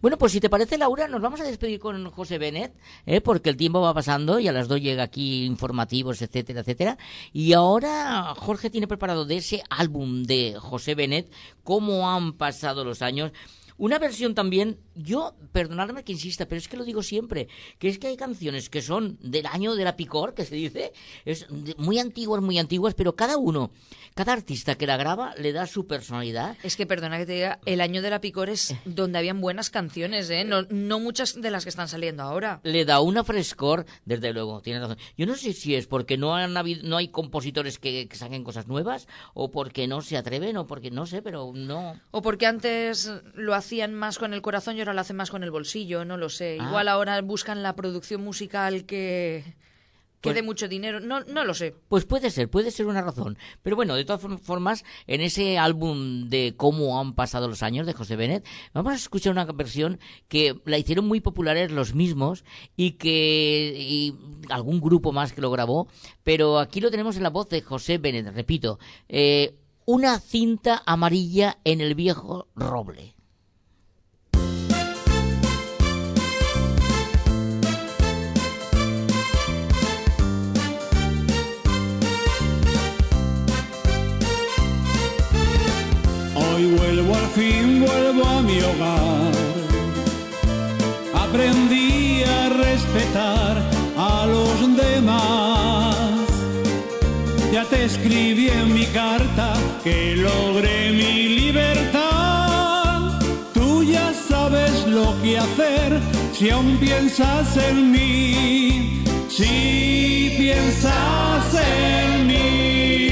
Bueno, 0.00 0.18
pues 0.18 0.32
si 0.32 0.40
te 0.40 0.50
parece, 0.50 0.78
Laura, 0.78 1.08
nos 1.08 1.20
vamos 1.22 1.40
a 1.40 1.44
despedir 1.44 1.80
con 1.80 2.10
José 2.10 2.38
Benet, 2.38 2.74
¿eh? 3.06 3.20
porque 3.20 3.48
el 3.50 3.56
tiempo 3.56 3.80
va 3.80 3.94
pasando 3.94 4.38
y 4.38 4.46
a 4.48 4.52
las 4.52 4.68
dos 4.68 4.80
llega 4.80 5.02
aquí 5.02 5.44
informativos, 5.46 6.20
etcétera, 6.22 6.60
etcétera. 6.60 6.98
Y 7.32 7.52
ahora 7.54 8.34
Jorge 8.36 8.70
tiene 8.70 8.86
preparado 8.86 9.24
de 9.24 9.36
ese 9.38 9.62
álbum 9.70 10.24
de 10.24 10.56
José 10.58 10.94
Benet, 10.94 11.30
Cómo 11.64 12.10
han 12.10 12.34
pasado 12.34 12.84
los 12.84 13.02
años. 13.02 13.32
Una 13.78 13.98
versión 13.98 14.34
también, 14.34 14.78
yo, 14.94 15.34
perdonadme 15.52 16.04
que 16.04 16.12
insista, 16.12 16.46
pero 16.46 16.58
es 16.58 16.68
que 16.68 16.76
lo 16.76 16.84
digo 16.84 17.02
siempre, 17.02 17.48
que 17.78 17.88
es 17.88 17.98
que 17.98 18.08
hay 18.08 18.16
canciones 18.16 18.68
que 18.68 18.82
son 18.82 19.18
del 19.20 19.46
año 19.46 19.74
de 19.74 19.84
la 19.84 19.96
picor, 19.96 20.34
que 20.34 20.44
se 20.44 20.54
dice, 20.54 20.92
es 21.24 21.46
muy 21.76 21.98
antiguas, 21.98 22.42
muy 22.42 22.58
antiguas, 22.58 22.94
pero 22.94 23.14
cada 23.16 23.36
uno, 23.36 23.70
cada 24.14 24.32
artista 24.32 24.74
que 24.74 24.86
la 24.86 24.96
graba 24.96 25.34
le 25.36 25.52
da 25.52 25.66
su 25.66 25.86
personalidad. 25.86 26.56
Es 26.62 26.76
que, 26.76 26.86
perdona 26.86 27.18
que 27.18 27.26
te 27.26 27.32
diga, 27.32 27.60
el 27.64 27.80
año 27.80 28.02
de 28.02 28.10
la 28.10 28.20
picor 28.20 28.50
es 28.50 28.74
donde 28.84 29.18
habían 29.18 29.40
buenas 29.40 29.70
canciones, 29.70 30.28
¿eh? 30.30 30.44
No, 30.44 30.62
no 30.70 31.00
muchas 31.00 31.40
de 31.40 31.50
las 31.50 31.64
que 31.64 31.70
están 31.70 31.88
saliendo 31.88 32.22
ahora. 32.22 32.60
Le 32.64 32.84
da 32.84 33.00
una 33.00 33.24
frescor, 33.24 33.86
desde 34.04 34.32
luego, 34.32 34.60
tiene 34.60 34.80
razón. 34.80 34.98
Yo 35.16 35.26
no 35.26 35.34
sé 35.36 35.52
si 35.52 35.74
es 35.74 35.86
porque 35.86 36.16
no 36.16 36.34
han 36.34 36.56
habido, 36.56 36.82
no 36.86 36.96
hay 36.96 37.08
compositores 37.08 37.78
que, 37.78 38.08
que 38.08 38.16
saquen 38.16 38.44
cosas 38.44 38.66
nuevas, 38.66 39.08
o 39.34 39.50
porque 39.50 39.86
no 39.86 40.02
se 40.02 40.16
atreven, 40.16 40.56
o 40.56 40.66
porque 40.66 40.90
no 40.90 41.06
sé, 41.06 41.22
pero 41.22 41.52
no. 41.54 42.00
O 42.10 42.22
porque 42.22 42.46
antes 42.46 43.10
lo 43.34 43.54
hacían 43.54 43.94
más 43.94 44.18
con 44.18 44.34
el 44.34 44.42
corazón 44.42 44.76
y 44.82 44.84
ahora 44.84 44.94
lo 44.94 45.00
hacen 45.00 45.16
más 45.16 45.30
con 45.30 45.42
el 45.44 45.50
bolsillo, 45.50 46.04
no 46.04 46.16
lo 46.16 46.28
sé. 46.28 46.58
Ah. 46.60 46.66
Igual 46.68 46.88
ahora 46.88 47.20
buscan 47.22 47.62
la 47.62 47.74
producción 47.76 48.22
musical 48.22 48.84
que, 48.84 49.44
que 50.20 50.28
Pues- 50.28 50.34
dé 50.36 50.42
mucho 50.42 50.68
dinero, 50.68 51.00
no, 51.00 51.20
no 51.24 51.44
lo 51.44 51.52
sé. 51.54 51.74
Pues 51.88 52.04
puede 52.04 52.30
ser, 52.30 52.48
puede 52.48 52.70
ser 52.70 52.86
una 52.86 53.02
razón. 53.02 53.36
Pero 53.62 53.74
bueno, 53.76 53.94
de 53.96 54.04
todas 54.04 54.22
form- 54.22 54.38
formas, 54.38 54.84
en 55.06 55.20
ese 55.20 55.58
álbum 55.58 56.28
de 56.28 56.54
cómo 56.56 57.00
han 57.00 57.14
pasado 57.14 57.48
los 57.48 57.62
años 57.64 57.86
de 57.86 57.92
José 57.92 58.14
Benet, 58.16 58.44
vamos 58.72 58.92
a 58.92 58.96
escuchar 58.96 59.32
una 59.32 59.44
versión 59.46 59.98
que 60.28 60.60
la 60.64 60.78
hicieron 60.78 61.06
muy 61.08 61.20
populares 61.20 61.70
los 61.72 61.94
mismos 61.94 62.44
y 62.76 62.92
que 62.92 63.74
y 63.76 64.14
algún 64.48 64.80
grupo 64.80 65.10
más 65.12 65.32
que 65.32 65.40
lo 65.40 65.50
grabó, 65.50 65.88
pero 66.22 66.58
aquí 66.60 66.80
lo 66.80 66.90
tenemos 66.90 67.16
en 67.16 67.22
la 67.24 67.30
voz 67.30 67.48
de 67.48 67.62
José 67.62 67.98
Benet, 67.98 68.32
repito, 68.34 68.78
eh, 69.08 69.56
una 69.84 70.20
cinta 70.20 70.80
amarilla 70.86 71.58
en 71.64 71.80
el 71.80 71.96
viejo 71.96 72.46
roble. 72.54 73.16
Hoy 86.62 86.68
vuelvo 86.76 87.16
al 87.16 87.26
fin, 87.30 87.84
vuelvo 87.84 88.24
a 88.24 88.40
mi 88.40 88.60
hogar. 88.60 89.32
Aprendí 91.12 92.22
a 92.22 92.50
respetar 92.50 93.60
a 93.96 94.26
los 94.26 94.76
demás. 94.76 95.96
Ya 97.52 97.64
te 97.64 97.84
escribí 97.84 98.48
en 98.48 98.74
mi 98.74 98.86
carta 98.86 99.54
que 99.82 100.14
logré 100.14 100.92
mi 100.92 101.30
libertad. 101.40 103.18
Tú 103.52 103.82
ya 103.82 104.12
sabes 104.14 104.86
lo 104.86 105.20
que 105.20 105.38
hacer 105.38 106.00
si 106.32 106.50
aún 106.50 106.76
piensas 106.76 107.56
en 107.56 107.90
mí. 107.90 109.02
Si 109.28 110.32
piensas 110.38 111.54
en 111.54 112.26
mí. 112.28 113.11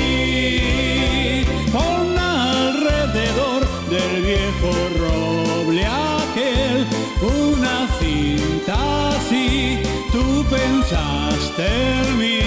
Roble 4.98 5.84
aquel 5.86 6.86
una 7.22 7.88
cinta 7.98 9.10
así. 9.10 9.80
Tú 10.12 10.44
pensaste 10.48 11.66
en 12.02 12.18
mí. 12.18 12.40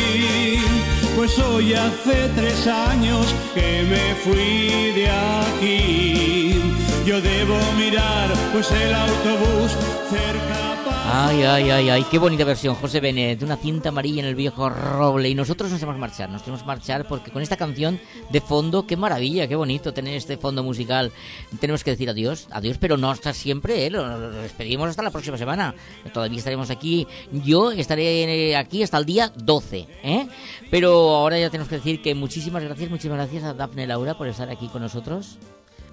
Pues 1.16 1.38
hoy 1.40 1.74
hace 1.74 2.30
tres 2.36 2.68
años 2.68 3.34
que 3.54 3.84
me 3.84 4.16
fui 4.24 4.92
de 4.94 5.10
aquí. 5.10 6.62
yo 7.06 7.22
debo 7.22 7.58
mirar, 7.78 8.30
pues 8.52 8.72
el 8.72 8.94
autobús 8.94 9.72
cerca 10.10 10.73
Ay, 11.16 11.44
ay, 11.44 11.70
ay, 11.70 11.90
ay, 11.90 12.06
qué 12.10 12.18
bonita 12.18 12.44
versión, 12.44 12.74
José 12.74 13.00
Benet, 13.00 13.44
una 13.44 13.56
cinta 13.56 13.90
amarilla 13.90 14.24
en 14.24 14.28
el 14.28 14.34
viejo 14.34 14.68
roble. 14.68 15.30
Y 15.30 15.36
nosotros 15.36 15.70
nos 15.70 15.80
que 15.80 15.86
marchar, 15.86 16.28
nos 16.32 16.42
tenemos 16.42 16.62
que 16.62 16.68
marchar 16.68 17.08
porque 17.08 17.30
con 17.30 17.44
esta 17.44 17.56
canción 17.56 18.00
de 18.32 18.42
fondo, 18.42 18.88
qué 18.88 18.98
maravilla, 18.98 19.48
qué 19.48 19.56
bonito 19.56 19.94
tener 19.94 20.16
este 20.16 20.38
fondo 20.38 20.64
musical. 20.64 21.12
Tenemos 21.60 21.84
que 21.84 21.92
decir 21.92 22.10
adiós, 22.10 22.48
adiós, 22.50 22.80
pero 22.80 22.98
no 22.98 23.12
hasta 23.12 23.32
siempre, 23.32 23.86
¿eh? 23.86 23.92
lo 23.92 24.32
despedimos 24.32 24.90
hasta 24.90 25.04
la 25.04 25.12
próxima 25.12 25.38
semana. 25.38 25.76
Todavía 26.16 26.40
estaremos 26.40 26.72
aquí, 26.72 27.06
yo 27.32 27.72
estaré 27.72 28.50
eh, 28.50 28.58
aquí 28.58 28.82
hasta 28.82 28.98
el 28.98 29.06
día 29.06 29.32
12, 29.36 29.88
¿eh? 30.02 30.28
Pero 30.72 31.12
ahora 31.12 31.38
ya 31.38 31.52
tenemos 31.52 31.70
que 31.70 31.76
decir 31.76 32.02
que 32.02 32.16
muchísimas 32.16 32.64
gracias, 32.64 32.90
muchísimas 32.90 33.20
gracias 33.20 33.44
a 33.44 33.54
Dafne 33.54 33.86
Laura 33.86 34.18
por 34.18 34.28
estar 34.28 34.50
aquí 34.50 34.68
con 34.68 34.82
nosotros. 34.82 35.38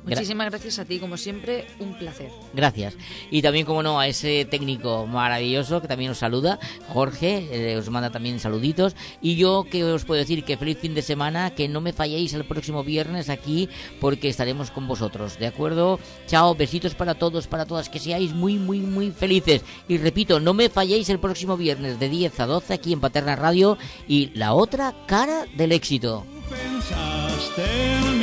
Gra- 0.05 0.17
Muchísimas 0.17 0.49
gracias 0.51 0.79
a 0.79 0.85
ti, 0.87 0.99
como 0.99 1.17
siempre, 1.19 1.67
un 1.79 1.97
placer. 1.99 2.31
Gracias. 2.55 2.97
Y 3.31 3.43
también, 3.43 3.67
como 3.67 3.83
no, 3.83 4.01
a 4.01 4.09
ese 4.09 4.47
técnico 4.47 5.07
maravilloso 5.07 5.83
que 5.83 5.89
también 5.89 6.11
os 6.13 6.19
saluda, 6.19 6.59
Jorge, 6.89 7.49
eh, 7.53 7.77
os 7.77 7.89
manda 7.91 8.11
también 8.11 8.41
saluditos. 8.41 8.97
Y 9.21 9.37
yo 9.37 9.67
que 9.71 9.85
os 9.85 10.05
puedo 10.07 10.19
decir 10.21 10.43
que 10.45 10.57
feliz 10.57 10.79
fin 10.79 10.95
de 10.95 11.03
semana, 11.03 11.51
que 11.51 11.69
no 11.69 11.81
me 11.83 11.93
falléis 11.93 12.33
el 12.33 12.45
próximo 12.47 12.83
viernes 12.83 13.29
aquí 13.29 13.69
porque 14.01 14.29
estaremos 14.31 14.71
con 14.71 14.89
vosotros, 14.89 15.39
¿de 15.39 15.47
acuerdo? 15.47 16.01
Chao, 16.27 16.55
besitos 16.55 16.95
para 16.95 17.15
todos, 17.15 17.47
para 17.47 17.67
todas, 17.67 17.89
que 17.91 17.99
seáis 17.99 18.33
muy, 18.33 18.55
muy, 18.57 18.79
muy 18.81 19.11
felices. 19.11 19.63
Y 19.87 19.99
repito, 19.99 20.41
no 20.41 20.55
me 20.55 20.71
falléis 20.71 21.11
el 21.11 21.21
próximo 21.21 21.57
viernes 21.59 22.01
de 22.01 22.09
10 22.09 22.41
a 22.41 22.47
12 22.47 22.73
aquí 22.75 22.93
en 22.95 23.01
Paterna 23.01 23.37
Radio 23.37 23.77
y 24.09 24.31
la 24.35 24.55
otra 24.55 24.95
cara 25.07 25.45
del 25.57 25.73
éxito. 25.73 26.25
pensaste 26.49 27.63
en. 27.65 28.20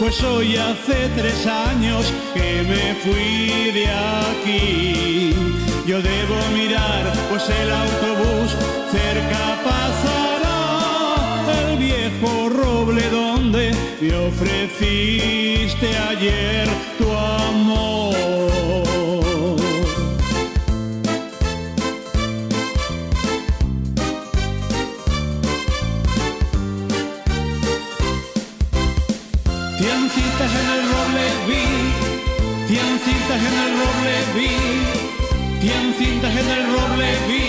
Pues 0.00 0.22
hoy 0.22 0.56
hace 0.56 1.08
tres 1.16 1.46
años 1.46 2.12
que 2.34 2.62
me 2.62 2.94
fui 3.02 3.70
de 3.72 3.86
aquí. 3.88 5.34
Yo 5.86 6.02
debo 6.02 6.36
mirar, 6.52 7.12
pues 7.30 7.48
el 7.48 7.70
autobús 7.70 8.50
cerca 8.90 9.62
pasará. 9.64 11.42
El 11.68 11.78
viejo 11.78 12.48
roble 12.48 13.08
donde 13.10 13.72
me 14.00 14.14
ofreciste 14.14 15.96
ayer 16.10 16.68
tu 16.98 17.10
amor. 17.12 18.63
Cien 33.04 33.16
citas 33.16 33.40
en 33.42 33.54
el 33.64 33.72
roble 33.80 34.14
vi, 34.34 34.54
cien 35.60 35.94
cintas 35.98 36.36
en 36.36 36.50
el 36.50 36.64
roble 36.72 37.08
vi. 37.28 37.44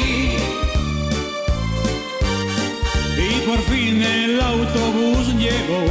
Y 3.18 3.40
por 3.48 3.60
fin 3.70 4.02
el 4.02 4.42
autobús 4.42 5.34
llegó, 5.36 5.86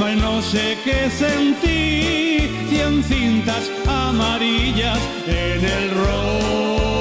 mas 0.00 0.16
no 0.16 0.42
sé 0.42 0.76
qué 0.84 1.10
sentí, 1.10 2.50
cien 2.68 3.02
cintas 3.04 3.70
amarillas 3.86 4.98
en 5.26 5.64
el 5.64 5.90
roble 5.90 6.93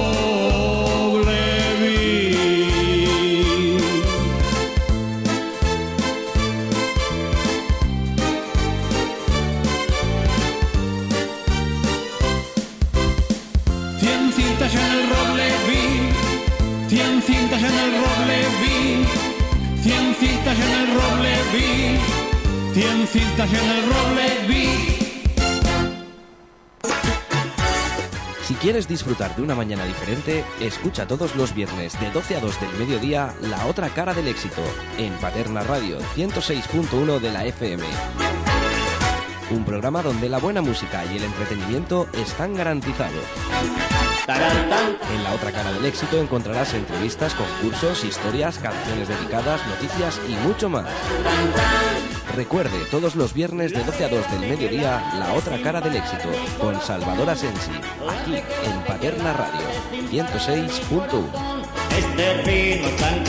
Si 28.43 28.53
quieres 28.55 28.87
disfrutar 28.87 29.35
de 29.35 29.41
una 29.41 29.55
mañana 29.55 29.85
diferente, 29.85 30.43
escucha 30.59 31.07
todos 31.07 31.35
los 31.35 31.55
viernes 31.55 31.99
de 31.99 32.11
12 32.11 32.35
a 32.35 32.39
2 32.39 32.59
del 32.59 32.73
mediodía 32.73 33.33
La 33.41 33.65
otra 33.67 33.89
cara 33.89 34.13
del 34.13 34.27
éxito 34.27 34.61
en 34.97 35.13
Paterna 35.13 35.63
Radio 35.63 35.99
106.1 36.15 37.19
de 37.19 37.31
la 37.31 37.45
FM. 37.45 37.83
Un 39.51 39.63
programa 39.65 40.01
donde 40.01 40.29
la 40.29 40.39
buena 40.39 40.61
música 40.61 41.05
y 41.05 41.17
el 41.17 41.23
entretenimiento 41.23 42.07
están 42.13 42.53
garantizados. 42.53 43.23
En 45.13 45.23
la 45.23 45.33
otra 45.33 45.51
cara 45.51 45.71
del 45.71 45.85
éxito 45.85 46.19
encontrarás 46.19 46.73
entrevistas, 46.73 47.33
concursos, 47.35 48.03
historias, 48.03 48.57
canciones 48.59 49.07
dedicadas, 49.07 49.61
noticias 49.67 50.19
y 50.27 50.33
mucho 50.47 50.69
más. 50.69 50.87
Recuerde, 52.35 52.85
todos 52.89 53.15
los 53.15 53.33
viernes 53.33 53.73
de 53.73 53.83
12 53.83 54.05
a 54.05 54.09
2 54.09 54.31
del 54.31 54.49
mediodía, 54.49 55.13
La 55.19 55.33
otra 55.33 55.61
cara 55.61 55.81
del 55.81 55.95
éxito, 55.95 56.29
con 56.59 56.81
Salvador 56.81 57.29
Asensi, 57.29 57.71
aquí 58.09 58.35
en 58.35 58.83
Paterna 58.87 59.33
Radio 59.33 59.61
106.1. 60.09 61.63
Este 61.97 62.81
tan 62.97 63.23